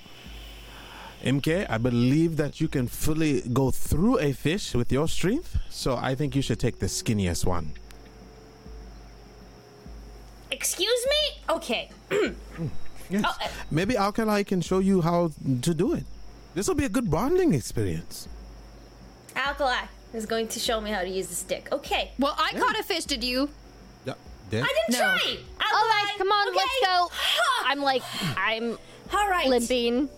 [1.23, 5.98] MK, I believe that you can fully go through a fish with your strength, so
[5.98, 7.73] I think you should take the skinniest one.
[10.52, 11.41] Excuse me?
[11.56, 11.90] Okay.
[13.10, 13.24] Yes.
[13.26, 16.03] Oh, uh, Maybe Alkali can show you how to do it.
[16.56, 18.28] This will be a good bonding experience.
[19.34, 21.69] Alkali is going to show me how to use the stick.
[21.72, 22.11] Okay.
[22.19, 23.06] Well, I caught a fish.
[23.06, 23.49] Did you?
[24.06, 24.15] Yeah.
[24.49, 24.61] There.
[24.61, 25.06] I didn't No.
[25.06, 25.14] try.
[25.15, 25.38] Alkali.
[25.74, 26.57] All right, come on, okay?
[26.57, 27.10] let's go.
[27.14, 27.64] Huh.
[27.68, 28.03] I'm like
[28.38, 28.78] I'm
[29.14, 29.48] All right.
[29.48, 30.10] limping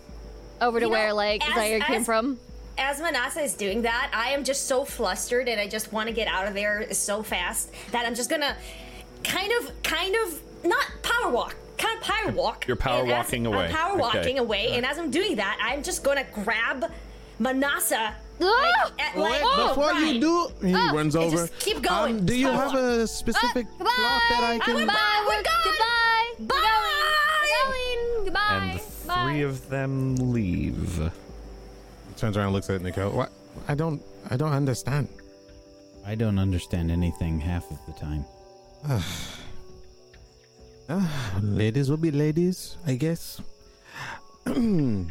[0.60, 2.40] over to You know, where like as- Zairi came as- from.
[2.76, 6.14] As Manasa is doing that, I am just so flustered and I just want to
[6.14, 8.56] get out of there so fast that I'm just gonna
[9.24, 12.66] kind of, kind of, not power walk, kind of power walk.
[12.66, 13.68] You're power And as walking I'm away.
[13.70, 14.00] power Okay.
[14.00, 16.90] walking away, and as I'm doing that, I'm just gonna grab
[17.38, 18.14] Manasa.
[18.42, 18.90] Ah!
[18.98, 20.14] at, like, oh, before right.
[20.14, 21.36] you do, he Oh, runs over.
[21.36, 22.20] just keep going.
[22.20, 24.76] Um, do you have follow a specific Ah, cloth that I can?
[24.76, 25.24] Goodbye.
[25.28, 25.52] We're We're gone.
[25.64, 26.32] goodbye.
[26.38, 26.54] We're Bye.
[26.54, 27.04] going.
[27.42, 27.72] We're
[28.14, 28.24] going.
[28.24, 28.54] Goodbye.
[28.70, 29.24] And the Bye.
[29.24, 31.10] three of them leave.
[32.16, 33.10] Turns around, and looks at Nico.
[33.10, 33.30] What?
[33.68, 34.00] I don't.
[34.30, 35.08] I don't understand.
[36.06, 38.24] I don't understand anything half of the time.
[41.42, 43.40] Ladies will be ladies, I guess.
[44.46, 45.10] I'm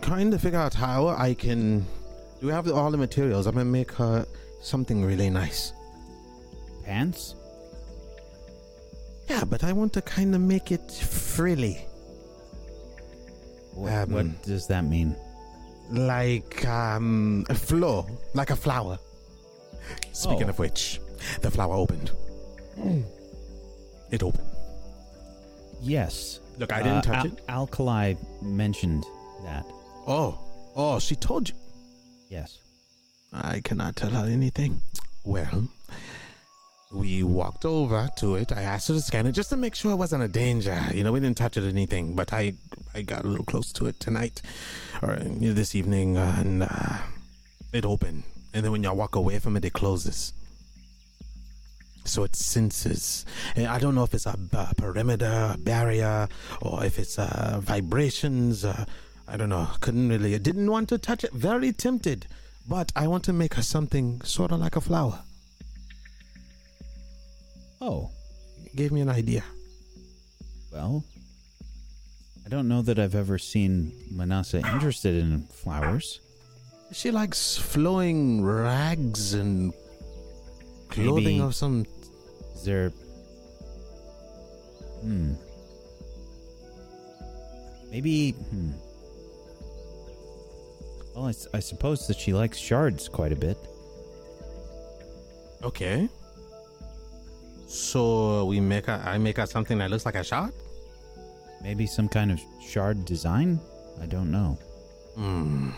[0.00, 1.80] trying to figure out how I can.
[2.40, 3.46] Do we have all the materials?
[3.46, 4.26] I'm gonna make her
[4.62, 5.72] something really nice.
[6.84, 7.34] Pants?
[9.28, 11.78] Yeah, but I want to kind of make it frilly,
[13.72, 15.16] What, Um, what does that mean?
[15.90, 18.98] like um, a flow, like a flower.
[20.12, 20.50] Speaking Oh.
[20.50, 21.00] of which,
[21.40, 22.10] the flower opened.
[24.10, 24.48] It opened.
[25.82, 26.40] Yes.
[26.58, 27.40] Look, I didn't Uh, touch it.
[27.48, 29.04] Alkali mentioned
[29.44, 29.64] that.
[30.06, 30.38] Oh,
[30.76, 31.54] oh, she told you.
[32.30, 32.58] Yes.
[33.32, 34.80] I cannot tell her anything.
[35.24, 35.68] Well,
[36.92, 38.52] we walked over to it.
[38.52, 40.80] I asked her to scan it just to make sure it wasn't a danger.
[40.94, 42.54] You know, we didn't touch it or anything, but I
[42.94, 44.40] I got a little close to it tonight
[45.02, 46.98] or this evening, and uh,
[47.72, 48.22] it opened.
[48.52, 50.32] And then when y'all walk away from it, it closes.
[52.04, 53.24] So it senses.
[53.56, 54.36] And I don't know if it's a
[54.76, 56.28] perimeter, a barrier,
[56.60, 58.64] or if it's uh, vibrations.
[58.64, 58.84] Uh,
[59.26, 59.68] I don't know.
[59.80, 60.34] Couldn't really.
[60.34, 61.32] I didn't want to touch it.
[61.32, 62.26] Very tempted.
[62.68, 65.20] But I want to make her something sort of like a flower.
[67.80, 68.10] Oh,
[68.64, 69.44] it Gave me an idea.
[70.72, 71.04] well.
[72.46, 76.20] I don't know that I've ever seen Manasa interested in flowers.
[76.92, 79.72] She likes flowing rags and
[80.90, 81.86] clothing Maybe- of some.
[82.64, 82.88] Is there.
[85.02, 85.34] Hmm.
[87.90, 88.30] Maybe.
[88.32, 88.70] Hmm.
[91.14, 93.58] Well, I suppose that she likes shards quite a bit.
[95.62, 96.08] Okay.
[97.66, 98.88] So we make.
[98.88, 100.52] I make her something that looks like a shot.
[101.62, 103.60] Maybe some kind of shard design?
[104.00, 104.56] I don't know.
[105.16, 105.68] Hmm.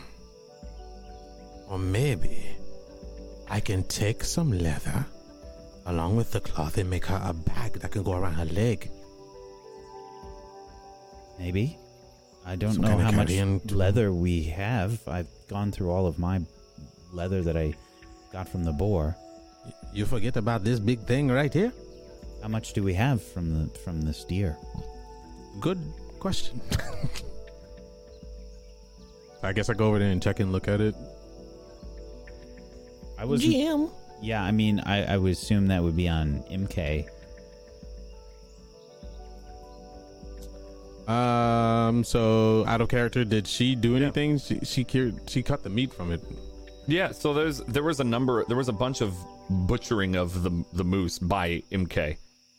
[1.68, 2.56] Or maybe
[3.50, 5.04] I can take some leather
[5.86, 8.90] along with the cloth and make her a bag that can go around her leg.
[11.38, 11.78] Maybe.
[12.44, 15.00] I don't Some know kind of how much carrion leather we have.
[15.08, 16.40] I've gone through all of my
[17.12, 17.74] leather that I
[18.32, 19.16] got from the boar.
[19.92, 21.72] You forget about this big thing right here?
[22.42, 24.56] How much do we have from the from this deer?
[25.60, 25.80] Good
[26.20, 26.60] question.
[29.42, 30.94] I guess I go over there and check and look at it.
[33.18, 33.42] I was
[34.22, 37.06] Yeah, I mean, I, I would assume that would be on MK.
[41.08, 42.02] Um.
[42.02, 44.38] So out of character, did she do anything?
[44.38, 46.20] She she cured, she cut the meat from it.
[46.88, 49.14] Yeah, so there's there was a number there was a bunch of
[49.48, 52.16] butchering of the the moose by MK.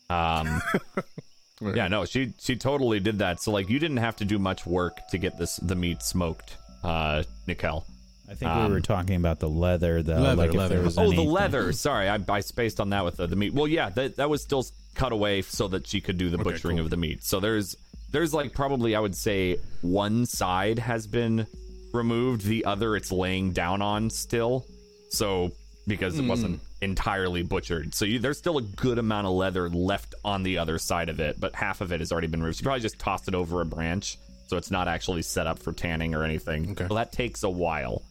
[0.09, 0.61] Um
[1.61, 3.41] Yeah, no, she she totally did that.
[3.41, 6.55] So like you didn't have to do much work to get this the meat smoked,
[6.84, 7.85] uh Nikel.
[8.29, 10.15] I think Um, we were talking about the leather, though.
[10.19, 10.75] Leather, like if leather.
[10.75, 11.71] there was Oh, the leather.
[11.71, 13.53] Sorry, I, I spaced on that with the, the meat.
[13.53, 16.77] Well, yeah, that that was still cut away so that she could do the butchering
[16.77, 16.85] cool.
[16.85, 17.23] of the meat.
[17.23, 17.75] So there's
[18.11, 21.47] there's like probably I would say one side has been
[21.93, 24.65] removed, the other it's laying down on still.
[25.09, 25.51] So
[25.87, 30.15] because it wasn't entirely butchered, so you, there's still a good amount of leather left
[30.25, 32.57] on the other side of it, but half of it has already been removed.
[32.57, 34.17] She probably just tossed it over a branch,
[34.47, 36.71] so it's not actually set up for tanning or anything.
[36.71, 36.87] Okay.
[36.89, 38.01] Well, that takes a while.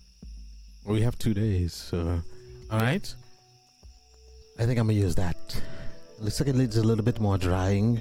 [0.86, 1.72] We have two days.
[1.72, 2.20] So,
[2.70, 3.14] all right.
[4.58, 5.36] I think I'm gonna use that.
[6.20, 8.00] Looks like it needs a little bit more drying.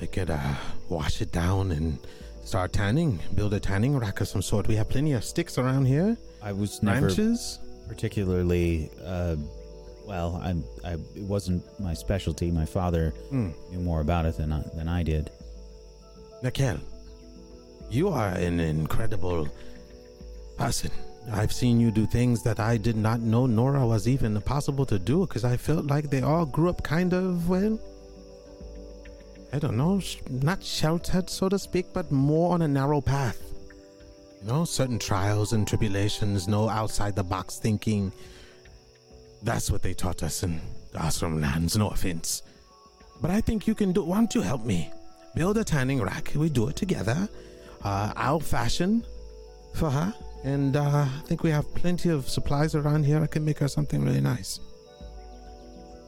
[0.00, 0.54] I could uh,
[0.88, 1.98] wash it down and
[2.44, 3.18] start tanning.
[3.34, 4.68] Build a tanning rack of some sort.
[4.68, 6.16] We have plenty of sticks around here.
[6.42, 7.58] I was never Branches.
[7.88, 8.90] particularly.
[9.04, 9.36] Uh,
[10.06, 10.54] well, I,
[10.88, 12.50] I, it wasn't my specialty.
[12.50, 13.50] My father Hmm.
[13.70, 15.30] knew more about it than I, than I did.
[16.42, 16.78] Nikel,
[17.90, 19.48] you are an incredible
[20.58, 20.90] person.
[21.32, 24.98] I've seen you do things that I did not know, nor was even possible to
[24.98, 27.78] do, because I felt like they all grew up kind of, well,
[29.52, 33.40] I don't know, not sheltered, so to speak, but more on a narrow path.
[34.42, 38.12] You know, certain trials and tribulations, no outside the box thinking.
[39.42, 40.60] That's what they taught us in
[40.94, 42.42] Ashram lands, no offense.
[43.20, 44.04] But I think you can do.
[44.04, 44.90] Why don't you help me?
[45.34, 46.32] Build a tanning rack.
[46.34, 47.28] We do it together.
[47.82, 49.04] Uh, I'll fashion
[49.74, 50.12] for her.
[50.44, 53.22] And uh, I think we have plenty of supplies around here.
[53.22, 54.60] I can make her something really nice.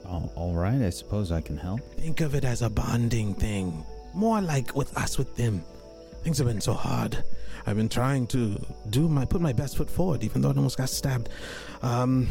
[0.05, 0.83] Oh, all right.
[0.83, 1.81] I suppose I can help.
[1.95, 3.85] Think of it as a bonding thing.
[4.13, 5.65] More like with us with them.
[6.23, 7.25] Things have been so hard.
[7.67, 8.57] I've been trying to
[8.91, 11.31] do my put my best foot forward, even though I almost got stabbed.
[11.83, 12.29] Um,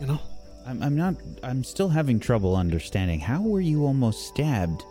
[0.00, 0.18] you know,
[0.66, 1.14] I'm, I'm not.
[1.42, 3.20] I'm still having trouble understanding.
[3.20, 4.82] How were you almost stabbed?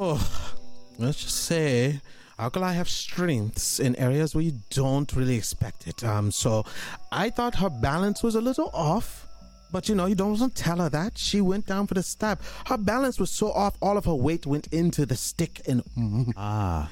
[0.00, 0.56] Oh,
[0.98, 2.00] let's just say
[2.42, 6.02] Alkali have strengths in areas where you don't really expect it.
[6.02, 6.64] Um, so
[7.12, 9.28] I thought her balance was a little off.
[9.70, 11.16] But you know, you don't want to tell her that.
[11.16, 12.40] She went down for the stab.
[12.66, 16.32] Her balance was so off, all of her weight went into the stick, and mm,
[16.36, 16.90] Ah,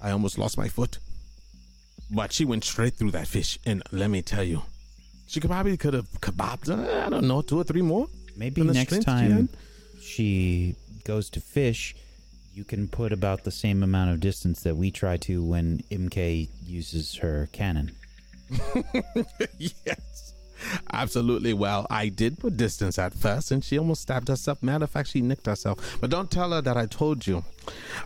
[0.00, 0.98] I almost lost my foot.
[2.10, 4.62] But she went straight through that fish, and let me tell you,
[5.26, 6.70] she could probably could have kebabbed.
[6.70, 8.06] uh, I don't know, two or three more.
[8.36, 9.48] maybe next she time
[10.00, 11.94] she goes to fish,
[12.54, 16.48] you can put about the same amount of distance that we try to when MK
[16.64, 17.92] uses her cannon.
[19.58, 20.34] yes.
[20.92, 21.52] Absolutely.
[21.52, 24.62] Well, I did put distance at first, and she almost stabbed herself.
[24.62, 25.98] Matter of fact, she nicked herself.
[26.00, 27.44] But don't tell her that I told you.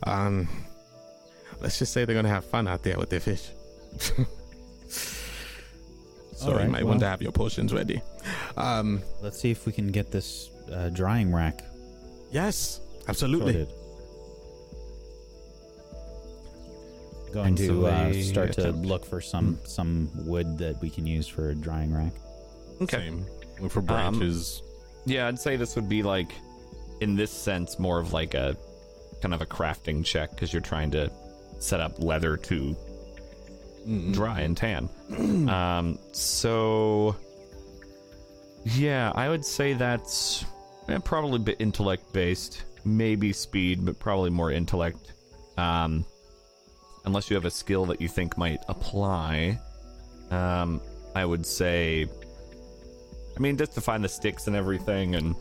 [0.05, 0.49] Um,
[1.61, 3.51] let's just say they're gonna have fun out there with their fish.
[4.89, 6.89] so All right, you might well.
[6.91, 8.01] want to have your potions ready.
[8.57, 11.63] Um, Let's see if we can get this uh, drying rack
[12.31, 13.53] yes, absolutely.
[13.53, 13.78] sorted.
[17.33, 21.07] Going to uh, they start to attempt- look for some some wood that we can
[21.07, 22.13] use for a drying rack.
[22.89, 23.27] Same.
[23.69, 24.63] For branches.
[25.05, 26.33] Yeah, I'd say this would be like,
[27.01, 28.57] in this sense, more of like a
[29.21, 31.11] kind of a crafting check because you're trying to
[31.59, 32.77] set up leather to
[34.13, 34.89] dry and tan.
[35.49, 37.17] um, so,
[38.65, 40.45] yeah, I would say that's
[40.89, 45.13] eh, probably a bit intellect based, maybe speed, but probably more intellect.
[45.57, 46.05] Um,
[47.09, 49.59] unless you have a skill that you think might apply,
[50.31, 50.81] um,
[51.17, 52.07] I would say
[53.39, 55.37] I mean, just to find the sticks and everything, and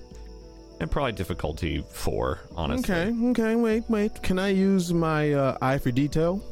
[0.80, 2.94] and probably difficulty four, honestly.
[2.94, 4.22] Okay, okay, wait, wait.
[4.22, 6.44] Can I use my uh, eye for detail?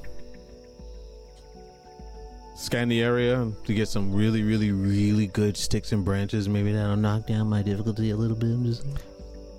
[2.55, 6.49] Scan the area to get some really, really, really good sticks and branches.
[6.49, 8.49] Maybe that'll knock down my difficulty a little bit.
[8.49, 8.83] I'm just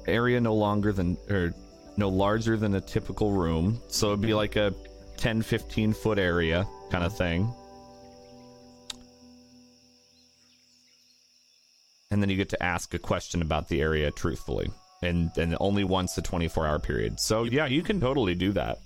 [0.08, 1.54] Area no longer than or
[1.96, 4.74] no larger than a typical room, so it'd be like a
[5.16, 7.52] 10, 15 foot area kind of thing.
[12.10, 14.70] And then you get to ask a question about the area truthfully,
[15.02, 17.18] and and only once a 24 hour period.
[17.20, 18.78] So yeah, you can totally do that.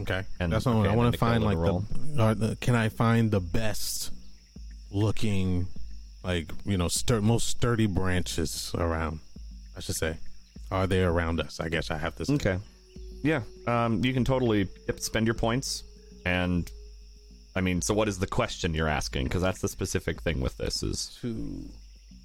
[0.00, 0.24] okay.
[0.40, 0.86] And- that's what I want.
[0.88, 1.82] okay, I want to to find like the, or
[2.18, 2.56] uh, the.
[2.56, 4.10] Can I find the best
[4.90, 5.68] looking
[6.24, 9.20] like you know, stur- most sturdy branches around?
[9.76, 10.16] I should say,
[10.70, 11.60] are they around us?
[11.60, 12.24] I guess I have to.
[12.24, 12.34] Say.
[12.34, 12.58] Okay.
[13.24, 13.40] Yeah.
[13.66, 14.68] Um, you can totally
[14.98, 15.82] spend your points,
[16.26, 16.70] and
[17.56, 19.24] I mean, so what is the question you're asking?
[19.24, 21.64] Because that's the specific thing with this is Two,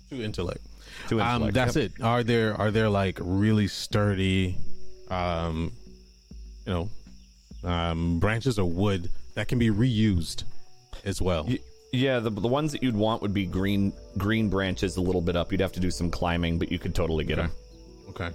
[0.10, 0.60] two intellect.
[1.08, 1.54] to Um, intellect.
[1.56, 1.86] that's Yep.
[1.98, 2.04] it.
[2.04, 4.58] Are there are there like really sturdy,
[5.10, 5.72] um,
[6.68, 6.90] you know,
[7.64, 10.44] um, branches of wood that can be reused
[11.06, 11.46] as well?
[11.48, 11.60] Y-
[11.94, 15.36] Yeah, the the ones that you'd want would be green green branches a little bit
[15.36, 15.52] up.
[15.52, 17.52] You'd have to do some climbing, but you could totally get them.
[18.10, 18.30] Okay.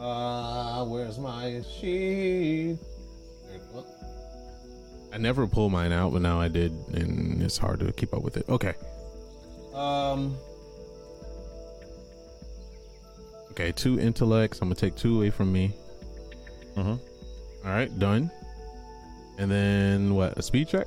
[0.00, 2.78] Uh, where's my sheet?
[5.12, 8.22] I never pull mine out, but now I did, and it's hard to keep up
[8.22, 8.48] with it.
[8.48, 8.74] Okay.
[9.74, 10.36] Um.
[13.50, 14.60] Okay, two intellects.
[14.62, 15.72] I'm gonna take two away from me.
[16.76, 16.98] Mhm.
[17.64, 18.30] All right, done.
[19.38, 20.38] And then what?
[20.38, 20.86] A speed check?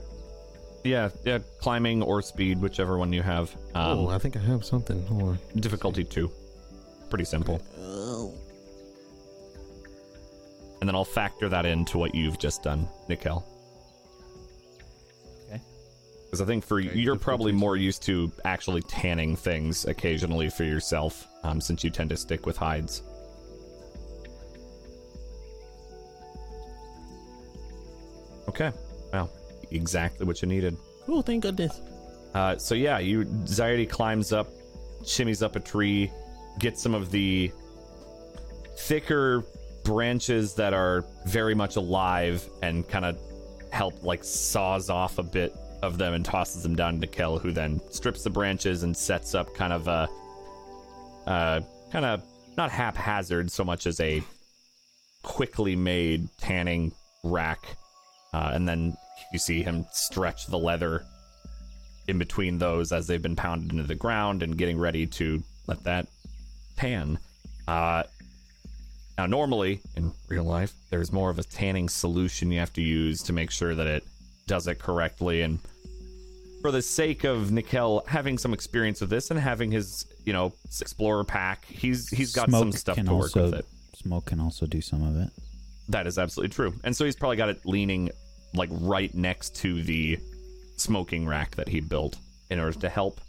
[0.83, 3.53] Yeah, yeah, climbing or speed, whichever one you have.
[3.75, 5.05] Um, oh, I think I have something.
[5.07, 5.39] Hold on.
[5.57, 6.31] difficulty two,
[7.09, 7.61] pretty simple.
[10.83, 13.47] And then I'll factor that into what you've just done, Nikel.
[15.45, 15.61] Okay.
[16.25, 19.85] Because I think for you, Okay, you're probably difficulty more used to actually tanning things
[19.85, 23.01] occasionally for yourself, um, since you tend to stick with hides.
[28.49, 28.73] Okay.
[29.13, 29.31] Well,
[29.71, 30.75] exactly what you needed.
[31.07, 31.79] Oh, thank goodness.
[32.33, 34.49] Uh, so yeah, you Zairi climbs up,
[35.03, 36.11] shimmies up a tree,
[36.59, 37.53] gets some of the
[38.79, 39.45] thicker
[39.83, 43.19] branches that are very much alive, and kind of
[43.71, 47.51] help like saws off a bit of them and tosses them down to Kel, who
[47.51, 50.07] then strips the branches and sets up kind of a,
[51.27, 51.61] uh,
[51.91, 52.23] kind of
[52.57, 54.21] not haphazard so much as a
[55.23, 56.91] quickly made tanning
[57.23, 57.77] rack,
[58.33, 58.95] uh, and then
[59.31, 61.03] you see him stretch the leather
[62.07, 65.83] in between those as they've been pounded into the ground and getting ready to let
[65.83, 66.07] that
[66.75, 67.17] tan.
[67.67, 68.03] Uh,
[69.17, 73.21] now, normally in real life, there's more of a tanning solution you have to use
[73.23, 74.03] to make sure that it
[74.47, 75.41] does it correctly.
[75.41, 75.59] And
[76.61, 80.53] for the sake of Nikel having some experience with this and having his, you know,
[80.81, 83.65] explorer pack, he's he's got some stuff to work also, with it.
[83.95, 85.29] Smoke can also do some of it.
[85.89, 86.73] That is absolutely true.
[86.83, 88.09] And so he's probably got it leaning
[88.55, 90.17] like right next to the
[90.77, 92.17] smoking rack that he built
[92.49, 93.21] in order to help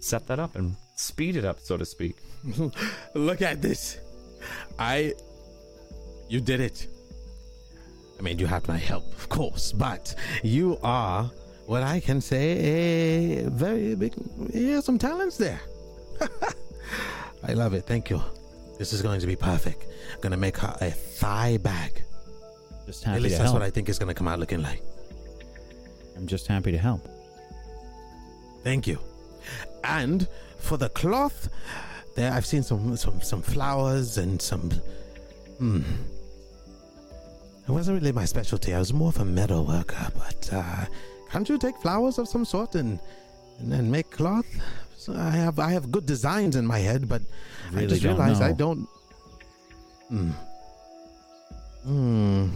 [0.00, 2.16] set that up and speed it up, so to speak.
[3.14, 3.98] Look at this.
[4.78, 5.14] I.
[6.28, 6.86] You did it.
[8.18, 11.30] I mean, you had my help, of course, but you are
[11.66, 14.14] what I can say a very big.
[14.52, 15.60] You have some talents there.
[17.46, 17.84] I love it.
[17.84, 18.22] Thank you.
[18.78, 19.84] This is going to be perfect.
[20.14, 22.02] I'm going to make her a thigh bag.
[22.86, 23.60] Just happy At least to that's help.
[23.60, 24.82] what I think is going to come out looking like.
[26.16, 27.06] I'm just happy to help.
[28.62, 28.98] Thank you.
[29.84, 30.26] And
[30.58, 31.48] for the cloth,
[32.16, 34.70] there I've seen some some some flowers and some.
[35.58, 35.82] Hmm.
[37.68, 38.74] It wasn't really my specialty.
[38.74, 40.86] I was more of a metal worker, but uh,
[41.30, 42.98] can't you take flowers of some sort and
[43.58, 44.46] and then make cloth?
[44.96, 47.22] So I have I have good designs in my head, but
[47.74, 48.88] I just don't I don't.
[50.08, 50.30] Hmm.
[51.84, 52.48] Hmm.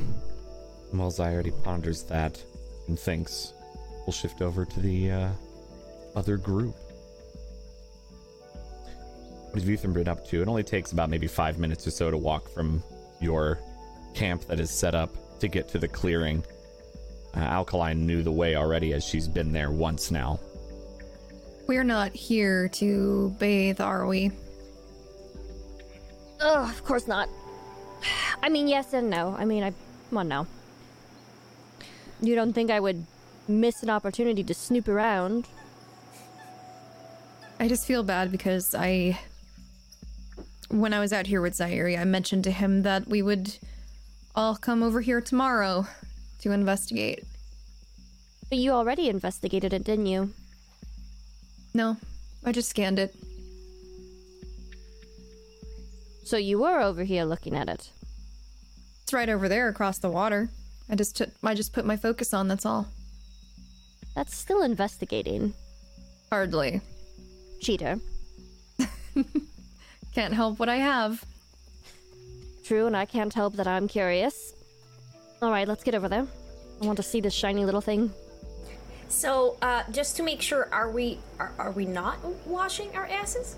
[0.93, 2.43] Malzai already ponders that
[2.89, 3.53] and thinks
[4.07, 5.29] we'll shift over to the uh,
[6.17, 6.75] other group.
[9.51, 10.43] What has Vuthan been up to?
[10.43, 12.85] It only takes about maybe five minutes or so to walk from
[13.21, 13.59] your
[14.15, 15.11] camp that is set up
[15.41, 16.45] to get to the clearing.
[17.37, 20.39] Uh, Alkaline knew the way already as she's been there once now.
[21.67, 24.31] We're not here to bathe, are we?
[26.41, 27.29] Ugh, of course not.
[28.43, 29.35] I mean, yes and no.
[29.37, 29.73] I mean, I.
[30.11, 30.47] Come on now.
[32.23, 33.05] You don't think I would
[33.49, 35.47] miss an opportunity to snoop around?
[37.59, 39.19] I just feel bad because I.
[40.71, 43.59] When I was out here with Zairi, I mentioned to him that we would
[44.37, 45.89] all come over here tomorrow
[46.43, 47.25] to investigate.
[48.49, 50.31] But you already investigated it, didn't you?
[51.75, 51.97] No,
[52.45, 53.13] I just scanned it.
[56.25, 57.91] So you were over here looking at it.
[59.03, 60.51] It's right over there across the water.
[60.89, 62.87] I just took, I just put my focus on, that's all.
[64.15, 65.53] That's still investigating.
[66.31, 66.81] Hardly.
[67.61, 67.99] Cheater.
[70.15, 71.25] Can't help what I have.
[72.65, 74.55] True, and I can't help that I'm curious.
[75.43, 76.27] Alright, let's get over there.
[76.83, 78.13] I want to see this shiny little thing.
[79.09, 83.57] So, uh, just to make sure, are we are, are we not washing our asses?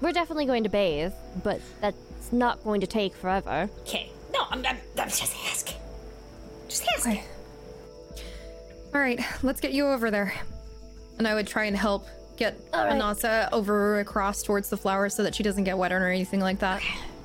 [0.00, 1.12] We're definitely going to bathe,
[1.42, 3.68] but that's not going to take forever.
[3.80, 4.10] Okay.
[4.32, 5.76] No, I'm, I'm, I'm just asking.
[6.68, 7.12] Just asking.
[7.12, 7.24] Okay.
[8.94, 10.32] All right, let's get you over there.
[11.18, 12.06] and I would try and help
[12.38, 12.92] get All right.
[12.92, 16.60] Manasa over across towards the flower so that she doesn't get wet or anything like
[16.60, 16.82] that.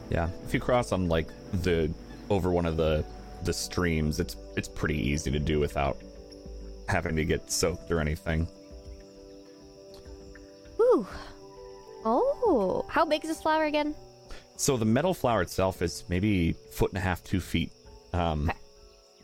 [0.10, 1.28] Yeah, if you cross on like
[1.62, 1.94] the
[2.30, 3.06] over one of the
[3.44, 5.98] the streams, it's it's pretty easy to do without
[6.90, 8.46] having to get soaked or anything.
[10.78, 11.08] Whew.
[12.06, 13.96] Oh, how big is this flower again?
[14.58, 17.72] So the metal flower itself is maybe foot and a half, two feet,
[18.12, 18.52] um,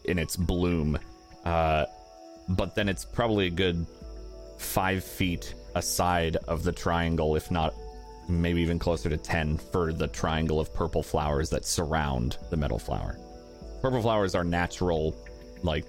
[0.06, 0.98] in its bloom,
[1.46, 1.86] uh,
[2.50, 3.86] but then it's probably a good
[4.58, 7.74] five feet aside of the triangle, if not
[8.28, 12.80] maybe even closer to ten for the triangle of purple flowers that surround the metal
[12.80, 13.18] flower.
[13.82, 15.16] Purple flowers are natural,
[15.64, 15.86] like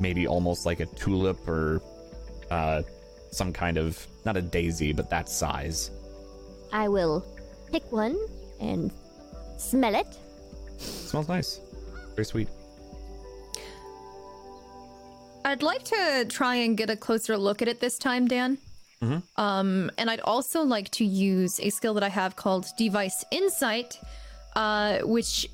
[0.00, 1.82] maybe almost like a tulip or
[2.50, 2.82] uh,
[3.30, 5.90] some kind of not a daisy, but that size.
[6.72, 7.24] I will
[7.70, 8.16] pick one
[8.60, 8.90] and
[9.58, 10.06] smell it.
[10.78, 11.60] smells nice,
[12.14, 12.48] very sweet.
[15.44, 18.58] I'd like to try and get a closer look at it this time, Dan.
[19.36, 23.98] Um, and I'd also like to use a skill that I have called Device Insight,
[24.54, 25.48] uh, which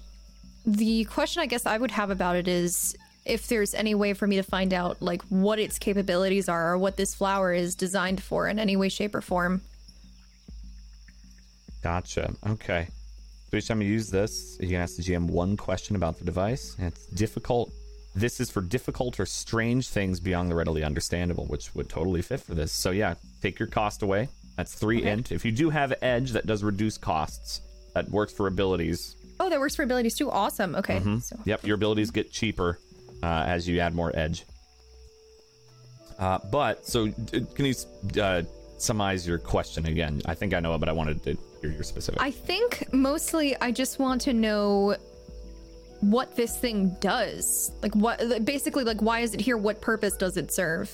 [0.65, 4.27] the question I guess I would have about it is if there's any way for
[4.27, 8.23] me to find out like what its capabilities are or what this flower is designed
[8.23, 9.63] for in any way, shape, or form.
[11.83, 12.35] Gotcha.
[12.49, 12.89] Okay.
[13.51, 16.25] So each time you use this, you can ask the GM one question about the
[16.25, 16.75] device.
[16.81, 17.71] It's difficult.
[18.17, 22.41] This is for difficult or strange things beyond the readily understandable, which would totally fit
[22.41, 22.73] for this.
[22.73, 24.29] So yeah, take your cost away.
[24.57, 25.33] That's three int.
[25.33, 27.61] If you do have edge, that does reduce costs.
[27.95, 29.17] That works for abilities.
[29.39, 30.31] Oh, that works for abilities too.
[30.31, 30.75] Awesome.
[30.77, 30.97] Okay.
[30.97, 31.19] Mm-hmm.
[31.19, 32.79] So Yep, your abilities get cheaper
[33.23, 34.45] uh, as you add more edge.
[36.19, 37.75] Uh, but so, d- can you
[38.23, 38.43] uh,
[38.79, 40.23] summarize your question again?
[40.25, 42.23] I think I know it, but I wanted to hear your specific.
[42.23, 44.97] I think mostly I just want to know
[46.01, 47.73] what this thing does.
[47.83, 49.57] Like what basically like why is it here?
[49.57, 50.91] What purpose does it serve?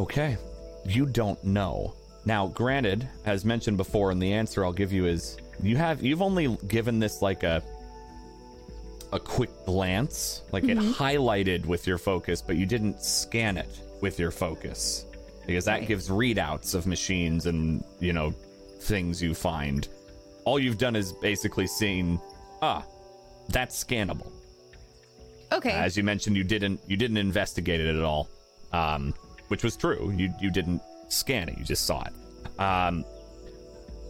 [0.00, 0.36] Okay.
[0.84, 1.94] You don't know.
[2.24, 6.22] Now, granted, as mentioned before, and the answer I'll give you is you have you've
[6.22, 7.62] only given this like a
[9.12, 10.92] a quick glance, like it mm-hmm.
[10.92, 15.06] highlighted with your focus, but you didn't scan it with your focus.
[15.46, 18.32] Because that gives readouts of machines and, you know,
[18.80, 19.86] things you find.
[20.44, 22.20] All you've done is basically seen,
[22.62, 22.84] ah,
[23.48, 24.32] that's scannable.
[25.52, 25.70] Okay.
[25.70, 28.28] As you mentioned, you didn't you didn't investigate it at all,
[28.72, 29.14] um,
[29.48, 30.12] which was true.
[30.16, 32.60] You you didn't scan it; you just saw it.
[32.60, 33.04] Um,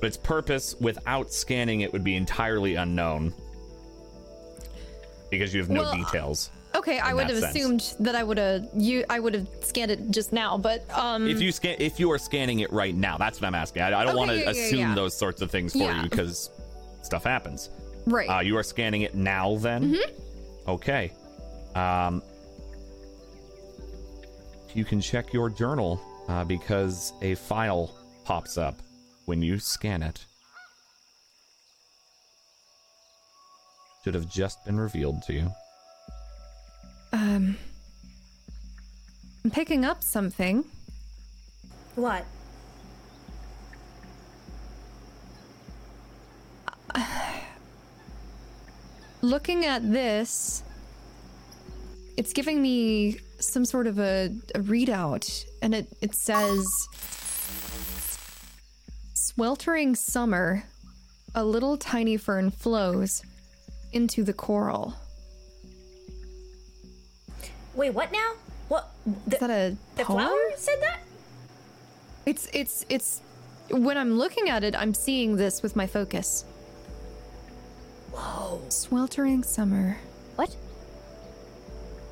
[0.01, 3.35] but its purpose, without scanning it, would be entirely unknown
[5.31, 6.51] because you have no Well, details.
[6.75, 7.57] okay, I would have sense.
[7.57, 11.27] assumed that I would have you I would have scanned it just now, but um
[11.27, 13.83] If you scan, if you are scanning it right now, that's what I'm asking.
[13.83, 14.95] I, I don't Okay, want to yeah, yeah, assume yeah.
[14.95, 16.03] those sorts of things for Yeah.
[16.03, 16.51] you because
[17.03, 17.71] stuff happens.
[18.07, 18.29] Right.
[18.29, 19.95] Uh, you are scanning it now, then?
[19.95, 20.71] Mm-hmm.
[20.71, 21.13] Okay.
[21.75, 22.23] Um,
[24.75, 28.81] you can check your journal uh, because a file pops up
[29.27, 30.25] when you scan it.
[34.05, 35.51] Should have just been revealed to you.
[37.13, 37.57] um
[39.45, 40.65] I'm picking up something.
[41.95, 42.25] What?
[49.27, 50.63] Looking at this,
[52.17, 56.65] it's giving me some sort of a, a readout, and it, it says
[59.15, 60.63] Sweltering summer,
[61.35, 63.21] a little tiny fern flows
[63.93, 64.95] into the coral.
[67.75, 68.35] Wait, what now?
[68.69, 68.91] What?
[69.27, 70.19] The, Is that a the poem?
[70.21, 71.01] flower said that?
[72.27, 73.21] It's it's it's
[73.73, 76.45] when I'm looking at it, I'm seeing this with my focus.
[78.17, 78.61] Whoa.
[78.69, 79.97] Sweltering summer.
[80.37, 80.55] What?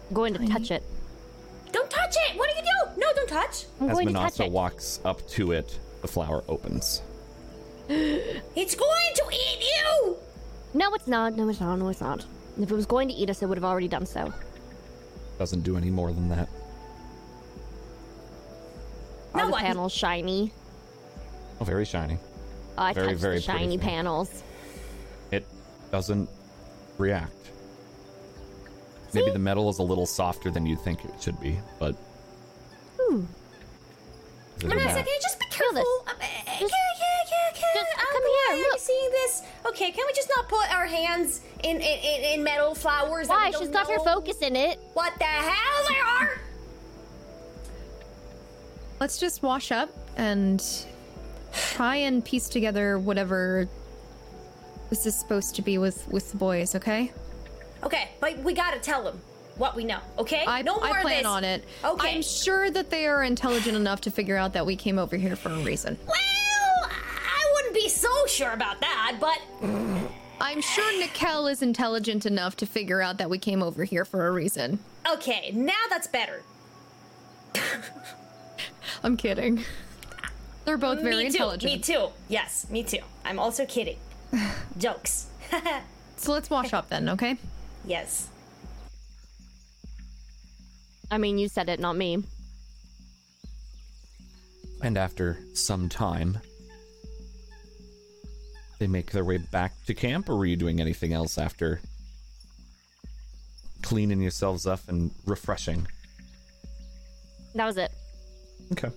[0.09, 0.83] I'm going to touch it.
[1.73, 2.39] Don't touch it!
[2.39, 3.01] What do you do?
[3.01, 3.65] No, don't touch!
[3.81, 4.53] I'm As going to touch Manasa it.
[4.53, 7.03] walks up to it, the flower opens.
[7.89, 10.17] It's going to eat you!
[10.75, 11.35] No, it's not.
[11.35, 11.77] No, it's not.
[11.77, 12.25] No, it's not.
[12.61, 14.33] If it was going to eat us, it would have already done so.
[15.39, 16.49] Doesn't do any more than that.
[19.35, 20.53] Are No, the I- panels shiny?
[21.61, 22.19] Oh, very shiny.
[22.79, 23.89] Oh, I Very, touched very the pretty shiny thing.
[23.89, 24.43] panels.
[25.95, 26.29] It doesn't
[26.99, 27.31] react.
[29.13, 31.95] Maybe the metal is a little softer than you'd think it should be, but.
[33.01, 33.23] Hmm.
[34.65, 35.75] Other Manasa, can you just be Feel careful?
[35.75, 36.13] this.
[36.13, 38.79] Um, uh, Just- can, can, can, can, just I'm come here, I'm look.
[38.81, 39.43] seeing this.
[39.67, 43.29] Okay, can we just not put our hands in in, in, in metal flowers?
[43.29, 43.53] Why?
[43.53, 44.81] don't She's got her focus in it.
[44.95, 46.41] What the hell they are?
[48.99, 50.61] Let's just wash up and
[51.53, 53.69] try and piece together whatever
[54.95, 57.13] this is supposed to be with with the boys, okay?
[57.83, 59.21] Okay, but we gotta tell them.
[59.57, 59.99] what we know.
[60.19, 61.65] Okay, I, no more I plan on it.
[61.85, 62.15] Okay.
[62.15, 65.35] I'm sure that they are intelligent enough to figure out that we came over here
[65.37, 65.99] for a reason.
[66.07, 69.39] Well, I wouldn't be so sure about that, but
[70.41, 74.29] I'm sure Nikel is intelligent enough to figure out that we came over here for
[74.29, 74.79] a reason.
[75.13, 76.43] okay, now that's better.
[79.03, 79.65] I'm kidding.
[80.65, 81.27] They're both very me too.
[81.27, 81.73] intelligent.
[81.73, 82.09] Me too.
[82.29, 83.01] Yes, me too.
[83.25, 83.99] I'm also kidding.
[84.79, 85.27] Jokes.
[86.17, 87.37] So let's wash up then, okay?
[87.85, 88.31] yes.
[91.11, 92.25] I mean, you said it, not me.
[94.83, 96.39] And after some time,
[98.79, 101.81] they make their way back to camp, or were you doing anything else after
[103.83, 105.87] cleaning yourselves up and refreshing?
[107.55, 107.93] That was it.
[108.73, 108.89] Okay.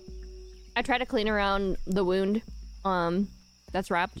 [0.76, 2.40] I try to clean around the wound.
[2.84, 3.28] Um,
[3.70, 4.20] that's wrapped.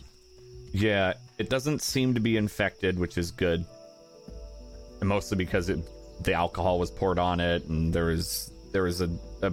[0.72, 3.64] Yeah, it doesn't seem to be infected, which is good.
[5.00, 5.78] And mostly because it,
[6.24, 9.08] the alcohol was poured on it, and there was a,
[9.42, 9.52] a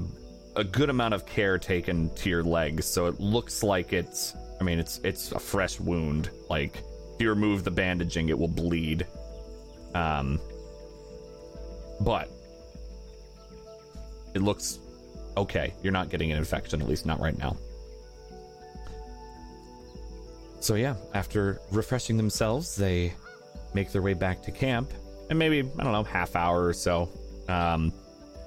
[0.55, 4.35] a good amount of care taken to your legs, so it looks like it's.
[4.59, 6.29] I mean, it's it's a fresh wound.
[6.49, 6.77] Like
[7.13, 9.05] if you remove the bandaging, it will bleed.
[9.93, 10.39] Um,
[12.01, 12.29] but
[14.33, 14.79] it looks
[15.37, 15.73] okay.
[15.83, 17.57] You're not getting an infection, at least not right now.
[20.59, 23.13] So yeah, after refreshing themselves, they
[23.73, 24.91] make their way back to camp,
[25.29, 27.09] and maybe I don't know, half hour or so
[27.47, 27.93] um,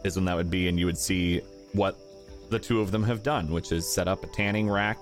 [0.05, 1.40] is when that would be, and you would see
[1.72, 1.97] what
[2.51, 4.98] the two of them have done, which is set up a tanning rack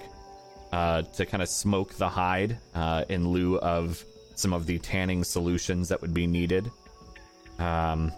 [0.73, 4.05] uh, to kind of smoke the hide uh, in lieu of
[4.35, 6.71] some of the tanning solutions that would be needed.
[7.59, 8.13] Um,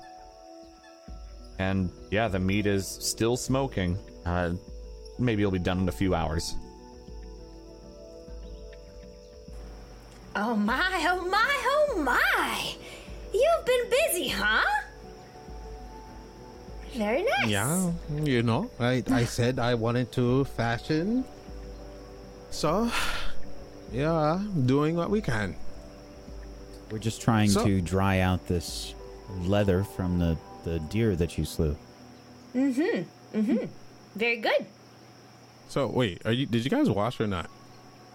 [1.59, 3.97] and yeah, the meat is still smoking.
[4.25, 4.55] Uh,
[5.19, 6.55] maybe it'll be done in a few hours.
[10.41, 12.75] Oh my, oh my, oh my!
[13.35, 14.65] You've been busy, huh?
[16.95, 17.49] Very nice.
[17.49, 17.91] Yeah,
[18.23, 21.25] you know, I, I said I wanted to fashion.
[22.51, 22.89] So,
[23.93, 25.57] yeah, doing what we can.
[26.93, 28.95] We're just trying So- to dry out this
[29.41, 31.77] leather from the, the deer that you slew.
[32.55, 33.39] Mm hmm.
[33.41, 33.65] Mm hmm.
[34.15, 34.67] Very good.
[35.69, 36.47] So, wait, are you?
[36.47, 37.51] Did you guys wash or not?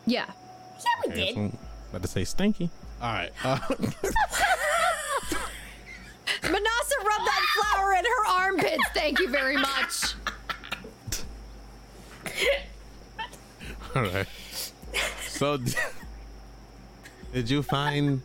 [0.08, 0.26] Yeah.
[0.26, 1.36] Yeah, we did.
[1.36, 1.52] So,
[1.94, 2.70] about to say stinky.
[3.02, 3.32] All right.
[3.46, 3.60] Uh,
[6.50, 8.84] Manasa rubbed that flour in her armpits.
[8.94, 10.16] Thank you very much.
[13.96, 14.28] all right.
[15.28, 15.58] So,
[17.34, 18.22] did you find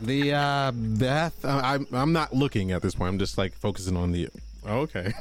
[0.00, 1.44] the uh, bath?
[1.44, 3.08] I'm I'm not looking at this point.
[3.08, 4.28] I'm just like focusing on the.
[4.66, 5.12] oh, okay.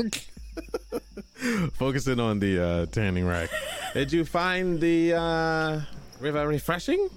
[1.73, 3.49] focusing on the uh, tanning rack.
[3.93, 5.81] Did you find the uh,
[6.19, 7.09] river refreshing?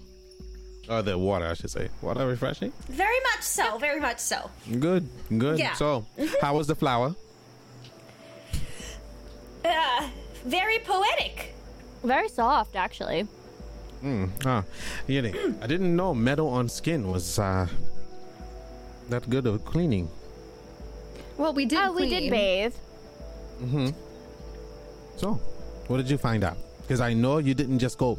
[0.90, 1.88] Or the water, I should say.
[2.02, 2.72] Water refreshing?
[2.88, 3.78] Very much so.
[3.78, 4.50] Very much so.
[4.80, 5.08] Good,
[5.38, 5.56] good.
[5.56, 5.74] Yeah.
[5.74, 6.04] So,
[6.40, 7.14] how was the flower?
[9.64, 10.08] Uh,
[10.44, 11.54] very poetic.
[12.02, 13.28] Very soft, actually.
[14.42, 14.62] Huh.
[15.06, 17.68] You know, I didn't know metal on skin was uh,
[19.10, 20.08] that good of cleaning.
[21.36, 21.78] Well, we did.
[21.78, 22.30] Oh, we did clean.
[22.30, 22.74] bathe.
[25.18, 25.34] So,
[25.86, 26.56] what did you find out?
[26.82, 28.18] Because I know you didn't just go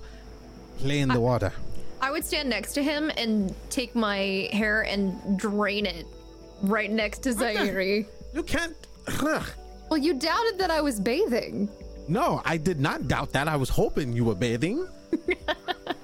[0.77, 1.51] play in the water.
[2.01, 6.05] I would stand next to him and take my hair and drain it
[6.61, 8.05] right next to Zairi.
[8.33, 8.75] You can't.
[9.89, 11.69] Well, you doubted that I was bathing.
[12.07, 13.47] No, I did not doubt that.
[13.47, 14.87] I was hoping you were bathing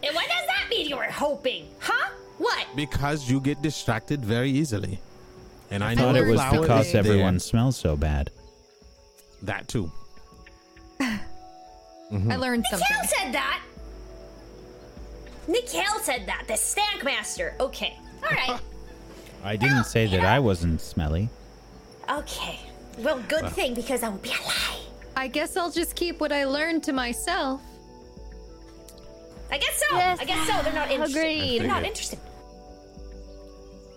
[0.04, 1.68] And what does that mean you were hoping?
[1.80, 2.10] Huh?
[2.38, 2.68] What?
[2.76, 5.00] because you get distracted very easily.
[5.72, 7.00] And I, I know thought it was flower because is there.
[7.00, 8.30] everyone smells so bad.
[9.42, 9.92] That too.
[11.02, 11.20] I
[12.12, 12.88] learned something.
[12.92, 13.64] Nikel said that.
[15.48, 16.46] Nikel said that.
[16.48, 17.56] The stank master.
[17.60, 17.98] Okay.
[18.24, 18.60] All right.
[19.44, 21.30] I didn't say that I wasn't smelly.
[22.10, 22.60] okay.
[23.00, 24.80] Well, good thing because that would be a lie.
[25.16, 27.62] I guess I'll just keep what I learned to myself.
[29.52, 29.96] I guess so.
[29.98, 30.20] Yes.
[30.20, 30.64] I guess so.
[30.64, 31.18] They're not interested.
[31.20, 31.62] Agreed.
[31.62, 32.20] They're not interested.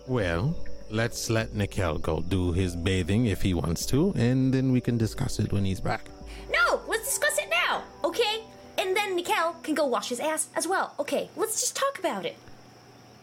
[0.07, 0.55] Well,
[0.89, 4.97] let's let Nikel go do his bathing if he wants to, and then we can
[4.97, 6.05] discuss it when he's back.
[6.51, 7.83] No, let's discuss it now.
[8.03, 8.43] Okay.
[8.81, 10.95] And then Nikel can go wash his ass as well.
[10.99, 11.29] Okay.
[11.35, 12.35] Let's just talk about it.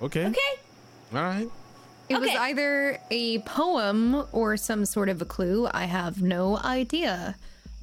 [0.01, 0.26] Okay.
[0.26, 0.52] Okay.
[1.12, 1.51] All right.
[2.09, 5.68] It was either a poem or some sort of a clue.
[5.74, 7.35] I have no idea.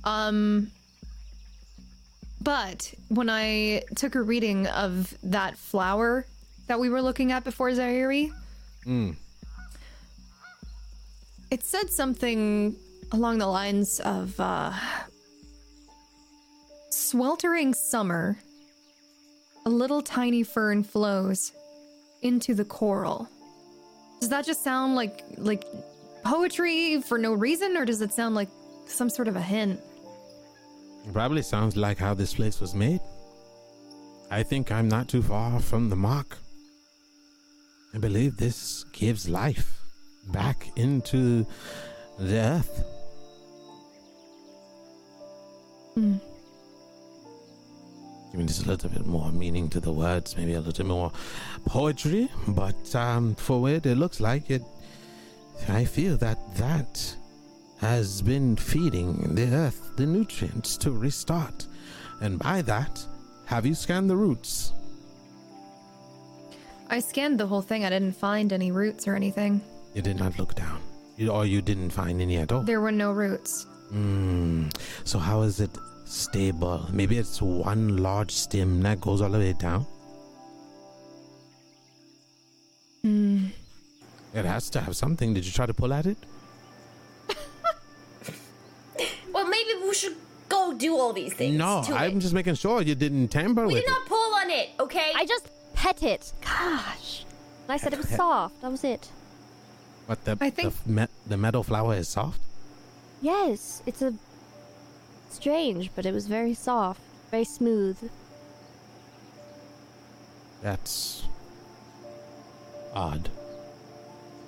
[0.06, 0.72] Um
[2.41, 6.26] but when I took a reading of that flower
[6.68, 8.31] that we were looking at before Zairi,
[11.52, 12.76] it said something
[13.11, 14.72] along the lines of uh
[17.15, 18.37] sweltering summer.
[19.65, 21.53] A little tiny fern flows
[22.21, 23.29] into the coral.
[24.19, 25.63] Does that just sound like like
[26.25, 28.49] poetry for no reason, or does it sound like
[28.87, 29.79] some sort of a hint?
[31.13, 32.99] Probably sounds like how this place was made.
[34.29, 36.37] I think I'm not too far from the mark.
[37.93, 39.79] I believe this gives life
[40.27, 41.47] back into
[42.19, 42.83] the earth.
[45.93, 46.17] Hmm.
[48.35, 48.41] Hmm.
[48.41, 51.11] Giving just a little bit more meaning to the words, maybe a little more
[51.65, 54.61] poetry, but um, for what it looks like, it,
[55.69, 57.15] I feel that that
[57.79, 61.67] has been feeding the earth the nutrients to restart.
[62.19, 63.05] And by that,
[63.45, 64.73] have you scanned the roots?
[66.89, 67.85] I scanned the whole thing.
[67.85, 69.61] I didn't find any roots or anything.
[69.93, 70.81] You did not look down.
[71.15, 72.63] You, or you didn't find any at all.
[72.63, 73.65] There were no roots.
[73.89, 74.67] Hmm.
[75.05, 75.71] So how is it
[76.06, 76.86] stable?
[76.91, 79.86] Maybe it's one large stem that goes all the way down.
[83.03, 83.48] Hmm.
[84.34, 85.34] It has to have something.
[85.34, 86.18] Did you try to pull at it?
[89.34, 90.15] Well, maybe we should
[90.48, 91.57] go do all these things.
[91.57, 92.19] no, to I'm it.
[92.22, 93.94] just making sure you didn't tamper We with did it.
[93.94, 95.11] We did not pull on it, okay?
[95.14, 96.32] I just pet it.
[96.41, 97.26] Gosh.
[97.64, 98.61] And I said it was soft.
[98.61, 98.91] That was it.
[98.94, 99.10] it.
[100.07, 102.40] But the I think- the, me- the metal flower is soft.
[103.22, 104.14] Yes, it's a
[105.35, 107.01] strange, but it was very soft,
[107.31, 108.09] very smooth.
[110.61, 111.23] That's
[112.93, 113.29] odd.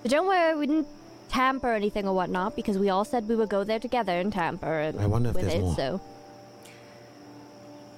[0.02, 0.88] But don't worry, we didn't
[1.30, 4.80] tamper anything or whatnot because we all said we would go there together and tamper
[4.80, 5.62] and I wonder if with there's it.
[5.62, 5.76] more.
[5.76, 6.02] So,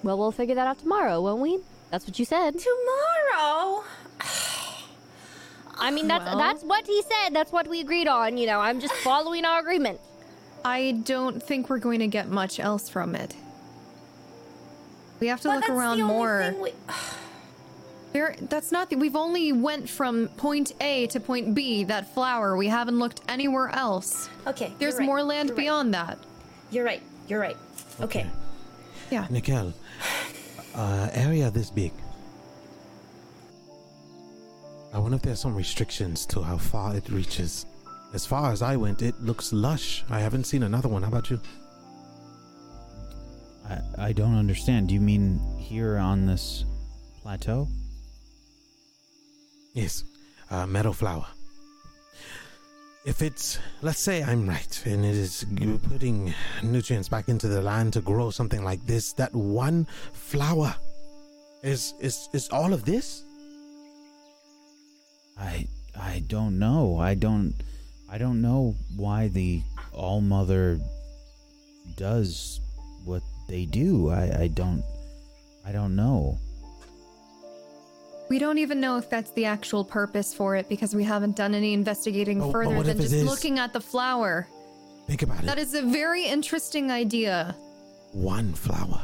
[0.03, 1.59] well, we'll figure that out tomorrow, won't we?
[1.91, 2.55] That's what you said.
[2.59, 3.83] Tomorrow.
[5.81, 7.33] I mean, that's Well- that's what he said.
[7.33, 8.37] That's what we agreed on.
[8.37, 9.99] You know, I'm just following our agreement.
[10.65, 13.35] I don't think we're going to get much else from it.
[15.19, 16.43] We have to But look that's around the only more.
[16.51, 16.73] thing we-
[18.11, 18.89] There, that's not.
[18.89, 21.83] The, we've only went from point A to point B.
[21.83, 22.57] That flower.
[22.57, 24.27] We haven't looked anywhere else.
[24.47, 24.73] Okay.
[24.79, 25.63] There's right, more land you're right.
[25.63, 26.17] beyond that.
[26.71, 27.03] You're right.
[27.27, 27.57] You're right.
[28.01, 28.25] Okay.
[29.11, 29.27] Yeah.
[29.29, 29.73] Nikel,
[30.73, 31.91] uh, area this big.
[34.91, 37.67] I wonder if there's some restrictions to how far it reaches.
[38.13, 40.03] As far as I went, it looks lush.
[40.09, 41.03] I haven't seen another one.
[41.03, 41.39] How about you?
[43.69, 44.87] I, I don't understand.
[44.87, 46.65] Do you mean here on this
[47.21, 47.67] plateau?
[49.73, 50.03] Yes,
[50.49, 51.27] uh, meadow flower.
[53.05, 55.45] If it's, let's say I'm right, and it is
[55.89, 56.33] putting
[56.63, 60.75] nutrients back into the land to grow something like this, that one flower
[61.63, 63.23] is is is all of this?
[65.37, 65.67] I
[65.99, 66.99] I don't know.
[66.99, 67.53] I don't
[68.11, 69.61] I don't know why the
[69.93, 70.79] All Mother
[71.95, 72.59] does
[73.05, 74.09] what they do.
[74.09, 74.83] I I don't
[75.65, 76.37] I don't know.
[78.29, 81.55] We don't even know if that's the actual purpose for it because we haven't done
[81.55, 83.25] any investigating Oh, but further what than if it just is?
[83.25, 84.47] looking at the flower.
[85.07, 85.61] Think about That it.
[85.61, 87.55] is a very interesting idea.
[88.11, 89.01] One flower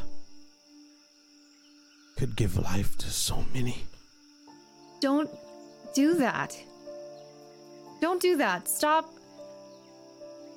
[2.18, 3.84] could give life to so many.
[5.02, 5.30] Don't
[5.96, 6.56] do that.
[8.06, 8.68] Don't do that.
[8.68, 9.10] Stop.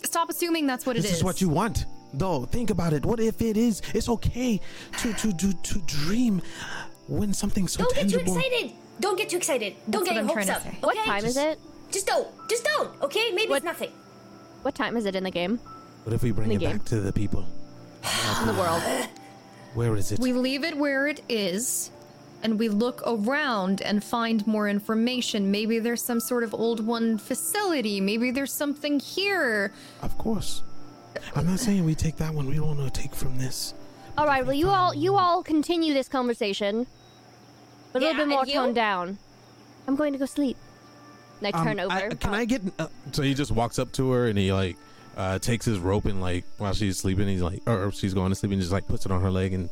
[0.05, 1.05] Stop assuming that's what it is.
[1.05, 1.19] this it is.
[1.20, 1.87] is what you want.
[2.12, 3.07] Though, think about it.
[3.07, 3.81] What if it is?
[3.95, 4.61] It's okay
[4.99, 6.43] to to to, to dream
[7.07, 8.73] when something's so Don't get too excited.
[9.01, 9.77] Don't get too excited.
[9.89, 10.62] Don't That's get what your I'm hopes up.
[10.62, 10.77] to say.
[10.81, 11.07] What okay?
[11.07, 11.59] time is it?
[11.91, 12.29] Just don't.
[12.51, 12.91] Just don't.
[13.01, 13.31] Okay?
[13.33, 13.93] Maybe What- it's nothing.
[14.61, 15.59] What time is it in the game?
[16.05, 16.77] What if we bring it game.
[16.77, 17.47] back to the people?
[18.43, 18.83] In the world?
[19.73, 20.19] Where is it?
[20.19, 21.91] We leave it where it is,
[22.43, 25.51] and we look around and find more information.
[25.51, 28.01] Maybe there's some sort of old one facility.
[28.01, 29.73] Maybe there's something here.
[30.02, 30.62] Of course.
[31.35, 32.47] I'm not saying we take that one.
[32.47, 33.74] We want to take from this.
[34.16, 34.44] All right.
[34.44, 36.86] Well, you all you all continue this conversation,
[37.93, 39.19] but a Yeah, little bit more toned down.
[39.86, 40.56] I'm going to go sleep.
[41.40, 42.06] And I turn Um, over.
[42.12, 42.62] I- can I get?
[42.78, 44.77] Uh, so he just walks up to her and he like
[45.16, 48.35] uh, takes his rope and like while she's sleeping, he's like, or she's going to
[48.36, 49.69] sleep, and just like puts it on her leg and.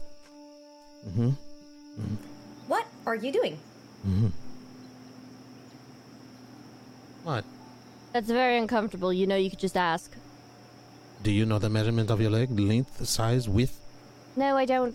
[1.09, 1.31] Mm-hmm.
[1.31, 2.36] What
[3.07, 3.59] are you doing?
[4.07, 4.29] Mm-hmm.
[7.23, 7.45] What?
[8.13, 9.13] That's very uncomfortable.
[9.13, 10.13] You know, you could just ask.
[11.23, 12.59] Do you know the measurement of your leg?
[12.59, 13.81] Length, size, width?
[14.37, 14.95] No, I don't.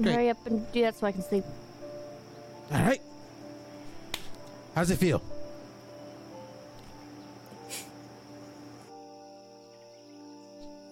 [0.00, 0.14] Great.
[0.14, 1.44] Hurry up and do that so I can sleep.
[2.72, 3.00] All right.
[4.74, 5.22] How's it feel?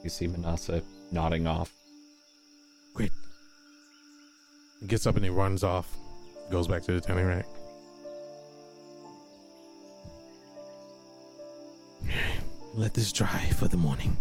[0.03, 0.83] You see Manasa
[1.13, 1.73] nodding off.
[2.95, 3.13] Great.
[4.81, 6.00] He gets up and he runs off.
[6.51, 7.47] Goes back to the tanning rack.
[12.75, 14.17] Let this dry for the morning.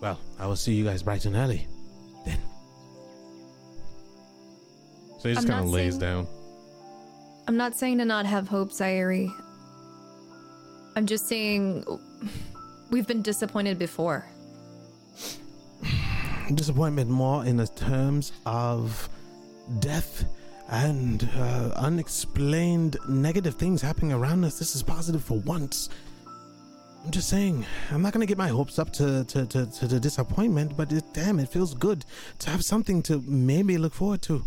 [0.00, 1.66] Well, I will see you guys bright and early.
[2.26, 2.38] Then.
[5.20, 6.26] So he just kind of lays saying- down.
[7.46, 9.30] I'm not saying to not have hope, Zairi.
[10.96, 11.84] I'm just saying
[12.90, 14.26] we've been disappointed before.
[16.54, 19.08] Disappointment more in the terms of
[19.78, 20.24] death
[20.68, 24.58] and uh, unexplained negative things happening around us.
[24.58, 25.88] This is positive for once.
[27.04, 30.00] I'm just saying, I'm not gonna get my hopes up to to, to, to the
[30.00, 32.04] disappointment, but it, damn, it feels good
[32.38, 34.42] to have something to maybe look forward to.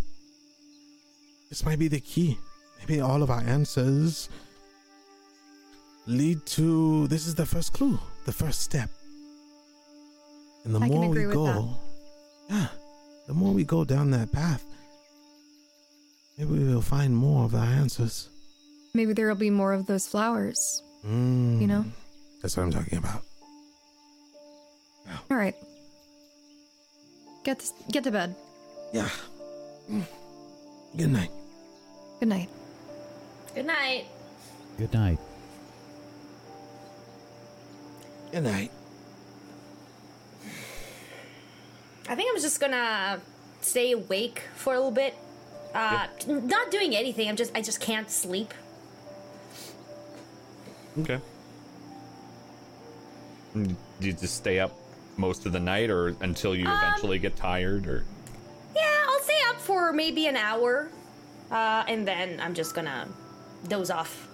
[1.50, 2.38] This might be the key.
[2.80, 4.30] Maybe all of our answers
[6.08, 8.90] lead to this is the first clue, the first step.
[10.64, 11.80] And the I more we go,
[12.50, 12.68] yeah,
[13.28, 14.66] the more we go down that path,
[16.38, 18.30] maybe we'll find more of the answers.
[18.94, 20.82] Maybe there'll be more of those flowers.
[21.06, 21.86] Mm, You know?
[22.42, 23.24] That's what I'm talking about.
[25.32, 25.56] All right.
[27.44, 28.36] Get to, get to bed.
[28.94, 29.10] Yeah.
[30.98, 31.30] Good night.
[32.20, 32.50] Good night.
[33.56, 34.06] Good night.
[34.78, 35.20] Good night.
[38.32, 38.72] Good night.
[42.10, 43.20] I think I'm just gonna
[43.62, 45.16] stay awake for a little bit.
[45.78, 47.30] Uh, not doing anything.
[47.30, 48.52] I'm just I just can't sleep.
[51.00, 51.20] Okay.
[53.56, 54.72] Mm, Do you just stay up
[55.18, 58.04] most of the night, or until you eventually get tired, or?
[58.76, 60.90] Yeah, I'll stay up for maybe an hour,
[61.52, 63.08] uh, and then I'm just gonna
[63.68, 64.28] doze off.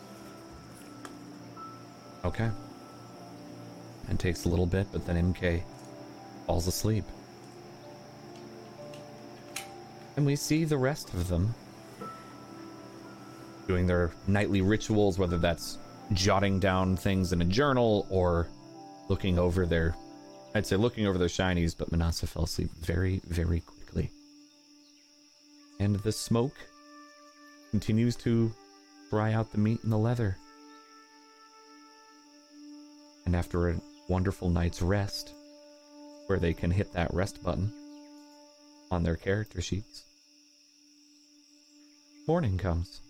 [2.24, 2.50] Okay.
[4.08, 5.62] And takes a little bit, but then MK
[6.48, 7.04] falls asleep.
[10.16, 11.54] And we see the rest of them
[13.68, 15.78] doing their nightly rituals, whether that's
[16.14, 18.48] jotting down things in a journal or
[19.10, 19.96] looking over their
[20.56, 24.12] I'd say looking over their shinies, but Manasa fell asleep very, very quickly.
[25.80, 26.56] And the smoke
[27.72, 28.54] continues to
[29.10, 30.38] dry out the meat and the leather.
[33.26, 35.34] And after a wonderful night's rest,
[36.28, 37.74] where they can hit that rest button
[38.94, 40.04] on their character sheets,
[42.28, 43.02] morning comes.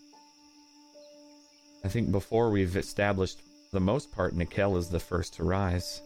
[1.83, 3.41] I think before we've established
[3.73, 6.01] the most part, Nikel is the first to rise.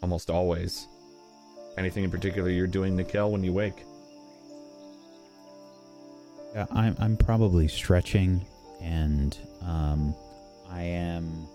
[0.00, 0.86] Almost always.
[1.76, 3.82] Anything in particular you're doing, Nikel, when you wake?
[6.54, 8.46] Yeah, I'm I'm probably stretching,
[8.80, 10.14] and um,
[10.70, 11.48] I am.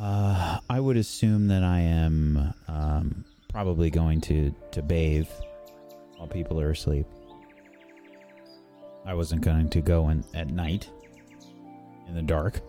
[0.00, 5.28] Uh, I would assume that I am um, probably going to to bathe
[6.16, 7.06] while people are asleep.
[9.04, 10.88] I wasn't going to go in at night
[12.06, 12.60] in the dark.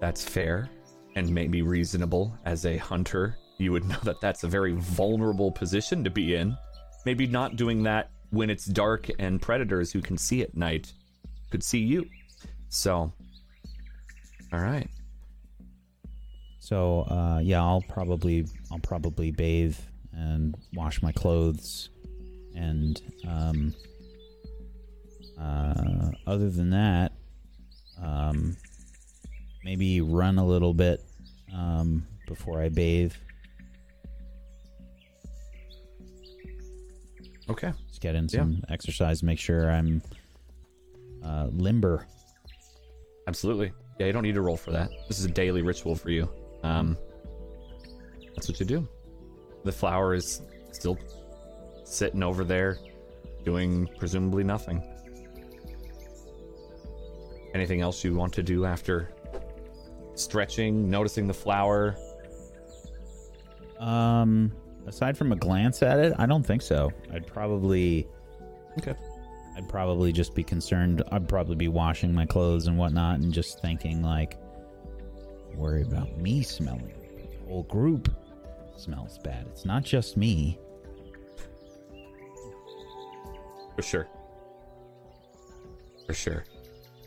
[0.00, 0.70] That's fair
[1.16, 3.36] and maybe reasonable as a hunter.
[3.58, 6.56] You would know that that's a very vulnerable position to be in.
[7.04, 10.92] Maybe not doing that when it's dark and predators who can see at night
[11.50, 12.06] could see you.
[12.68, 13.12] So,
[14.52, 14.88] all right.
[16.68, 19.78] So uh, yeah, I'll probably I'll probably bathe
[20.12, 21.88] and wash my clothes,
[22.54, 23.74] and um,
[25.40, 27.12] uh, other than that,
[28.02, 28.54] um,
[29.64, 31.02] maybe run a little bit
[31.54, 33.14] um, before I bathe.
[37.48, 37.72] Okay.
[37.88, 40.02] Just get in some exercise, make sure I'm
[41.24, 42.06] uh, limber.
[43.26, 43.72] Absolutely.
[43.98, 44.90] Yeah, you don't need to roll for that.
[45.08, 46.28] This is a daily ritual for you.
[46.62, 46.96] Um,
[48.34, 48.88] that's what you do.
[49.64, 50.98] The flower is still
[51.84, 52.78] sitting over there,
[53.44, 54.82] doing presumably nothing.
[57.54, 59.10] Anything else you want to do after
[60.14, 61.96] stretching, noticing the flower?
[63.78, 64.52] Um,
[64.86, 66.92] aside from a glance at it, I don't think so.
[67.12, 68.08] I'd probably
[68.78, 68.94] Okay.
[69.56, 71.02] I'd probably just be concerned.
[71.10, 74.38] I'd probably be washing my clothes and whatnot, and just thinking like,
[75.54, 76.94] worry about me smelling.
[77.30, 78.14] The whole group
[78.76, 79.46] smells bad.
[79.50, 80.58] It's not just me.
[83.76, 84.08] For sure.
[86.06, 86.44] For sure.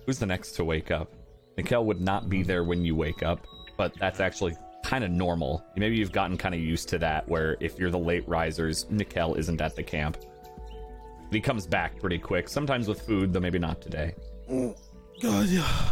[0.05, 1.11] Who's the next to wake up?
[1.57, 3.45] Nikel would not be there when you wake up,
[3.77, 5.65] but that's actually kind of normal.
[5.75, 9.35] Maybe you've gotten kind of used to that, where if you're the late risers, Nikel
[9.35, 10.17] isn't at the camp.
[10.19, 14.15] But he comes back pretty quick, sometimes with food, though maybe not today.
[14.49, 14.75] Oh,
[15.21, 15.89] God, yeah.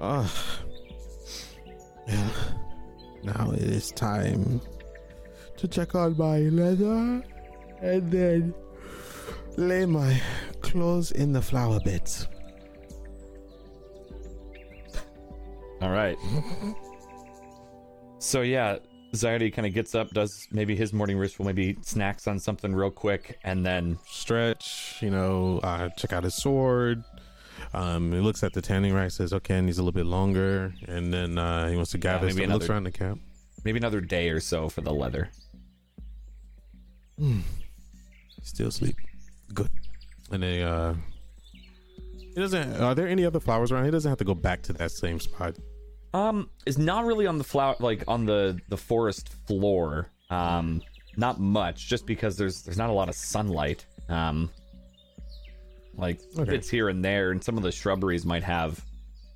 [0.00, 0.60] Ah.
[2.06, 2.30] yeah.
[3.22, 4.60] Now it is time
[5.56, 7.22] to check on my leather
[7.80, 8.54] and then
[9.56, 10.20] lay my
[10.60, 12.28] clothes in the flower beds.
[15.80, 16.16] All right.
[18.18, 18.78] so yeah,
[19.12, 22.90] Zairi kind of gets up, does maybe his morning ritual, maybe snacks on something real
[22.90, 27.04] quick, and then Stretch, you know, uh, check out his sword,
[27.72, 30.74] Um, he looks at the tanning rack, says, "Okay, it needs a little bit longer,"
[30.86, 32.26] and then uh, he wants to gather.
[32.26, 33.20] maybe stuff, looks another- around the camp.
[33.64, 35.30] Maybe another day or so for the leather.
[38.42, 38.96] Still sleep.
[39.52, 39.70] Good.
[40.30, 40.94] And they uh
[42.34, 43.84] he doesn't are there any other flowers around?
[43.84, 45.56] He doesn't have to go back to that same spot.
[46.12, 50.10] Um, is not really on the flower like on the the forest floor.
[50.30, 50.82] Um,
[51.16, 53.86] not much, just because there's there's not a lot of sunlight.
[54.08, 54.50] Um,
[55.96, 56.50] like Okay.
[56.52, 58.82] bits here and there, and some of the shrubberies might have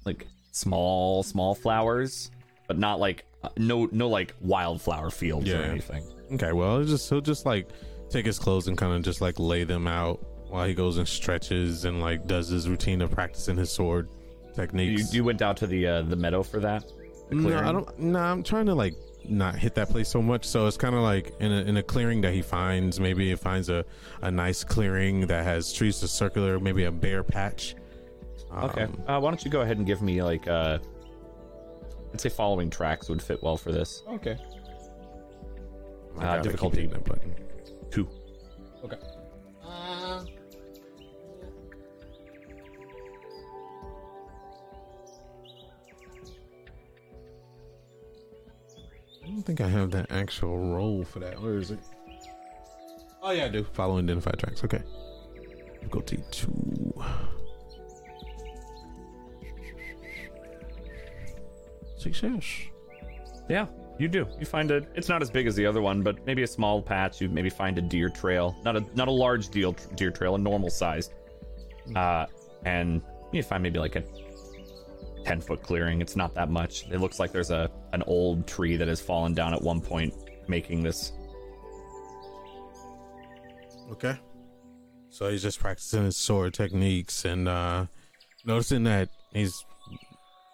[0.05, 2.31] like small small flowers,
[2.67, 6.03] but not like uh, no no like wildflower fields or anything.
[6.33, 7.69] Okay, well he'll just he'll just like
[8.11, 11.07] take his clothes and kind of just like lay them out while he goes and
[11.07, 15.13] stretches and like does his routine of practicing his sword You, techniques.
[15.15, 16.85] you went out to the uh, the meadow for that.
[17.31, 17.59] No.
[17.59, 17.99] I don't.
[17.99, 18.95] No, I'm trying to like
[19.29, 20.45] not hit that place so much.
[20.45, 22.99] So it's kind of like in a in a clearing that he finds.
[23.01, 23.85] Maybe he finds a
[24.23, 26.59] a nice clearing that has trees to circular.
[26.59, 27.75] Maybe a bare patch.
[28.63, 28.85] Okay.
[28.85, 30.79] Um, Uh, why don't you go ahead and give me like uh,
[32.13, 34.03] I'd say following tracks would fit well for this.
[34.09, 34.37] Okay.
[36.17, 36.87] Uh, I gotta difficulty.
[36.87, 37.35] button.
[37.91, 38.09] Two.
[49.29, 51.41] I don't think I have that actual role for that.
[51.41, 51.79] Where is it?
[53.21, 53.63] Oh yeah, I do.
[53.63, 54.65] Follow identified tracks.
[54.65, 54.83] Okay.
[55.75, 56.95] Difficulty two.
[61.99, 62.45] Success.
[63.51, 63.67] Yeah,
[63.99, 64.27] you do.
[64.41, 64.87] You find a.
[64.95, 67.21] It's not as big as the other one, but maybe a small patch.
[67.21, 70.39] You maybe find a deer trail, not a not a large deal deer trail, a
[70.39, 71.11] normal size.
[71.95, 72.25] Uh,
[72.65, 73.03] and
[73.33, 74.05] you find maybe like a
[75.29, 76.01] ten foot clearing.
[76.01, 76.85] It's not that much.
[76.91, 80.15] It looks like there's a an old tree that has fallen down at one point,
[80.49, 81.13] making this.
[83.93, 84.17] Okay.
[85.11, 87.87] So he's just practicing his sword techniques and uh
[88.45, 89.65] noticing that he's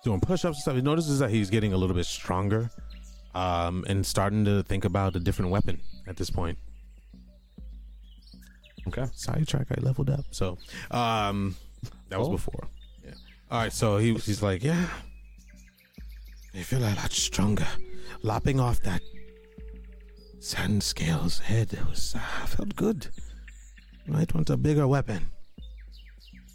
[0.04, 0.74] doing push-ups and stuff.
[0.76, 2.70] He notices that he's getting a little bit stronger,
[3.34, 6.58] um, and starting to think about a different weapon at this point.
[8.88, 9.06] Okay.
[9.14, 10.26] Sidetrack, I leveled up.
[10.30, 10.58] So,
[10.90, 11.56] um,
[12.10, 12.32] that was Oh.
[12.32, 12.68] before.
[13.54, 13.72] All right.
[13.72, 14.84] So he he's like, yeah,
[16.56, 17.68] I feel a lot stronger.
[18.22, 19.00] Lopping off that
[20.40, 23.06] sand scales head it was uh, felt good.
[24.08, 25.28] Might want a bigger weapon.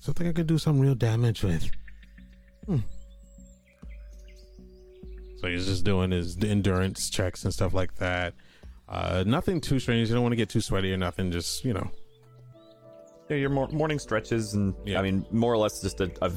[0.01, 1.71] Something I could do some real damage with.
[2.65, 2.79] Hmm.
[5.37, 8.33] So he's just doing his endurance checks and stuff like that.
[8.89, 10.09] Uh, nothing too strange.
[10.09, 11.31] You don't want to get too sweaty or nothing.
[11.31, 11.89] Just you know,
[13.29, 14.99] Yeah, your mor- morning stretches, and Yeah.
[14.99, 16.29] I mean, more or less just a, a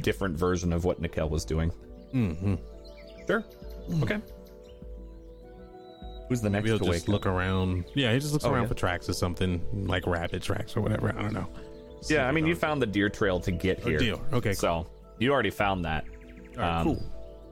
[0.00, 1.72] different version of what Nikel was doing.
[2.14, 2.54] mm-hmm.
[3.26, 3.44] Sure.
[4.02, 4.20] Okay.
[6.28, 7.84] Who's the next maybe he'll to just wake look around.
[7.94, 8.68] Yeah, he just looks Oh, around yeah.
[8.68, 11.08] for tracks or something like rabbit tracks or whatever.
[11.16, 11.48] I don't know.
[12.08, 13.98] Yeah, I mean, you found the deer trail to get Oh, here.
[13.98, 14.20] deal.
[14.32, 14.54] Okay, cool.
[14.54, 14.86] So
[15.18, 16.04] you already found that.
[16.56, 17.02] All right, um, cool.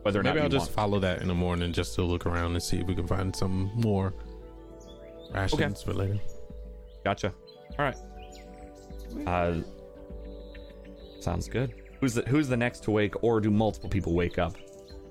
[0.02, 0.74] Whether or Maybe not I'll just want.
[0.76, 3.34] follow that in the morning just to look around and see if we can find
[3.34, 4.12] some more
[5.32, 6.18] rations for later.
[7.04, 7.32] Gotcha.
[7.78, 7.96] All right.
[9.26, 9.60] Uh,
[11.20, 11.74] sounds good.
[12.00, 14.54] Who's the Who's the next to wake, or do multiple people wake up?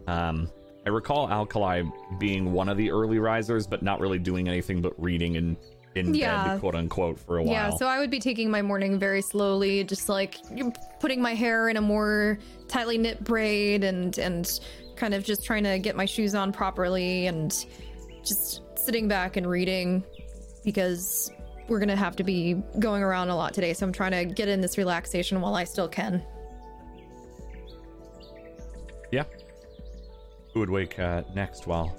[0.08, 0.50] Um,
[0.86, 1.84] I recall Alkali
[2.20, 5.58] being one of the early risers, but not really doing anything but reading in
[5.96, 6.50] in Yeah.
[6.50, 7.54] bed, quote unquote, for a while.
[7.54, 10.36] Yeah, so I would be taking my morning very slowly, just like
[11.00, 12.38] putting my hair in a more
[12.68, 14.60] tightly knit braid and and
[14.96, 17.66] kind of just trying to get my shoes on properly and
[18.24, 20.04] just sitting back and reading
[20.64, 21.32] because
[21.68, 23.74] we're gonna have to be going around a lot today.
[23.74, 26.24] So I'm trying to get in this relaxation while I still can.
[29.12, 29.24] Yeah.
[30.54, 31.96] Who would wake uh, next while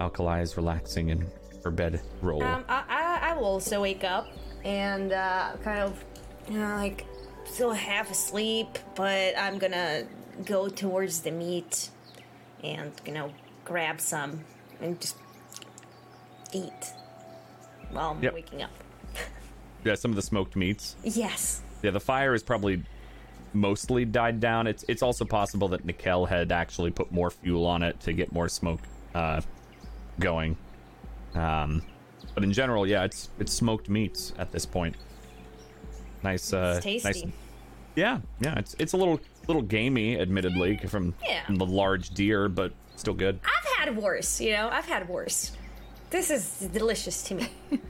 [0.00, 1.26] Alkali is relaxing in
[1.64, 2.42] her bed roll?
[2.42, 4.28] Um, I, I, I will also wake up
[4.64, 6.04] and uh, kind of,
[6.48, 7.06] you know, like
[7.44, 10.04] still half asleep, but I'm gonna
[10.44, 11.90] go towards the meat
[12.62, 13.32] and, you know,
[13.64, 14.44] grab some
[14.80, 15.16] and just
[16.52, 16.92] eat
[17.90, 18.34] while I'm Yep.
[18.34, 18.70] waking up.
[19.84, 20.96] Yeah, some of the smoked meats.
[21.02, 21.62] Yes.
[21.82, 22.82] Yeah, the fire is probably
[23.54, 24.66] mostly died down.
[24.66, 28.32] It's it's also possible that Nikel had actually put more fuel on it to get
[28.32, 28.80] more smoke
[29.14, 29.40] uh,
[30.20, 30.56] going.
[31.34, 31.82] Um,
[32.34, 34.96] but in general, yeah, it's it's smoked meats at this point.
[36.22, 37.02] Nice, uh, It's nice.
[37.02, 37.32] tasty.
[37.96, 41.44] Yeah, yeah, it's it's a little little gamey, admittedly, from, Yeah.
[41.44, 43.40] from the large deer, but still good.
[43.44, 45.50] I've had worse, you know, I've had worse.
[46.10, 47.48] This is delicious to me.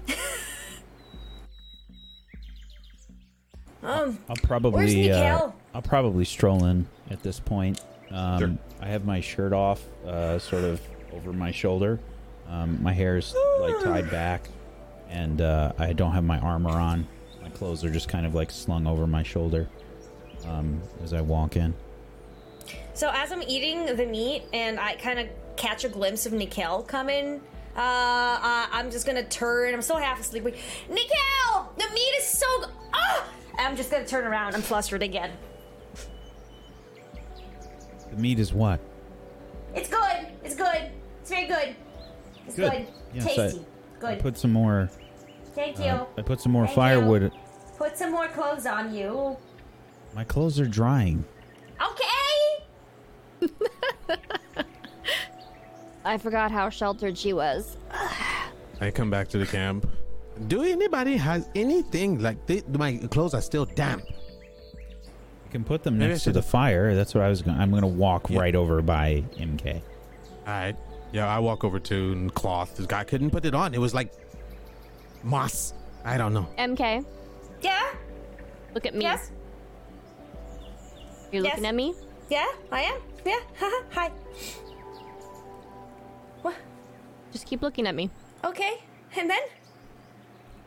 [3.83, 7.81] um, I'll probably uh, I'll probably stroll in at this point.
[8.11, 8.51] Um, Sure.
[8.81, 10.81] I have my shirt off, uh, sort of
[11.13, 11.99] over my shoulder.
[12.49, 14.49] Um, my hair's like tied back,
[15.09, 17.07] and uh, I don't have my armor on.
[17.41, 19.69] My clothes are just kind of like slung over my shoulder.
[20.47, 21.73] um, as I walk in.
[22.95, 26.83] So as I'm eating the meat and I kind of catch a glimpse of Nikel
[26.83, 27.41] coming,
[27.77, 29.73] uh, uh, I'm just gonna turn.
[29.73, 30.45] I'm still half asleep.
[30.45, 30.59] Like,
[30.91, 32.47] Nikel, the meat is so.
[32.67, 33.25] G- ah!
[33.59, 34.55] I'm just gonna turn around.
[34.55, 35.31] I'm flustered again.
[38.11, 38.81] The meat is what?
[39.75, 40.29] It's good.
[40.45, 40.91] It's good.
[41.21, 41.77] It's very good.
[42.47, 42.73] It's good.
[42.73, 42.87] Good.
[43.15, 43.61] Yes, Tasty.
[43.61, 44.19] I good.
[44.21, 44.91] put some more.
[45.55, 45.85] Thank you.
[45.85, 47.23] Uh, I put some more Thank firewood.
[47.23, 47.31] you.
[47.79, 49.37] Put some more clothes on you.
[50.15, 51.25] My clothes are drying.
[51.81, 53.49] Okay.
[56.05, 57.77] I forgot how sheltered she was.
[58.81, 59.89] I come back to the camp.
[60.49, 64.05] Do anybody has anything like they, my clothes are still damp?
[64.09, 66.95] You can put them Maybe next to the fire.
[66.95, 67.59] That's what I was going.
[67.59, 68.41] I'm going to walk Yeah.
[68.41, 69.75] right over by MK.
[69.77, 69.83] All
[70.47, 70.77] right.
[71.13, 72.77] Yeah, I walk over to and cloth.
[72.77, 73.75] This guy couldn't put it on.
[73.75, 74.13] It was like
[75.23, 75.75] moss.
[76.05, 76.49] I don't know.
[76.59, 77.05] MK,
[77.61, 77.93] Yeah.
[78.75, 79.03] look at me.
[79.03, 79.31] Yes.
[81.31, 81.69] You're looking Yes.
[81.69, 81.95] at me?
[82.31, 82.47] Yeah.
[82.73, 83.01] I am.
[83.25, 83.39] Yeah.
[83.93, 84.11] Hi.
[86.43, 86.55] What?
[87.31, 88.11] Just keep looking at me.
[88.45, 88.83] Okay.
[89.17, 89.41] And then?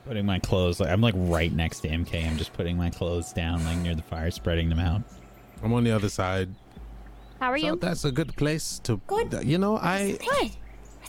[0.06, 0.80] Putting my clothes.
[0.80, 2.28] Like I'm like right next to MK.
[2.28, 5.02] I'm just putting my clothes down, like near the fire, spreading them out.
[5.64, 6.50] I'm on the other side.
[7.40, 7.76] How are So you?
[7.78, 8.98] that's a good place to.
[9.08, 9.34] Good.
[9.34, 10.52] Uh, you know, I Good.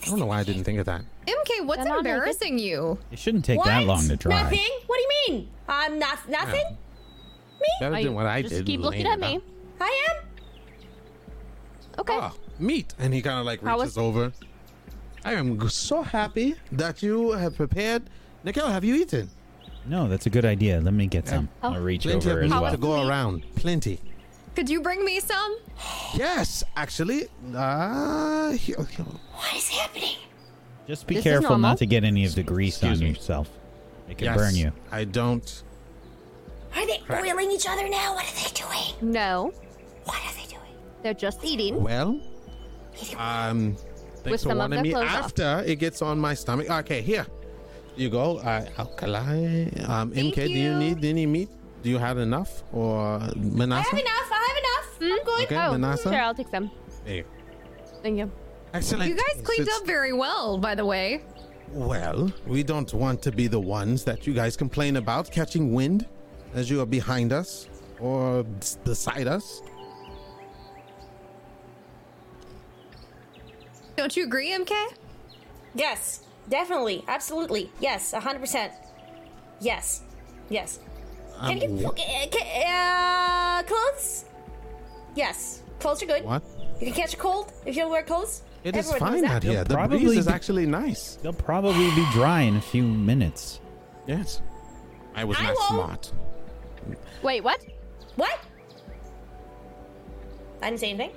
[0.03, 1.03] I don't know why I didn't think of that.
[1.27, 2.99] MK, what's They're embarrassing you?
[3.11, 3.67] It shouldn't take what?
[3.67, 4.43] that long to dry.
[4.43, 4.61] Nothing.
[4.87, 5.49] What do you mean?
[5.69, 6.65] I'm not nothing.
[7.61, 8.67] Me better than what I just did.
[8.67, 9.33] keep looking at me.
[9.39, 9.43] down.
[9.81, 10.25] I am.
[11.99, 12.19] Okay.
[12.21, 12.95] Oh, meat.
[12.99, 14.33] And he kind of like reaches was- over.
[15.25, 18.05] I am so happy that you have prepared.
[18.47, 19.29] Nikel, have you eaten?
[19.87, 20.81] No, that's a good idea.
[20.81, 21.49] Let me get some.
[21.65, 21.75] Oh.
[21.75, 22.71] I'll reach Plenty over of as meat well.
[22.71, 23.43] to go around.
[23.57, 24.01] Plenty.
[24.55, 25.59] Could you bring me some?
[26.15, 27.25] Yes, actually.
[27.55, 29.05] Uh, here, here.
[29.05, 30.17] What is happening?
[30.87, 31.71] Just be This is careful normal.
[31.71, 33.11] not to get any of the grease Excuse on me.
[33.11, 33.51] yourself.
[34.09, 34.73] It can Yes, burn you.
[34.93, 35.63] I don't.
[36.77, 38.15] Are they oiling each other now?
[38.15, 39.13] What are they doing?
[39.13, 39.53] No,
[40.05, 40.63] What are they doing?
[41.03, 41.83] they're just eating.
[41.83, 42.21] Well,
[43.19, 43.81] um, With
[44.23, 44.91] thanks for some of warning their me.
[44.93, 45.25] clothes off.
[45.25, 46.71] After it gets on my stomach.
[46.71, 47.27] Okay, here.
[47.97, 48.39] You go.
[48.39, 49.69] Uh, alkali.
[49.87, 50.75] Um, Thank MK, do you you.
[50.79, 51.49] need any meat?
[51.83, 52.63] Do you have enough?
[52.73, 53.91] Or I Manasa?
[53.91, 54.29] have enough.
[54.31, 54.89] I have enough.
[55.19, 55.45] I'm good.
[55.45, 56.03] Okay, Oh, Manasa.
[56.11, 56.71] sure, I'll take some.
[57.05, 57.25] Hey,
[58.03, 58.31] Thank you.
[58.75, 59.09] Excellent.
[59.11, 61.23] You guys cleaned It's- up very well, by the way.
[61.73, 66.07] Well, we don't want to be the ones that you guys complain about catching wind
[66.55, 67.69] as you are behind us
[67.99, 69.63] or s- beside us.
[73.97, 74.73] Don't you agree, MK?
[75.75, 77.71] Yes, definitely, absolutely.
[77.81, 78.73] Yes, hundred percent.
[79.61, 80.03] Yes,
[80.49, 80.79] yes.
[81.41, 84.25] Can you Um, get uh, ca- uh, clothes?
[85.15, 86.25] Yes, clothes are good.
[86.25, 86.43] What?
[86.81, 88.43] You can catch a cold if you don't wear clothes.
[88.65, 89.65] It is Everyone knows fine out here.
[89.65, 91.17] The probably breeze is actually nice.
[91.23, 93.61] They'll probably be dry in a few minutes.
[94.07, 94.41] yes.
[95.15, 95.69] I was I not won't.
[95.71, 96.13] smart.
[97.23, 97.65] Wait, what?
[98.17, 98.39] What?
[100.63, 101.11] I didn't say anything.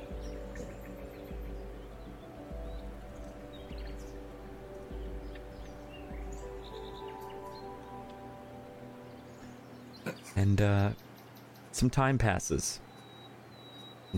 [10.35, 10.89] And uh
[11.71, 12.79] some time passes.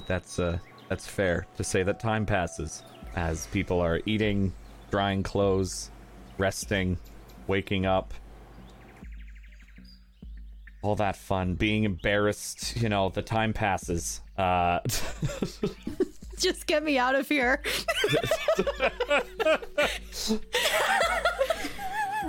[0.08, 0.60] That's uh
[0.90, 2.84] that's fair to say that time passes
[3.16, 4.54] as people are eating,
[4.90, 5.92] drying clothes,
[6.38, 6.98] resting,
[7.48, 8.14] waking up.
[10.82, 14.22] All that fun, being embarrassed, you know, the time passes.
[14.38, 14.80] Uh
[16.38, 17.62] Just get me out of here.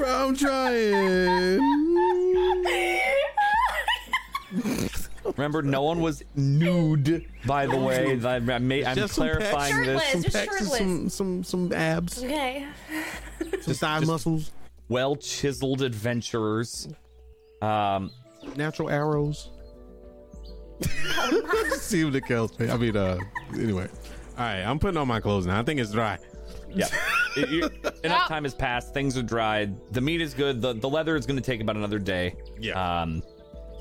[0.04, 1.60] I'm trying.
[5.36, 8.20] remember no one was nude by the way.
[8.24, 9.36] I, I may, I'm Just some pecs.
[9.38, 10.02] clarifying this.
[10.02, 10.24] Shirtless.
[10.24, 10.78] Just Pecs and shirtless.
[10.78, 12.66] some, some, some abs, Okay.
[13.62, 14.50] some thigh muscles,
[14.88, 16.88] Well chiseled adventurers.
[17.60, 18.10] Um
[18.56, 19.50] natural arrows.
[21.78, 22.68] See what the kills me.
[22.68, 23.18] I mean, uh,
[23.54, 23.88] anyway.
[24.36, 25.60] All right, I'm putting on my clothes now.
[25.60, 26.18] I think it's dry.
[26.70, 26.88] Yeah.
[27.34, 27.70] It- you-
[28.04, 28.92] enough time has passed.
[28.92, 29.74] Things are dried.
[29.92, 30.60] The meat is good.
[30.60, 32.34] The the leather is going to take about another day.
[32.60, 32.74] Yeah.
[33.02, 33.22] Um,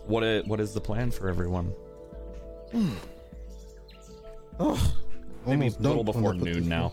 [0.07, 1.73] what i- what is the plan for everyone?
[4.60, 4.94] Oh,
[5.45, 6.91] Maybe almost a little before noon now.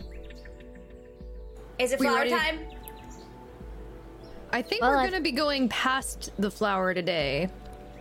[1.77, 2.31] Is it We flower ready?
[2.31, 2.59] time?
[4.51, 7.49] I think Well, we're I- going to be going past the flower today.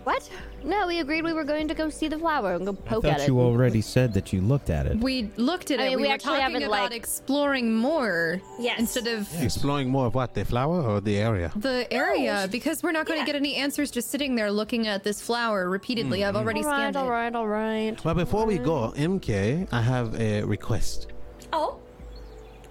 [0.08, 0.24] What?
[0.64, 3.02] No, we agreed we were going to go see the flower and go I poke
[3.04, 3.28] thought at it.
[3.28, 4.96] you already said that you looked at it.
[4.96, 5.86] We looked at I it.
[5.88, 8.40] mean, we, we were actually talking haven't, about like- exploring more.
[8.58, 8.78] Yes.
[8.80, 11.52] Instead of Exploring more of what the flower or the area.
[11.56, 13.26] the area, because we're not going to Yeah.
[13.32, 16.24] get any answers just sitting there looking at this flower repeatedly.
[16.24, 17.10] I've already all right, scanned all it.
[17.10, 18.02] right, all right.
[18.02, 21.08] Well, before we go, MK, I have a request.
[21.52, 21.80] Oh,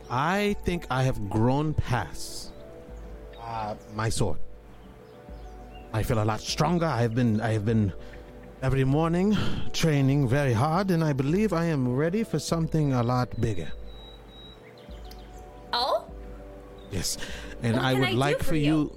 [0.09, 2.51] I think I have grown past
[3.39, 4.39] uh, my sword.
[5.97, 6.85] I feel a lot stronger.
[6.85, 7.91] I have been I have been
[8.61, 9.35] every morning,
[9.73, 13.71] training very hard, and I believe I am ready for something a lot bigger.
[15.73, 16.05] Oh?
[16.91, 17.17] Yes,
[17.63, 18.95] and What I would I like for you you?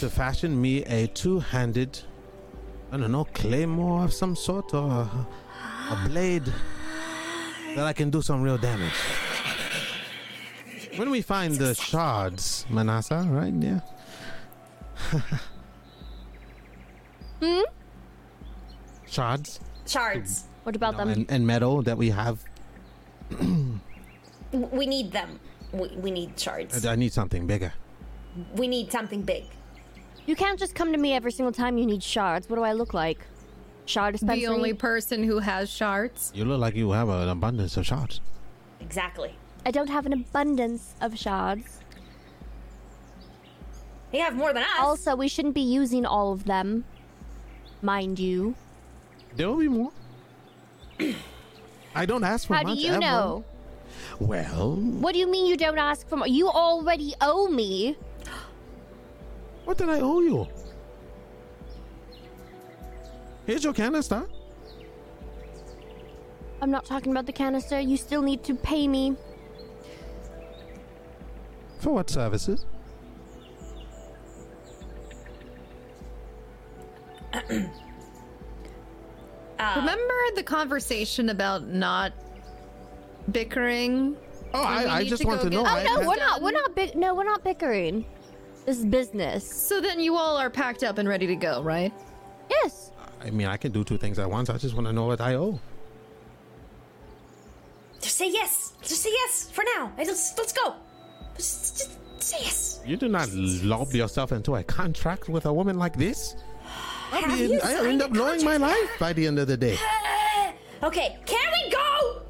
[0.00, 2.00] to fashion me a two-handed,
[2.90, 5.26] I don't know, claymore of some sort or a,
[5.94, 6.52] a blade
[7.76, 8.98] that I can do some real damage.
[10.96, 13.54] When we find the shards, Manasa, right?
[13.54, 13.80] Yeah.
[17.42, 17.62] Hmm?
[19.06, 20.44] Shards Shards.
[20.62, 21.08] What about them?
[21.08, 22.38] and, and metal that we have.
[24.52, 25.40] We need them.
[25.72, 26.84] We, we need shards.
[26.84, 27.72] I need something bigger.
[28.54, 29.44] We need something big.
[30.26, 32.50] You can't just come to me every single time you need shards.
[32.50, 33.24] What do I look like?
[33.86, 34.40] Shard dispensary?
[34.40, 36.32] The only person who has shards.
[36.34, 38.20] You look like you have an abundance of shards.
[38.80, 39.34] Exactly.
[39.64, 41.78] I don't have an abundance of shards.
[44.12, 44.78] You have more than us.
[44.80, 46.84] Also, we shouldn't be using all of them.
[47.82, 48.54] Mind you.
[49.36, 49.90] There will be more.
[51.94, 53.00] I don't ask for How much do you ever.
[53.00, 53.44] know?
[54.20, 56.28] Well, What do you mean you don't ask for more?
[56.28, 57.96] You already owe me.
[59.64, 60.46] what did I owe you?
[63.46, 64.24] Here's your canister.
[66.60, 67.80] I'm not talking about the canister.
[67.80, 69.16] You still need to pay me.
[71.80, 72.64] For what services?
[79.58, 82.12] Uh, Remember the conversation about not
[83.30, 84.16] bickering?
[84.52, 85.64] Oh, I, I just to want to get know.
[85.64, 86.42] Oh, Oh no, we're not.
[86.42, 86.74] We're not.
[86.74, 88.04] Bi- no, we're not bickering.
[88.66, 89.48] This is business.
[89.48, 91.92] So then you all are packed up and ready to go, right?
[92.50, 92.90] Yes.
[93.20, 94.50] I mean, I can do two things at once.
[94.50, 95.60] I just want to know what I owe.
[98.00, 98.72] Just say yes.
[98.82, 99.92] Just say yes for now.
[99.96, 100.74] Hey, Let's, let's go.
[101.36, 102.80] Just, just say yes.
[102.84, 106.34] You do not lob yourself into a contract with a woman like this.
[107.12, 109.46] I, Have mean, you I signed end up blowing my life by the end of
[109.46, 109.78] the day.
[110.82, 112.22] Okay, can we go?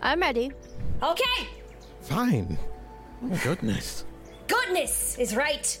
[0.00, 0.52] I'm ready.
[1.02, 1.48] Okay.
[2.02, 2.56] Fine.
[3.24, 4.04] Oh, goodness.
[4.46, 5.76] Goodness is right.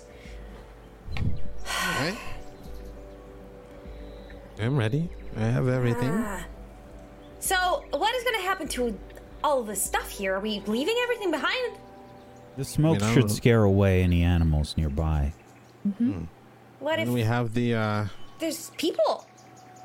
[1.16, 2.18] Okay.
[4.58, 5.08] I'm ready.
[5.36, 6.10] I have everything.
[6.10, 6.44] Ah.
[7.38, 8.98] So, what is going to happen to
[9.44, 10.34] all the stuff here?
[10.34, 11.76] Are we leaving everything behind?
[12.56, 15.32] The smoke I mean, should scare away any animals nearby.
[16.78, 18.04] What if And we have the uh,
[18.38, 19.26] there's people?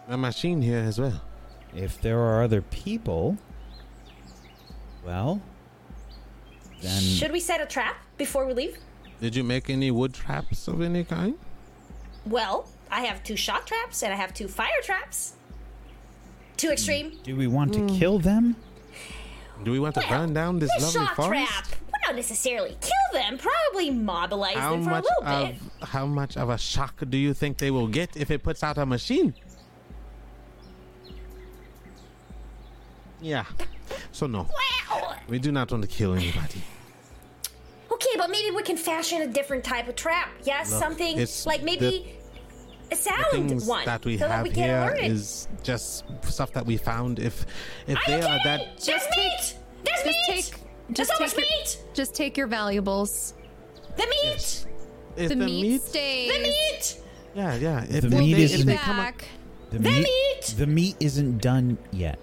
[0.08, 1.22] the machine here as well.
[1.74, 3.38] If there are other people,
[5.06, 5.42] well,
[6.82, 8.78] then Should we set a trap before we leave?
[9.22, 11.36] Did you make any wood traps of any kind?
[12.26, 15.34] Well, I have two shock traps and I have two fire traps.
[16.58, 17.18] Too extreme.
[17.24, 18.56] do we want to kill them?
[19.64, 21.52] Do we want to Well, burn down this lovely shock forest?
[21.52, 21.68] trap.
[22.12, 23.38] Not necessarily kill them.
[23.38, 25.48] Probably mobilize How them for much a little of
[25.80, 25.88] bit.
[25.88, 28.78] how much of a shock do you think they will get if it puts out
[28.78, 29.34] a machine?
[33.22, 33.46] Yeah.
[34.12, 34.46] So no,
[34.90, 35.16] Wow.
[35.30, 36.62] we do not want to kill anybody.
[37.94, 40.32] Okay, but maybe we can fashion a different type of trap.
[40.44, 42.18] Yes, Look, something like maybe
[42.92, 46.66] a sound one that we so that have we get here is just stuff that
[46.66, 47.20] we found.
[47.20, 47.46] If
[47.88, 49.56] if Are they are that Just take- meat.
[49.86, 50.52] There's
[50.94, 51.84] Just take There's so much your, meat.
[51.94, 53.34] just take your valuables.
[53.98, 54.36] The meat.
[54.36, 54.66] is
[55.16, 56.32] The, the, meat, stays.
[56.34, 57.02] The meat.
[57.36, 57.84] Yeah, yeah.
[57.90, 59.26] If The they, meat is if in- they come up, back.
[59.72, 60.56] The, The meat.
[60.58, 62.20] The meat isn't done yet.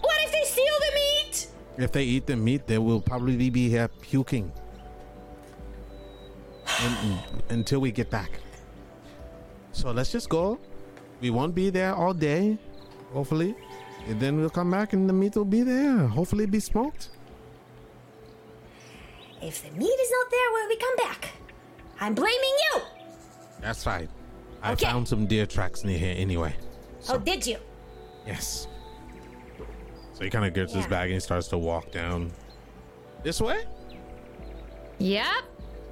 [0.00, 1.46] What if they steal the meat?
[1.78, 4.52] if they eat the meat, they will probably be here uh, puking
[7.48, 8.30] until we get back.
[9.72, 10.58] So let's just go.
[11.22, 12.58] We won't be there all day,
[13.12, 13.54] hopefully.
[14.06, 16.06] And then we'll come back and the meat will be there.
[16.08, 17.10] Hopefully, it'll be smoked.
[19.42, 21.28] If the meat is not there when we come back,
[22.00, 22.34] I'm blaming
[22.74, 22.80] you.
[23.60, 24.08] That's right.
[24.62, 24.84] I Okay.
[24.86, 26.54] found some deer tracks near here anyway.
[27.08, 27.56] Oh, did you?
[28.26, 28.68] Yes.
[30.12, 32.30] So he kind of gets his bag and he starts to walk down
[33.22, 33.64] this way.
[34.98, 35.24] Yep.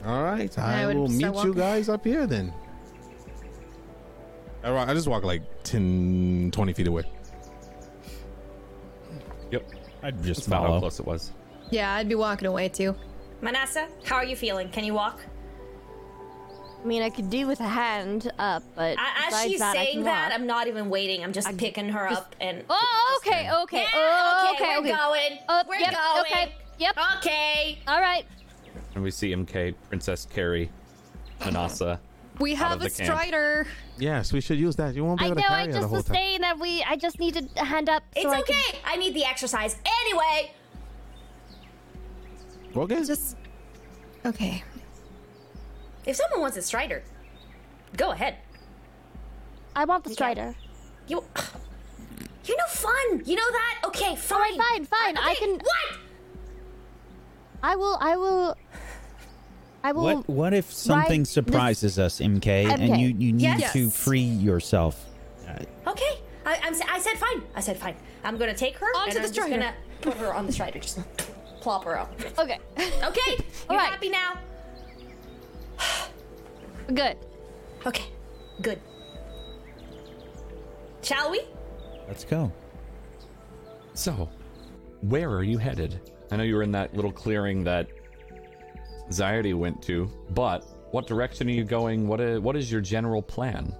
[0.04, 2.52] All right, I I, will start meet you guys up here then.
[4.62, 7.04] I, wa- I just walk like 10, 20 feet away.
[10.02, 10.04] Yep.
[10.14, 11.32] I'd just That's about how close it was.
[11.70, 12.94] Yeah, I'd be walking away too.
[13.40, 14.68] Manasa, how are you feeling?
[14.70, 15.20] Can you walk?
[16.82, 19.84] I mean, I could do with a hand up, but A- As she's that, I
[19.84, 20.40] saying can that, walk.
[20.40, 21.24] I'm not even waiting.
[21.24, 22.62] I'm just picking her up and.
[22.70, 24.90] Oh, okay, okay, Yeah, oh, okay, okay, we're okay.
[24.96, 25.38] going.
[25.48, 26.20] Oh, we're yep, going.
[26.20, 26.96] okay, yep.
[27.18, 27.78] Okay.
[27.88, 28.24] All right.
[28.94, 30.70] And we see MK, Princess Carrie,
[31.40, 32.00] Manasa.
[32.38, 33.04] We have the a camp.
[33.04, 33.66] strider.
[33.98, 34.94] Yes, we should use that.
[34.94, 35.42] You won't be I able know.
[35.42, 36.14] to I carry it the just whole was time.
[36.14, 36.82] saying that we.
[36.84, 38.04] I just need to hand up.
[38.14, 38.52] It's so I okay.
[38.70, 40.52] could- I need the exercise anyway.
[42.76, 43.04] Okay.
[43.04, 43.36] Just
[44.24, 44.62] okay.
[46.06, 47.02] If someone wants a strider,
[47.96, 48.36] go ahead.
[49.74, 50.54] I want the strider.
[51.08, 51.24] You.
[52.44, 53.22] You're no fun.
[53.26, 53.80] You know that?
[53.86, 54.40] Okay, fine.
[54.52, 55.16] Alright, fine, fine.
[55.18, 55.54] I Okay, can.
[55.58, 55.98] What?
[57.62, 57.98] I will.
[58.00, 58.56] I will.
[59.84, 60.02] I will.
[60.02, 62.46] What what if something this- surprises us, MK,
[62.80, 63.72] and you you need Yes.
[63.72, 65.04] to free yourself?
[65.48, 66.18] Uh, Okay.
[66.44, 66.72] I, I'm.
[66.74, 67.42] s- I said fine.
[67.54, 67.94] I said fine.
[68.24, 70.78] I'm gonna take her Onto and the I'm just gonna put her on the strider.
[70.78, 70.98] Just
[71.60, 72.12] plop her up.
[72.38, 72.58] Okay.
[72.78, 73.36] Okay.
[73.70, 73.90] You Alright.
[73.90, 74.38] happy now?
[76.94, 77.16] Good.
[77.86, 78.04] Okay.
[78.62, 78.80] Good.
[81.02, 81.42] Shall we?
[82.08, 82.50] let's go.
[83.94, 84.28] So,
[85.02, 86.00] where are you headed?
[86.30, 87.88] I know you were in that little clearing that
[89.10, 92.08] Zairi went to, but what direction are you going?
[92.08, 93.74] What is, what is your general plan?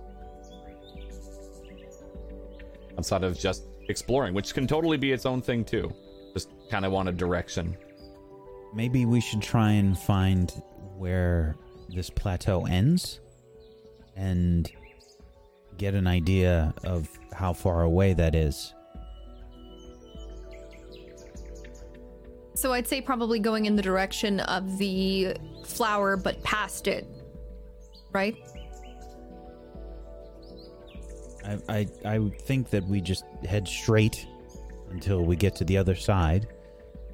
[2.97, 5.93] Outside of just exploring, which can totally be its own thing too.
[6.35, 7.77] Just kind of want a direction.
[8.75, 10.51] Maybe we should try and find
[10.97, 11.57] where
[11.89, 13.21] this plateau ends
[14.17, 14.71] and
[15.79, 18.75] get an idea of how far away that is.
[22.59, 27.06] So I'd say probably going in the direction of the flower, but past it.
[28.10, 28.36] Right?
[31.47, 34.26] I, I I would think that we just head straight
[34.90, 36.48] until we get to the other side,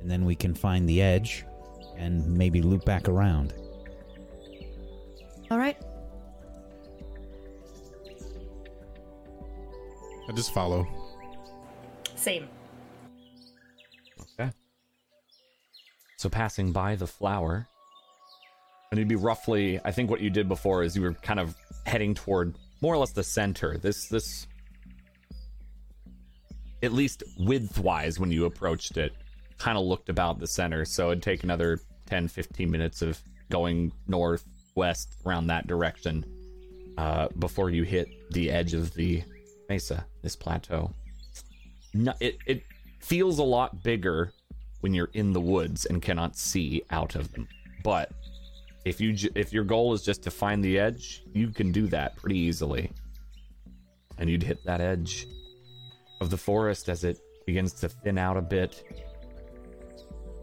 [0.01, 1.45] and then we can find the edge
[1.99, 3.53] and maybe loop back around.
[5.51, 5.77] All right.
[10.27, 10.87] I just follow.
[12.17, 12.49] Same.
[16.25, 17.69] So passing by the flower,
[18.91, 19.79] and it'd be roughly.
[19.85, 21.55] I think what you did before is you were kind of
[21.85, 23.77] heading toward more or less the center.
[23.77, 24.47] This this,
[26.83, 29.13] at least width-wise, when you approached it,
[29.59, 30.87] kind of looked about the center.
[30.87, 33.21] So it'd take another 10, 15 minutes of
[33.51, 36.25] going northwest around that direction,
[36.97, 39.23] uh, before you hit the edge of the
[39.69, 40.91] mesa, this plateau
[41.95, 42.63] no, it, it
[43.01, 44.33] feels a lot bigger
[44.85, 47.49] when you're in the woods and cannot see out of them.
[47.83, 48.13] But
[48.85, 51.87] if you j- if your goal is just to find the edge, you can do
[51.87, 52.91] that pretty easily.
[54.19, 55.27] And you'd hit that edge
[56.21, 58.85] of the forest as it begins to thin out a bit.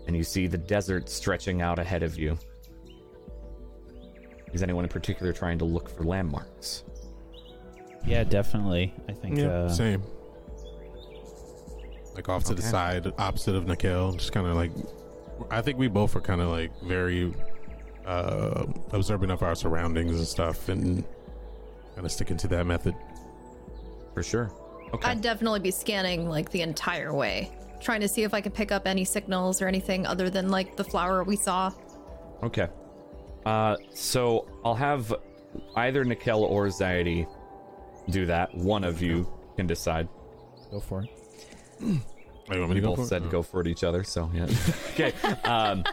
[0.08, 2.36] And you see the desert stretching out ahead of you.
[4.54, 6.84] Is anyone in particular trying to look for landmarks?
[8.08, 8.92] Yeah, definitely.
[9.08, 9.38] I think.
[9.38, 10.02] Yeah, uh, same.
[12.14, 14.14] Like off to the side, opposite of Nikel.
[14.14, 14.72] Just kind of like,
[15.50, 17.34] I think we both are kind of like very
[18.06, 21.04] uh observant of our surroundings and stuff, and
[21.96, 22.96] kind of sticking to that method.
[24.14, 24.52] For sure.
[24.94, 25.10] Okay.
[25.10, 27.50] I'd definitely be scanning like the entire way,
[27.80, 30.76] trying to see if I could pick up any signals or anything other than like
[30.76, 31.72] the flower we saw.
[32.44, 32.68] Okay.
[33.46, 35.14] Uh, so I'll have
[35.78, 37.26] either Nikel or Zairi
[38.10, 38.54] do that.
[38.54, 40.10] One of you can decide.
[40.70, 41.10] Go for it.
[41.84, 43.08] Oh, you want me We to go both for it?
[43.08, 43.30] said Oh.
[43.30, 44.48] go for it each other, so yeah.
[44.94, 45.14] okay.
[45.44, 45.84] Um,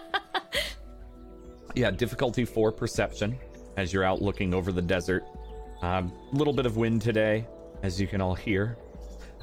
[1.75, 3.39] yeah, difficulty four perception
[3.77, 5.25] as you're out looking over the desert.
[5.83, 7.47] A um, little bit of wind today,
[7.83, 8.77] as you can all hear.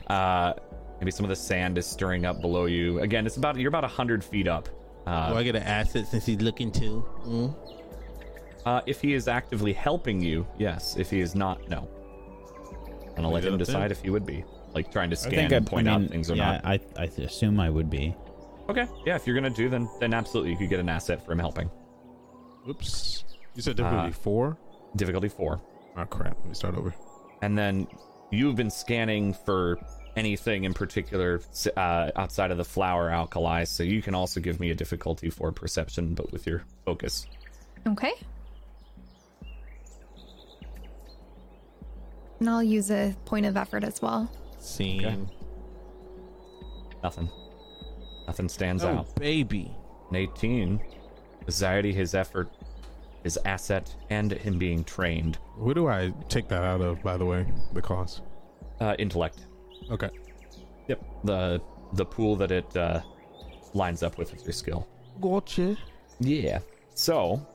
[0.08, 0.54] Uh,
[1.00, 3.00] maybe some of the sand is stirring up below you.
[3.00, 4.68] Again, it's about you're about hundred feet up.
[5.08, 7.06] Uh, Do I get an asset since he's looking too?
[7.26, 7.56] Mm?
[8.66, 10.98] Uh, if he is actively helping you, yes.
[10.98, 11.88] If he is not, no.
[13.16, 14.44] And I'll let Leave it him up to decide if he would be
[14.76, 16.60] like trying to I scan think I and point I mean, out things or yeah,
[16.64, 16.66] not.
[16.66, 18.16] I I assume I would be.
[18.70, 19.16] Okay, yeah.
[19.16, 21.70] If you're gonna do, then then absolutely you could get an asset from helping.
[22.70, 23.24] Oops.
[23.56, 24.58] You said difficulty Uh, four?
[24.96, 25.62] Difficulty four,
[25.98, 26.38] Oh crap!
[26.40, 26.94] Let me start over.
[27.42, 27.88] and then
[28.32, 29.78] you've been scanning for
[30.16, 31.42] anything in particular
[31.78, 35.52] uh, outside of the flower alkali, so you can also give me a difficulty for
[35.52, 37.28] perception, but with your focus.
[37.86, 38.14] Okay.
[42.40, 44.30] And I'll use a point of effort as well.
[44.66, 45.30] Scene.
[47.04, 47.30] Nothing.
[48.28, 49.16] Nothing stands Oh out.
[49.16, 49.72] baby.
[50.10, 50.80] An 18.
[51.48, 52.50] Anxiety, his effort,
[53.24, 55.38] his asset, and him being trained.
[55.58, 57.04] Who do I take that out of?
[57.04, 58.22] By the way, the cost.
[58.80, 59.46] Uh, intellect.
[59.92, 60.10] Okay.
[60.88, 61.04] Yep.
[61.24, 61.62] The
[61.94, 63.02] the pool that it uh,
[63.74, 64.88] lines up with with your skill.
[65.22, 65.78] Gotcha.
[66.20, 66.60] Yeah.
[66.96, 67.46] So,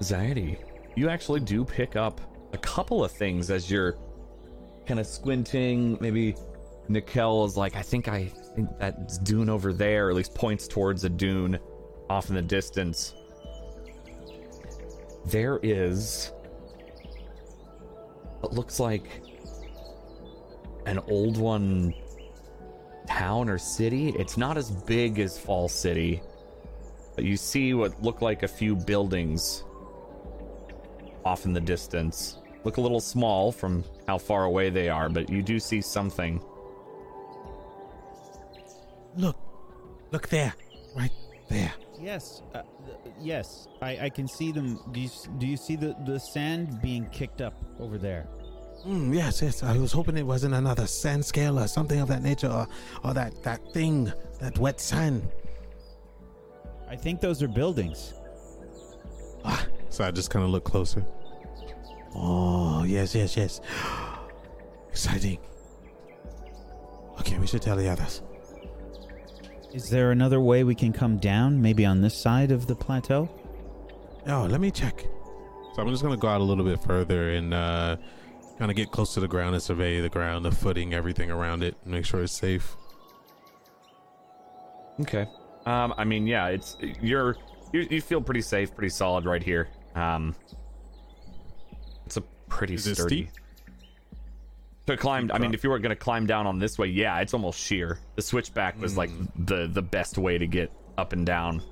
[0.00, 0.58] Zairi,
[0.96, 2.20] you actually do pick up
[2.52, 3.96] a couple of things as you're
[4.88, 5.98] kind of squinting.
[6.00, 6.34] Maybe
[6.88, 8.24] Nikel is like, I think I
[8.56, 11.58] think that's dune over there, or at least points towards a dune
[12.08, 13.14] off in the distance.
[15.26, 16.32] There is
[18.40, 19.22] what looks like
[20.86, 21.92] an old one
[23.06, 24.14] town or city.
[24.18, 26.22] It's not as big as Fall City.
[27.14, 29.64] But you see what look like a few buildings
[31.24, 32.37] off in the distance.
[32.64, 36.40] Look a little small from how far away they are, but you do see something.
[39.16, 39.36] Look,
[40.12, 40.54] look there,
[40.96, 41.10] right
[41.48, 41.72] there.
[42.00, 44.78] Yes, uh, th- yes, I, I can see them.
[44.92, 48.28] Do you do you see the the sand being kicked up over there?
[48.86, 49.64] Mm, yes, yes.
[49.64, 52.68] I was hoping it wasn't another sand scale or something of that nature, or,
[53.02, 55.28] or that that thing, that wet sand.
[56.88, 58.14] I think those are buildings.
[59.44, 61.04] Ah, So I just kind of look closer.
[62.14, 63.60] Oh, yes, yes, yes.
[64.90, 65.38] Exciting.
[67.20, 68.22] Okay, we should tell the others.
[69.72, 71.60] Is there another way we can come down?
[71.60, 73.28] Maybe on this side of the plateau?
[74.26, 75.06] Oh, let me check.
[75.74, 77.96] So I'm just gonna go out a little bit further and uh,
[78.58, 81.62] kind of get close to the ground and survey the ground, the footing, everything around
[81.62, 82.76] it, make sure it's safe.
[85.00, 85.26] Okay.
[85.66, 87.36] Um, I mean, yeah, it's you're
[87.72, 89.68] you, you feel pretty safe, pretty solid right here.
[89.94, 90.56] Um, it's a
[92.48, 93.26] pretty Is sturdy.
[93.26, 93.30] steep?
[94.86, 95.54] To climb, Steep I mean, drop?
[95.54, 97.98] if you were gonna climb down on this way, yeah, it's almost sheer.
[98.16, 99.10] The switchback was like
[99.46, 101.62] the the best way to get up and down.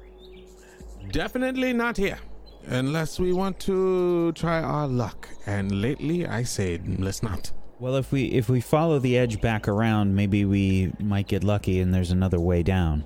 [1.11, 2.19] Definitely not here.
[2.67, 5.29] Unless we want to try our luck.
[5.47, 7.53] And lately, I say, let's not.
[7.79, 11.81] Well, if we if we follow the edge back around, maybe we might get lucky
[11.81, 13.05] and there's another way down.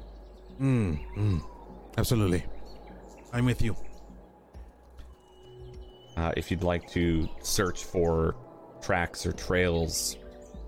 [0.60, 1.42] Mm, mm.
[1.99, 2.44] Absolutely.
[3.32, 3.76] I'm with you.
[6.20, 8.34] Uh, if you'd like to search for
[8.82, 10.18] tracks or trails,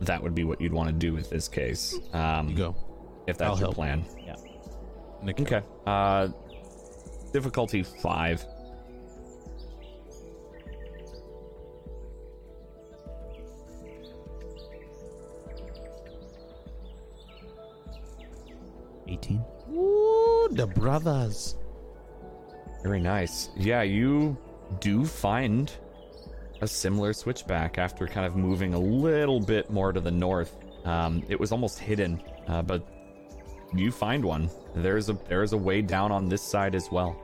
[0.01, 1.95] that would be what you'd want to do with this case.
[2.15, 2.77] Um, You go.
[3.27, 3.75] if that's I'll your help.
[3.75, 4.05] plan.
[5.23, 5.63] Nick, Okay.
[5.87, 6.29] Uh,
[7.35, 8.43] difficulty five.
[19.09, 19.45] Eighteen.
[19.73, 21.57] Ooh, the brothers.
[22.83, 23.51] Very nice.
[23.57, 24.37] Yeah, you
[24.81, 25.73] do find
[26.61, 30.57] a similar switchback after kind of moving a little bit more to the north.
[30.85, 32.87] Um, it was almost hidden, uh, but
[33.75, 34.49] you find one.
[34.75, 37.17] There's a there's a way down on this side as well.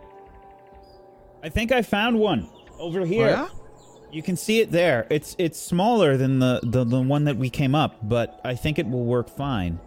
[1.43, 3.29] I think I found one over here.
[3.29, 3.49] yeah?
[4.11, 5.07] You can see it there.
[5.11, 8.79] It's it's smaller than the, the the one that we came up, but I think
[8.79, 9.79] it will work fine.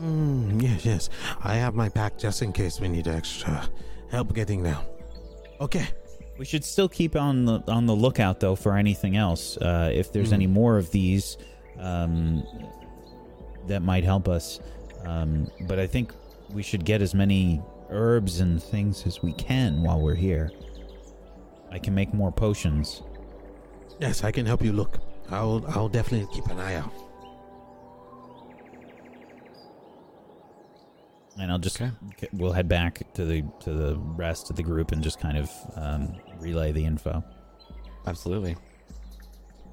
[0.00, 1.10] Mm, yes, yes.
[1.42, 3.68] I have my pack just in case we need extra
[4.10, 4.84] help getting down.
[5.60, 5.86] Okay.
[6.38, 9.56] We should still keep on the on the lookout though for anything else.
[9.56, 11.38] Uh, if there's any more of these,
[11.78, 12.46] um,
[13.66, 14.60] that might help us.
[15.04, 16.12] Um, but I think
[16.50, 20.50] we should get as many herbs and things as we can while we're here.
[21.70, 23.02] I can make more potions.
[23.98, 24.98] Yes, I can help you look.
[25.30, 26.92] I'll I'll definitely keep an eye out.
[31.38, 32.28] And I'll just Okay.
[32.32, 35.50] we'll head back to the to the rest of the group and just kind of
[35.74, 37.22] um, relay the info.
[38.06, 38.56] Absolutely.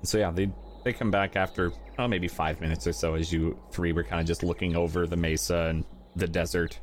[0.03, 0.51] So yeah, they
[0.83, 4.19] they come back after oh maybe five minutes or so as you three were kind
[4.19, 5.85] of just looking over the mesa and
[6.15, 6.79] the desert.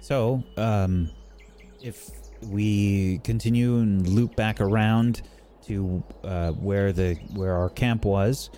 [0.00, 1.08] So, um,
[1.80, 2.10] if
[2.42, 5.22] we continue and loop back around
[5.66, 8.50] to uh, where the where our camp was,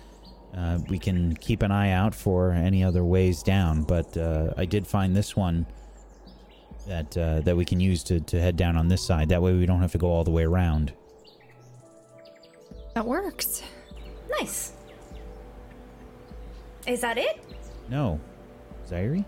[0.55, 3.83] uh, we can keep an eye out for any other ways down.
[3.83, 5.65] But uh, I did find this one
[6.87, 9.29] that uh, that we can use to, to head down on this side.
[9.29, 10.93] That way, we don't have to go all the way around.
[12.93, 13.61] That works.
[14.39, 14.73] Nice.
[16.87, 17.39] Is that it?
[17.89, 18.19] No,
[18.89, 19.25] Zairi.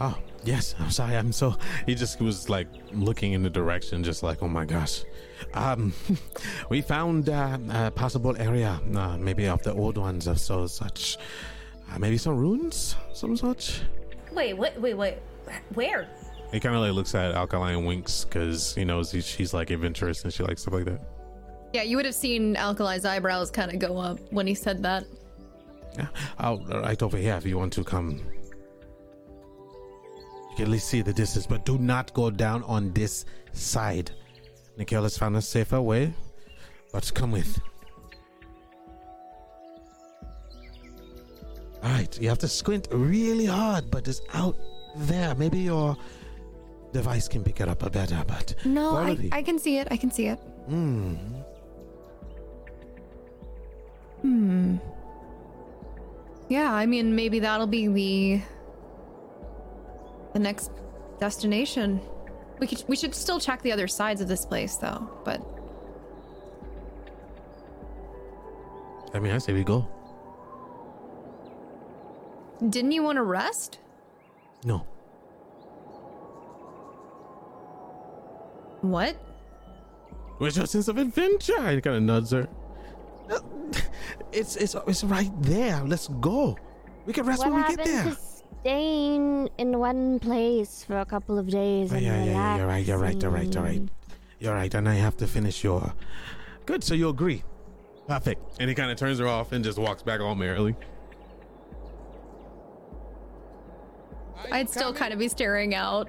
[0.00, 0.74] Oh, yes.
[0.78, 1.16] I'm sorry.
[1.16, 1.56] I'm so.
[1.86, 5.04] He just was like looking in the direction, just like, oh my gosh.
[5.54, 5.92] Um,
[6.70, 11.16] we found uh, a possible area, uh, maybe of the old ones of so such.
[11.90, 13.80] Uh, maybe some ruins, some such.
[14.32, 15.18] Wait, wait, wait, wait.
[15.74, 16.08] Where?
[16.52, 19.70] He kind of like looks at Alkaline and winks because he knows he, she's like
[19.70, 21.00] adventurous and she likes stuff like that.
[21.72, 25.04] Yeah, you would have seen Alkali's eyebrows kind of go up when he said that.
[25.96, 26.08] Yeah,
[26.38, 28.20] I'll right over here if you want to come.
[30.58, 34.10] Can at least see the distance, but do not go down on this side.
[34.76, 36.12] Nikel has found a safer way,
[36.92, 37.60] but come with.
[41.84, 44.56] Alright, you have to squint really hard, but it's out
[44.96, 45.32] there.
[45.36, 45.96] Maybe your
[46.92, 49.28] device can pick it up a better, but No, I.
[49.30, 49.86] I can see it.
[49.92, 50.40] I can see it.
[50.66, 51.14] Hmm.
[54.22, 54.76] Hmm.
[56.48, 58.42] Yeah, I mean, maybe that'll be the
[60.32, 60.70] the next
[61.18, 62.00] destination.
[62.58, 65.40] We could we should still check the other sides of this place though, but
[69.14, 69.88] I mean I say we go.
[72.68, 73.78] Didn't you want to rest?
[74.64, 74.84] No.
[78.80, 79.16] What?
[80.38, 81.58] We're just in some adventure.
[81.58, 82.48] I kind of nudge her.
[84.32, 85.82] It's it's it's right there.
[85.84, 86.56] Let's go.
[87.06, 88.16] We can rest what when we get there
[88.62, 92.56] to staying in one place for a couple of days Oh, and yeah, yeah, yeah,
[92.56, 93.82] you're right, you're right, you're right, you're right.
[94.40, 95.92] You're right, and I have to finish your.
[96.66, 97.42] Good, so you agree.
[98.06, 98.40] Perfect.
[98.60, 100.76] And he kind of turns her off and just walks back all merrily.
[104.52, 106.08] I'd still kind of be staring out.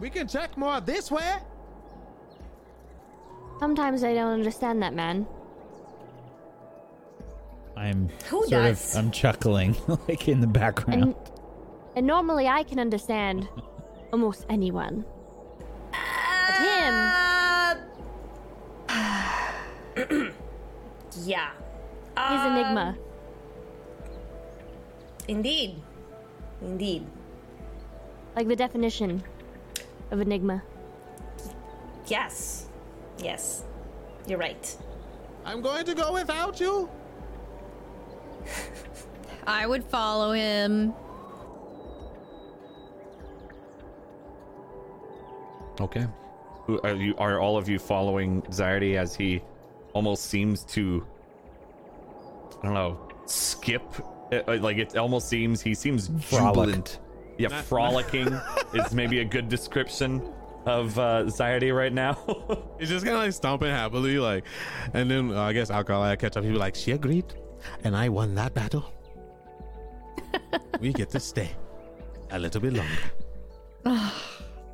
[0.00, 1.36] We can check more this way.
[3.60, 5.26] Sometimes I don't understand that, man.
[7.76, 8.94] I'm Who sort does?
[8.94, 9.76] of I'm chuckling
[10.08, 11.02] like in the background.
[11.02, 11.14] And
[11.94, 13.48] and normally I can understand
[14.12, 15.04] almost anyone.
[15.90, 16.94] But him,
[18.88, 19.34] Uh,
[21.24, 21.50] yeah.
[21.50, 22.96] he's Um, Enigma.
[25.28, 25.82] Indeed.
[26.62, 27.06] Indeed.
[28.36, 29.22] Like the definition
[30.10, 30.62] of Enigma.
[32.06, 32.68] Yes.
[33.18, 33.64] Yes.
[34.26, 34.76] You're right.
[35.44, 36.88] I'm going to go without you.
[39.46, 40.92] I would follow him.
[45.80, 46.06] Okay.
[46.82, 49.42] Are you are all of you following Zairi as he
[49.92, 51.06] almost seems to
[52.60, 53.82] I don't know, skip
[54.32, 56.54] Uh, uh, like it almost seems he seems Frolic.
[56.54, 57.00] jubilant.
[57.38, 58.28] Yeah, frolicking
[58.74, 60.22] is maybe a good description
[60.64, 62.14] of uh Zairi right now.
[62.80, 64.44] He's just kind of like stomping happily, like,
[64.94, 66.42] and then uh, I guess Alkali catch up.
[66.42, 67.26] He'll be like, She agreed,
[67.84, 68.84] and I won that battle.
[70.80, 71.50] we get to stay
[72.30, 73.10] a little bit longer.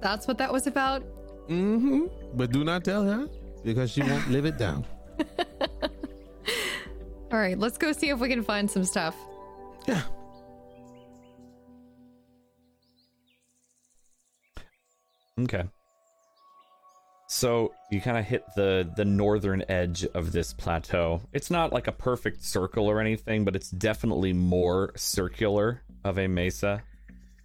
[0.01, 1.03] That's what that was about.
[1.49, 2.07] Mm-hmm.
[2.35, 3.29] But do not tell her
[3.65, 4.85] because she won't live it down.
[7.33, 9.17] All right, let's go see if we can find some stuff.
[9.87, 10.03] Yeah.
[15.41, 15.65] Okay.
[17.35, 21.23] So you kind of hit the the northern edge of this plateau.
[21.33, 26.29] It's not like a perfect circle or anything, but it's definitely more circular of a
[26.29, 26.83] mesa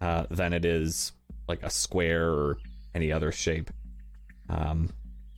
[0.02, 1.12] uh, than it is
[1.48, 2.58] like a square or
[2.94, 3.70] any other shape.
[4.50, 4.90] Um,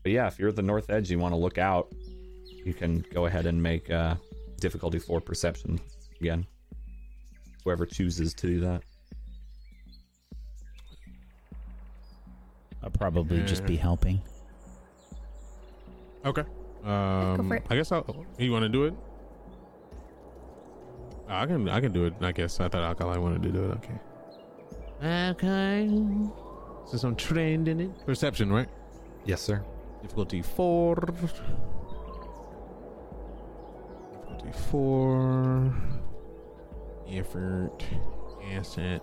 [0.02, 1.94] but yeah, if you're at the north edge, you want to look out.
[2.44, 4.16] You can go ahead and make uh,
[4.58, 5.78] difficulty four perception
[6.20, 6.44] again.
[7.62, 8.82] Whoever chooses to do that.
[12.82, 14.20] I'll probably just be helping.
[16.24, 16.44] Okay.
[16.84, 17.64] Um, for it.
[17.68, 18.26] I guess I'll.
[18.38, 18.94] You want to do it?
[21.28, 21.68] I can.
[21.68, 22.14] I can do it.
[22.20, 23.78] I guess I thought Alkali wanted to do it.
[23.78, 23.98] Okay.
[25.02, 25.88] Okay.
[26.86, 28.06] Since I'm trained in it.
[28.06, 28.68] Perception, right?
[29.24, 29.62] Yes, sir.
[30.02, 30.94] Difficulty four.
[30.96, 31.44] Difficulty
[34.70, 35.74] four.
[37.08, 37.84] Effort.
[38.52, 39.02] Asset.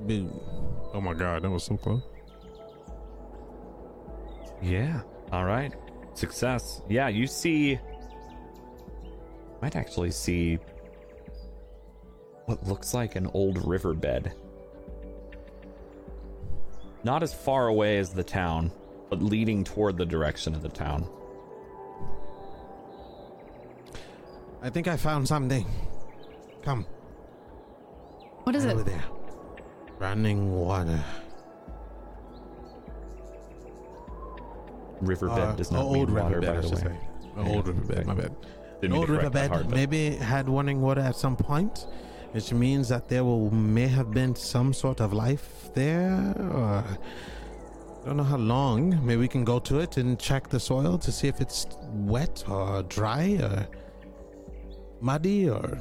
[0.00, 0.40] Boom.
[0.92, 2.02] Oh my god, that was so close.
[4.62, 5.02] Yeah.
[5.32, 5.74] All right.
[6.14, 6.82] Success.
[6.88, 7.78] Yeah, you see.
[9.60, 10.58] Might actually see
[12.46, 14.32] what looks like an old riverbed.
[17.04, 18.72] Not as far away as the town,
[19.10, 21.08] but leading toward the direction of the town.
[24.62, 25.66] I think I found something.
[26.62, 26.84] Come.
[28.44, 28.80] What is right it?
[28.80, 29.04] Over there.
[29.98, 31.02] Running water.
[35.00, 36.82] Riverbed Uh, does not oh, mean old water, riverbed, by I the way.
[36.82, 36.98] say.
[37.36, 38.34] Oh, old riverbed, my bad.
[38.80, 41.86] Didn't old to correct that riverbed hard, maybe had running water at some point,
[42.32, 46.34] which means that there will may have been some sort of life there.
[46.38, 49.04] Or I don't know how long.
[49.04, 52.44] Maybe we can go to it and check the soil to see if it's wet
[52.48, 53.66] or dry or
[55.00, 55.78] muddy or.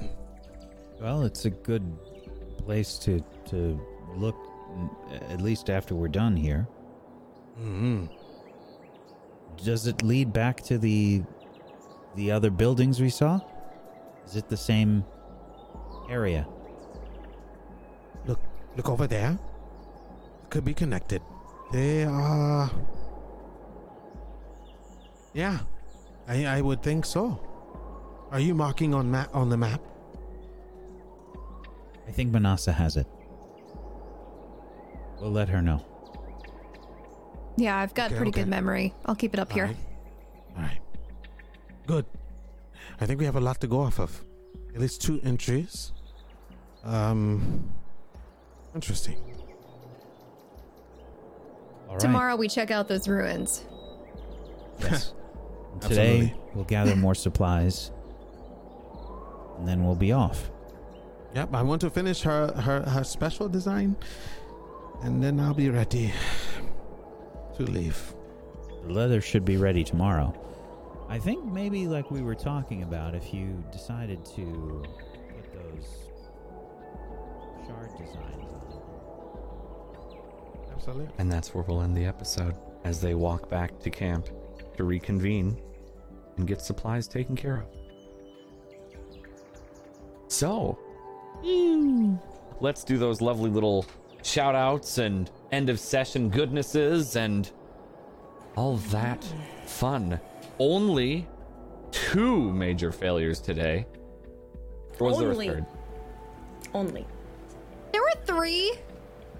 [1.01, 1.83] Well, it's a good
[2.57, 3.79] place to to
[4.15, 4.35] look,
[5.29, 6.67] at least after we're done here.
[7.59, 8.05] Mm-hmm.
[9.63, 11.23] Does it lead back to the
[12.15, 13.39] the other buildings we saw?
[14.25, 15.03] Is it the same
[16.09, 16.47] area?
[18.25, 18.39] Look,
[18.75, 19.37] look over there.
[20.49, 21.21] Could be connected.
[21.71, 22.71] They are.
[25.33, 25.59] Yeah,
[26.27, 27.39] I I would think so.
[28.31, 29.81] Are you marking on map on the map?
[32.07, 33.07] I think Manasa has it.
[35.19, 35.83] We'll let her know.
[37.57, 38.41] Yeah, I've got Okay, pretty okay.
[38.41, 38.93] good memory.
[39.05, 39.65] I'll keep it up here.
[39.65, 39.77] All right.
[40.57, 40.79] All right.
[41.87, 42.05] Good.
[42.99, 44.23] I think we have a lot to go off of.
[44.73, 45.91] At least two entries.
[46.83, 47.69] Um.
[48.73, 49.17] Interesting.
[51.87, 51.99] All right.
[51.99, 53.65] Tomorrow we check out those ruins.
[54.79, 55.13] Yes.
[55.73, 56.41] And Today Absolutely.
[56.53, 57.91] we'll gather more supplies,
[59.57, 60.49] and then we'll be off.
[61.33, 63.97] Yep, I want to finish her, her, her special design,
[65.03, 66.13] and then I'll be ready
[67.55, 68.13] to leave.
[68.85, 70.33] The leather should be ready tomorrow.
[71.09, 74.83] I think maybe like we were talking about, if you decided to
[75.29, 75.85] put those
[77.67, 78.83] shard designs on.
[80.73, 81.13] Absolutely.
[81.17, 84.29] And that's where we'll end the episode as they walk back to camp
[84.77, 85.59] to reconvene
[86.37, 87.67] and get supplies taken care of.
[90.27, 90.77] So,
[92.59, 93.85] let's do those lovely little
[94.25, 97.51] shout outs and end of session goodnesses and
[98.55, 99.23] all that
[99.65, 100.19] fun.
[100.59, 101.27] Only
[101.91, 103.85] two major failures today.
[104.99, 105.47] Or was Only.
[105.47, 105.65] there a third?
[106.73, 107.05] Only.
[107.91, 108.73] There were three.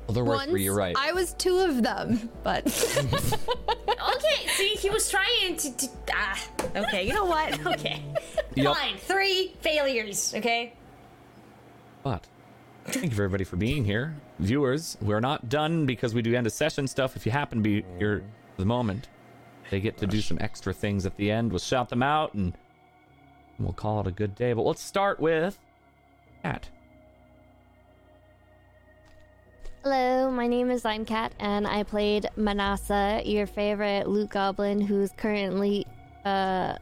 [0.08, 0.96] Oh, there were Once three, you're right.
[0.98, 5.78] I was two of them, but Okay, see, he was trying to.
[5.78, 7.60] to ah, okay, you know what?
[7.66, 8.04] Okay.
[8.56, 8.78] Yup.
[8.78, 10.74] Fine, three failures, okay?
[12.04, 12.28] But
[12.86, 14.16] thank you everybody for being here.
[14.40, 17.16] Viewers, we're not done because we do end of session stuff.
[17.16, 19.08] If you happen to be here at the moment,
[19.70, 21.52] they get to do some extra things at the end.
[21.52, 22.54] We'll shout them out and
[23.60, 24.54] we'll call it a good day.
[24.54, 25.58] But let's start with
[26.44, 26.70] Cat.
[29.84, 35.12] Hello, my name is I'm Kat, and I played Manasa, your favorite loot goblin, who's
[35.16, 35.86] currently
[36.26, 36.76] uh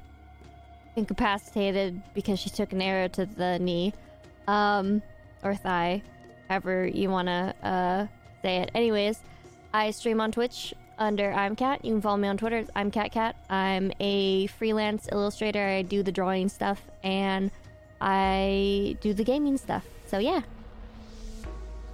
[0.95, 3.93] incapacitated because she took an arrow to the knee,
[4.47, 5.01] um,
[5.43, 6.01] or thigh,
[6.49, 8.07] however you wanna uh
[8.41, 8.71] say it.
[8.75, 9.19] Anyways,
[9.73, 11.83] I stream on Twitch under I'm Cat.
[11.83, 12.65] You can follow me on Twitter.
[12.75, 13.35] I'm Cat Cat.
[13.49, 15.65] I'm a freelance illustrator.
[15.65, 17.51] I do the drawing stuff and
[17.99, 19.85] I do the gaming stuff.
[20.07, 20.41] So yeah.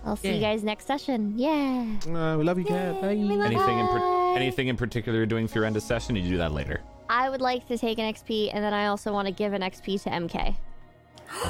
[0.05, 1.33] I'll see you guys next session.
[1.37, 1.85] Yeah.
[2.07, 3.01] Uh, we love you, Cat.
[3.01, 3.09] Bye.
[3.09, 4.33] Anything in Bye.
[4.35, 6.15] anything in particular you're doing for your end of session?
[6.15, 6.81] You do that later.
[7.09, 9.61] I would like to take an XP, and then I also want to give an
[9.61, 10.55] XP to Imke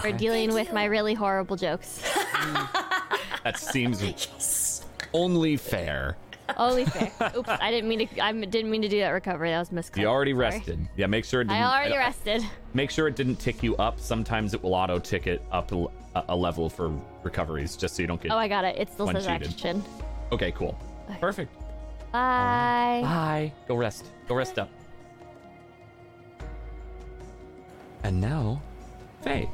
[0.01, 2.03] for dealing with my really horrible jokes.
[3.43, 4.83] That seems
[5.13, 6.17] only fair.
[6.57, 7.31] Only fair.
[7.37, 8.19] Oops, I didn't mean to.
[8.19, 9.49] I didn't mean to do that recovery.
[9.51, 9.97] That was miscut.
[9.97, 10.39] You already Sorry.
[10.41, 10.89] rested.
[10.97, 11.61] Yeah, make sure it didn't.
[11.61, 12.43] I already uh, rested.
[12.73, 13.99] Make sure it didn't tick you up.
[13.99, 15.87] Sometimes it will auto tick it up a,
[16.27, 16.91] a level for
[17.23, 18.31] recoveries, just so you don't get.
[18.31, 18.77] Oh, I got it.
[18.77, 19.47] It still One says cheated.
[19.53, 19.83] action.
[20.33, 20.77] Okay, cool.
[21.21, 21.53] Perfect.
[22.11, 22.99] Bye.
[23.03, 23.53] Bye.
[23.67, 24.05] Go rest.
[24.27, 24.69] Go rest up.
[28.03, 28.61] And now,
[29.21, 29.49] Faye.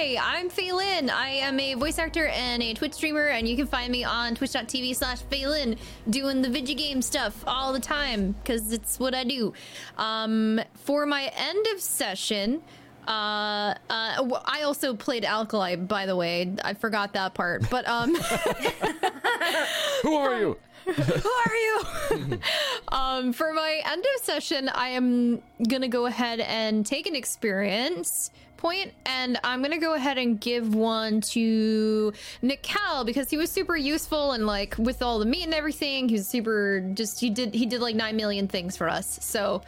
[0.00, 1.10] Hi, I'm Phelan.
[1.10, 4.34] I am a voice actor and a Twitch streamer, and you can find me on
[4.34, 5.76] twitch.tv slash Phelan
[6.08, 9.52] doing the video game stuff all the time, because it's what I do.
[9.98, 12.62] Um, for my end of session,
[13.06, 16.50] uh, uh, I also played Alkali, by the way.
[16.64, 18.14] I forgot that part, but um,
[20.02, 20.56] Who are you?
[20.86, 22.38] who are you?
[22.88, 28.30] um, for my end of session, I am gonna go ahead and take an experience
[28.60, 33.76] point, and I'm gonna go ahead and give one to Nikel because he was super
[33.76, 36.80] useful and like with all the meat and everything, he was super.
[36.94, 39.18] Just he did he did like nine million things for us.
[39.22, 39.62] So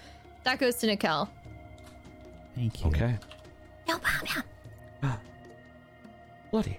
[0.44, 1.28] that goes to Nikel.
[2.54, 2.90] Thank you.
[2.90, 3.18] Okay.
[3.88, 4.44] No problem.
[6.50, 6.78] Bloody.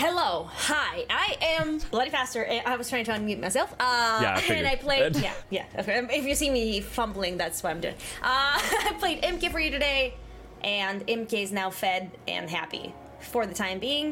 [0.00, 1.04] Hello, hi.
[1.10, 2.44] I am Bloody Faster.
[2.44, 3.72] and I was trying to unmute myself.
[3.80, 5.16] Uh, Yeah, I and I played.
[5.16, 5.64] Yeah, yeah.
[5.76, 6.06] Okay.
[6.12, 7.96] If you see me fumbling, that's what I'm doing.
[8.22, 8.62] Uh,
[8.92, 10.14] I played Imke for you today,
[10.62, 14.10] and Imke is now fed and happy for the time being.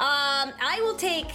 [0.00, 1.30] Um, I will take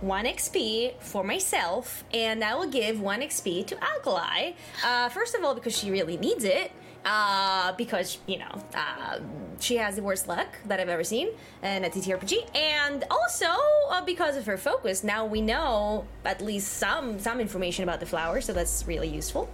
[0.00, 4.52] one XP for myself, and I will give one XP to Alkali.
[4.84, 6.70] Uh, first of all, because she really needs it.
[7.04, 9.18] Uh, because you know uh,
[9.58, 11.30] she has the worst luck that I've ever seen
[11.62, 13.46] in a TTRPG, and also
[13.90, 15.02] uh, because of her focus.
[15.02, 19.48] Now we know at least some some information about the flower, so that's really useful.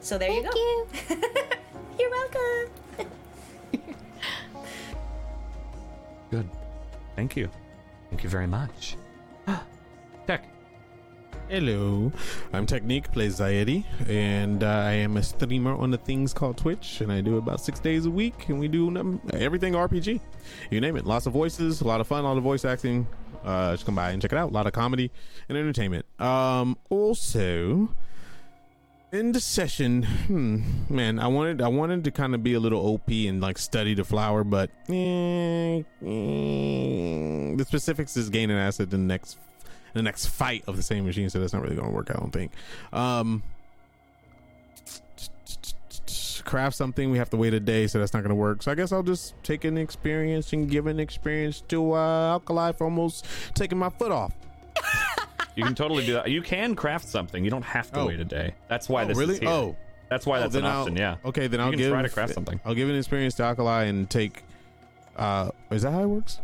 [0.00, 0.58] So there Thank you go.
[0.58, 1.22] you.
[1.98, 2.70] You're welcome.
[6.30, 6.48] Good.
[7.16, 7.50] Thank you.
[8.10, 8.96] Thank you very much.
[10.26, 10.44] Tech.
[11.50, 12.12] Hello,
[12.52, 17.00] I'm Technique, plays Zairi, and uh, I am a streamer on the things called Twitch,
[17.00, 20.20] and I do about six days a week, and we do everything RPG.
[20.70, 21.06] You name it.
[21.06, 23.04] Lots of voices, a lot of fun, a lot of voice acting.
[23.44, 24.50] Uh, just come by and check it out.
[24.50, 25.10] A lot of comedy
[25.48, 26.06] and entertainment.
[26.20, 27.96] Um, also,
[29.10, 32.80] in the session, hmm, man, I wanted I wanted to kind of be a little
[32.80, 38.84] OP and like study the flower, but eh, eh, the specifics is gain an asset
[38.94, 39.36] in the next
[39.94, 42.10] the next fight of the same machine, so that's not really going to work.
[42.10, 42.52] I don't think.
[42.92, 43.42] Um,
[46.44, 48.62] craft something, we have to wait a day, so that's not going to work.
[48.62, 52.72] So I guess I'll just take an experience and give an experience to uh, Alkali
[52.72, 54.32] for almost taking my foot off.
[55.56, 56.30] You can totally do that.
[56.30, 57.44] You can craft something.
[57.44, 58.06] You don't have to Oh.
[58.06, 58.54] wait a day.
[58.68, 59.34] That's why Oh, this really?
[59.34, 59.48] is here.
[59.48, 59.76] Oh,
[60.08, 60.96] That's why Oh, that's an I'll- option.
[60.96, 61.16] Yeah.
[61.24, 62.60] Okay, then You I'll give try to craft something.
[62.64, 64.44] I'll give an experience to Alkali and take.
[65.16, 66.38] Uh, is that how it works?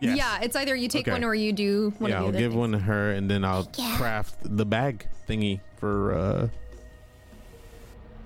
[0.00, 0.16] Yes.
[0.16, 1.12] Yeah, it's either you take Okay.
[1.12, 2.58] one or you do one yeah, of the I'll other give things.
[2.60, 3.64] one to her, and then I'll
[3.96, 6.48] craft the bag thingy for, uh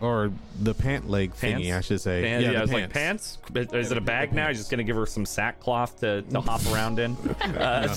[0.01, 0.31] or
[0.61, 2.23] the pant leg thingy, I should say.
[2.23, 3.39] Pan- yeah, the I was like pants.
[3.55, 4.45] Is it a bag now?
[4.47, 7.17] You're just gonna give her some sackcloth to, to hop around in.
[7.41, 7.95] Uh,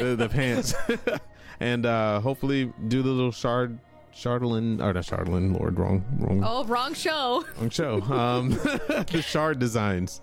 [0.00, 0.74] the, the pants,
[1.60, 3.78] and uh hopefully do the little shard,
[4.14, 7.44] shardlin, or not shardlin, Lord, wrong, wrong, Oh, wrong show.
[7.58, 8.02] wrong show.
[8.02, 8.50] Um,
[9.10, 10.20] the shard designs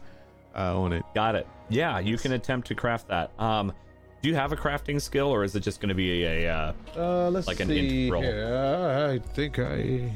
[0.55, 1.03] uh, on it.
[1.15, 1.47] Got it.
[1.69, 3.31] Yeah, you can attempt to craft that.
[3.39, 3.73] Um,
[4.21, 6.49] do you have a crafting skill, or is it just going to be a?
[6.49, 8.21] Uh, Uh, let's Like an see int roll.
[8.21, 9.09] here.
[9.11, 10.11] I think I.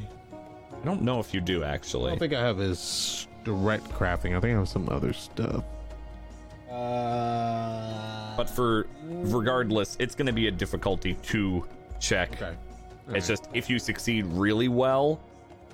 [0.80, 2.10] I don't know if you do I actually.
[2.10, 4.36] don't think I have his direct crafting.
[4.36, 5.64] I think I have some other stuff.
[6.70, 11.66] Uh, but for regardless, it's going to be a difficulty two
[11.98, 12.40] check.
[12.40, 12.54] Okay.
[13.08, 15.18] It's just if you succeed really well,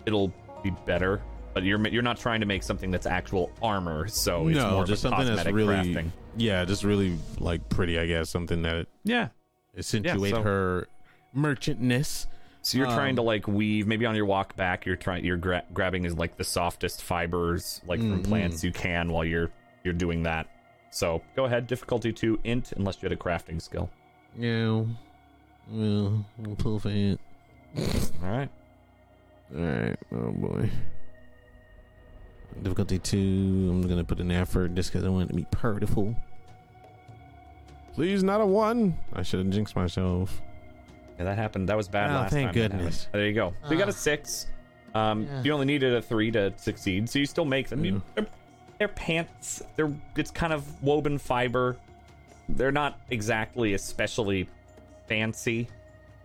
[0.06, 1.20] it'll be better.
[1.54, 4.84] But you're you're not trying to make something that's actual armor, so it's no, more
[4.84, 6.10] just something that's really, crafting.
[6.36, 7.98] yeah, just really like pretty.
[7.98, 9.28] I guess something that Yeah.
[9.78, 10.88] accentuate so- her
[11.36, 12.26] merchantness.
[12.62, 13.86] So you're trying to Um, like weave.
[13.86, 15.24] Maybe on your walk back, you're trying.
[15.24, 18.26] You're gra- grabbing is like the softest fibers, like from Mhm.
[18.26, 19.50] plants you can, while you're
[19.84, 20.48] you're doing that.
[20.90, 23.90] So go ahead, difficulty two, int, unless you had a crafting skill.
[24.36, 24.82] Yeah.
[25.70, 27.20] Well, we'll pull for it.
[27.76, 28.48] All right.
[29.54, 29.96] All right.
[30.12, 30.70] Oh boy.
[32.62, 33.68] Difficulty two.
[33.70, 36.14] I'm gonna put an effort just because I want it to be purtiful.
[37.94, 38.96] Please, not a one.
[39.12, 40.40] I should have jinxed myself.
[41.18, 41.68] Yeah, that happened.
[41.68, 42.54] That was bad Oh, last thank time.
[42.54, 42.78] that happened.
[42.80, 43.08] goodness.
[43.12, 43.54] There you go.
[43.64, 43.94] So you got a Ah.
[43.94, 44.46] six.
[44.94, 45.42] Um, Yeah.
[45.42, 47.84] you only needed a three to succeed, so you still make them.
[47.84, 48.00] You- Yeah.
[48.14, 48.26] they're,
[48.78, 49.62] they're pants.
[49.76, 51.76] They're it's kind of woven fiber.
[52.48, 54.48] They're not exactly especially
[55.08, 55.68] fancy,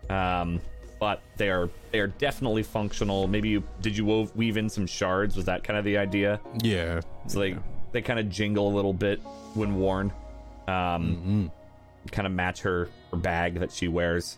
[0.09, 0.59] um,
[0.99, 3.27] but they are they are definitely functional.
[3.27, 5.35] Maybe you did you wove, weave in some shards?
[5.35, 6.39] Was that kind of the idea?
[6.63, 7.01] Yeah.
[7.27, 7.57] So they
[7.91, 9.19] they kind of jingle a little bit
[9.53, 10.11] when worn.
[10.67, 11.47] Um, Mm-hmm.
[12.11, 14.37] kind of match her her bag that she wears,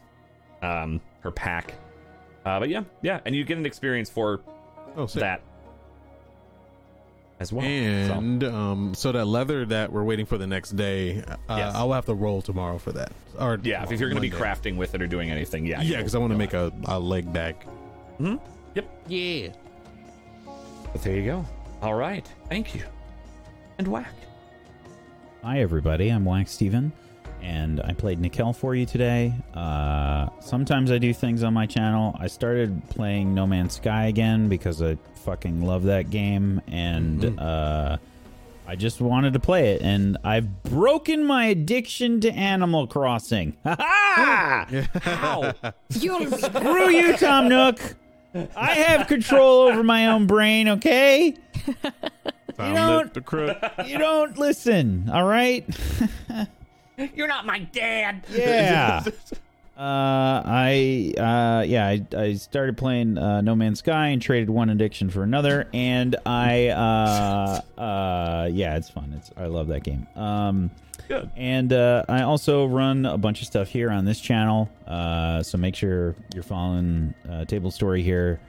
[0.61, 1.73] um, her pack.
[2.45, 4.39] Uh, but yeah, yeah, and you get an experience for
[4.95, 5.41] Oh, that
[7.41, 7.63] as well.
[7.65, 7.67] so,
[8.13, 11.75] And um, so that leather that we're waiting for the next day, uh, Yes.
[11.75, 13.11] I'll have to roll tomorrow for that.
[13.39, 15.97] Or yeah, if you're going to be crafting with it or doing anything, yeah, Yeah,
[15.97, 17.55] because I want to make a, a leg bag.
[18.17, 18.35] Hmm.
[18.75, 19.03] Yep.
[19.07, 19.47] yeah.
[20.93, 21.45] But there you go.
[21.81, 22.83] All right, thank you.
[23.79, 24.13] And whack.
[25.43, 26.09] Hi, everybody.
[26.09, 26.91] I'm Wax Steven,
[27.41, 29.33] and I played Nikel for you today.
[29.53, 32.15] Uh, sometimes I do things on my channel.
[32.19, 37.97] I started playing No Man's Sky again because I fucking love that game, and uh,
[38.67, 39.81] I just wanted to play it.
[39.81, 43.55] And I've broken my addiction to Animal Crossing.
[43.63, 45.73] Ha ha!
[45.99, 47.79] You'll Screw you, Tom Nook.
[48.55, 51.35] I have control over my own brain, okay?
[52.57, 53.57] Found don't- it, the crook.
[53.85, 55.65] You don't listen, all right?
[57.15, 58.23] You're not my dad.
[58.31, 59.03] Yeah.
[59.77, 64.69] Uh, I uh, yeah, I, I started playing uh, No Man's Sky and traded one
[64.69, 69.11] addiction for another, and I uh, uh, yeah, it's fun.
[69.17, 70.05] It's I love that game.
[70.15, 70.69] Um,
[71.07, 71.31] Good.
[71.35, 74.69] and uh, I also run a bunch of stuff here on this channel.
[74.85, 78.39] Uh, so make sure you're following uh, Table Story here,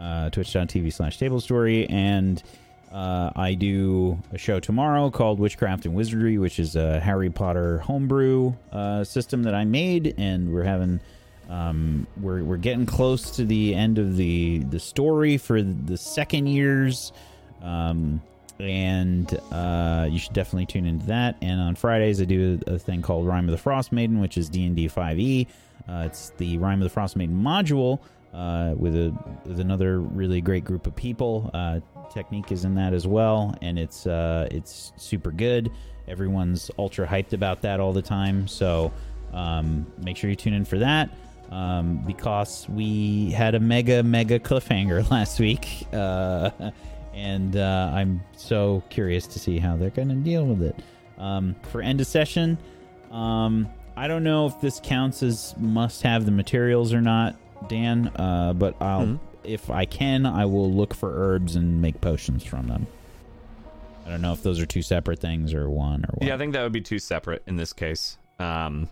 [0.00, 1.86] uh, twitch.tv slash Table Story.
[1.90, 2.42] And
[2.92, 7.78] uh, I do a show tomorrow called Witchcraft and Wizardry, which is a Harry Potter
[7.78, 10.14] homebrew uh, system that I made.
[10.16, 11.00] And we're having.
[11.48, 16.46] Um, we're, we're getting close to the end of the, the story for the second
[16.46, 17.10] years.
[17.62, 18.20] Um,
[18.60, 21.36] and uh, you should definitely tune into that.
[21.40, 24.66] And on Fridays, I do a, thing called Rime of the Frostmaiden, which is D
[24.66, 25.46] and D 5e.
[25.88, 28.00] Uh, it's the Rime of the Frostmaiden module
[28.32, 31.50] uh, with a with another really great group of people.
[31.54, 31.80] Uh,
[32.12, 35.70] Technique is in that as well, and it's uh, it's super good.
[36.06, 38.48] Everyone's ultra hyped about that all the time.
[38.48, 38.92] So
[39.32, 41.10] um, make sure you tune in for that.
[41.50, 45.86] Um, because we had a mega mega cliffhanger last week.
[45.92, 46.50] Uh,
[47.14, 50.76] and uh, I'm so curious to see how they're going to deal with it.
[51.18, 52.58] Um, for end of session,
[53.10, 57.34] um, I don't know if this counts as must have the materials or not,
[57.68, 58.08] Dan.
[58.14, 62.68] Uh, but I'll, if I can, I will look for herbs and make potions from
[62.68, 62.86] them.
[64.06, 66.26] I don't know if those are two separate things or one or what.
[66.26, 68.16] Yeah, I think that would be two separate in this case.
[68.38, 68.88] Um,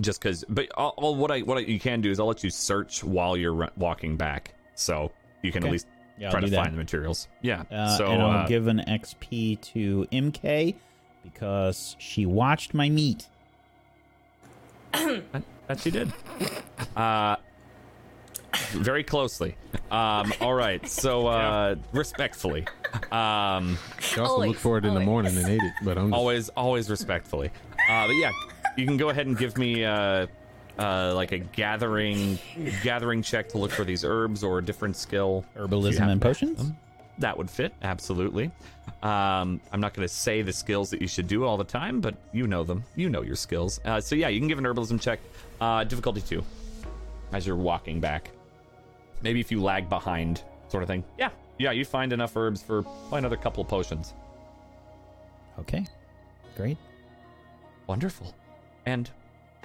[0.00, 2.44] just because, but I'll, I'll- what I what I, you can do is I'll let
[2.44, 5.10] you search while you're ru- walking back, so
[5.42, 5.68] you can Okay.
[5.68, 5.86] at least
[6.18, 6.56] Yeah, try to that.
[6.64, 7.26] find the materials.
[7.42, 7.64] Yeah.
[7.70, 10.76] Uh, so and I'll uh, give an XP to Imke
[11.24, 13.26] because she watched my meat.
[14.92, 16.12] that she did.
[16.96, 17.36] Uh,
[18.72, 19.56] very closely.
[19.90, 22.66] Um, all right, so uh, respectfully.
[22.94, 23.76] Um, I
[24.18, 25.06] also Always, looked for it in the always.
[25.06, 27.50] morning and ate it, but I'm just, always, always respectfully.
[27.90, 28.32] Uh, but yeah,
[28.76, 30.26] you can go ahead and give me uh,
[30.78, 32.38] uh, like a gathering
[32.82, 35.44] gathering check to look for these herbs or a different skill.
[35.56, 36.72] Herbalism and potions.
[37.18, 38.50] That would fit absolutely.
[39.02, 42.00] Um, I'm not going to say the skills that you should do all the time,
[42.00, 42.84] but you know them.
[42.96, 43.80] You know your skills.
[43.84, 45.18] Uh, so yeah, you can give an herbalism check.
[45.60, 46.42] Uh, difficulty two,
[47.32, 48.30] as you're walking back.
[49.22, 51.04] Maybe if you lag behind, sort of thing.
[51.18, 54.14] Yeah, yeah, you find enough herbs for probably another couple of potions.
[55.58, 55.84] Okay,
[56.56, 56.78] great.
[57.86, 58.34] Wonderful.
[58.86, 59.10] And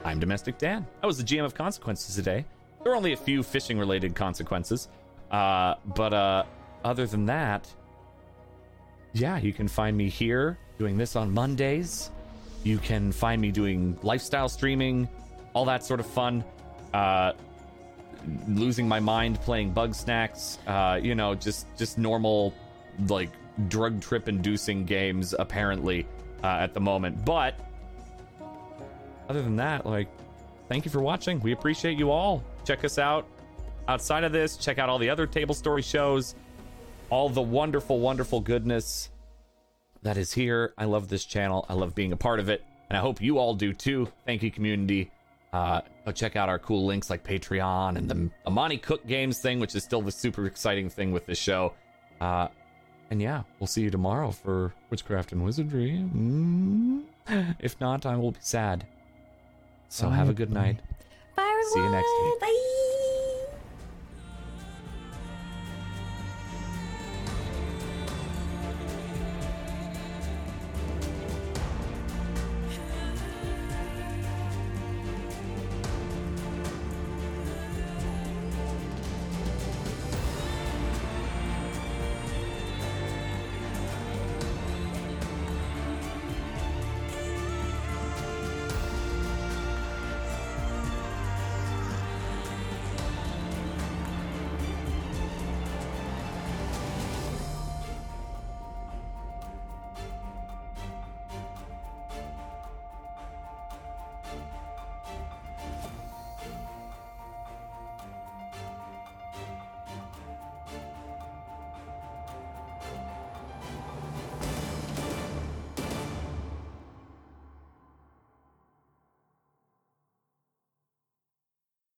[0.03, 0.85] I'm Domestic Dan.
[1.01, 2.45] I was the GM of Consequences today.
[2.83, 4.89] There are only a few fishing related consequences.
[5.31, 6.43] Uh, but uh,
[6.83, 7.67] other than that,
[9.13, 12.11] yeah, you can find me here doing this on Mondays.
[12.63, 15.07] You can find me doing lifestyle streaming,
[15.53, 16.43] all that sort of fun.
[16.93, 17.33] Uh,
[18.47, 20.57] losing my mind playing Bugsnax.
[20.67, 22.53] Uh, you know, just just normal
[23.07, 23.29] like
[23.67, 26.07] drug trip inducing games apparently
[26.43, 27.23] uh, at the moment.
[27.25, 27.55] But
[29.29, 30.07] other than that, like,
[30.69, 31.39] thank you for watching.
[31.39, 32.43] We appreciate you all.
[32.65, 33.25] Check us out
[33.87, 34.57] outside of this.
[34.57, 36.35] Check out all the other table story shows,
[37.09, 39.09] all the wonderful, wonderful goodness
[40.01, 40.73] that is here.
[40.77, 41.65] I love this channel.
[41.69, 44.09] I love being a part of it, and I hope you all do too.
[44.25, 45.11] Thank you, community.
[45.53, 49.59] Uh, go check out our cool links like Patreon and the Monte Cook Games thing,
[49.59, 51.73] which is still the super exciting thing with this show.
[52.19, 52.47] Uh,
[53.11, 56.03] and yeah, we'll see you tomorrow for Witchcraft and Wizardry.
[56.15, 57.03] Mm.
[57.59, 58.87] If not, I will be sad.
[59.89, 60.79] So have a good night.
[61.35, 61.73] Bye, everyone.
[61.73, 62.39] See you next week.
[62.39, 62.99] Bye.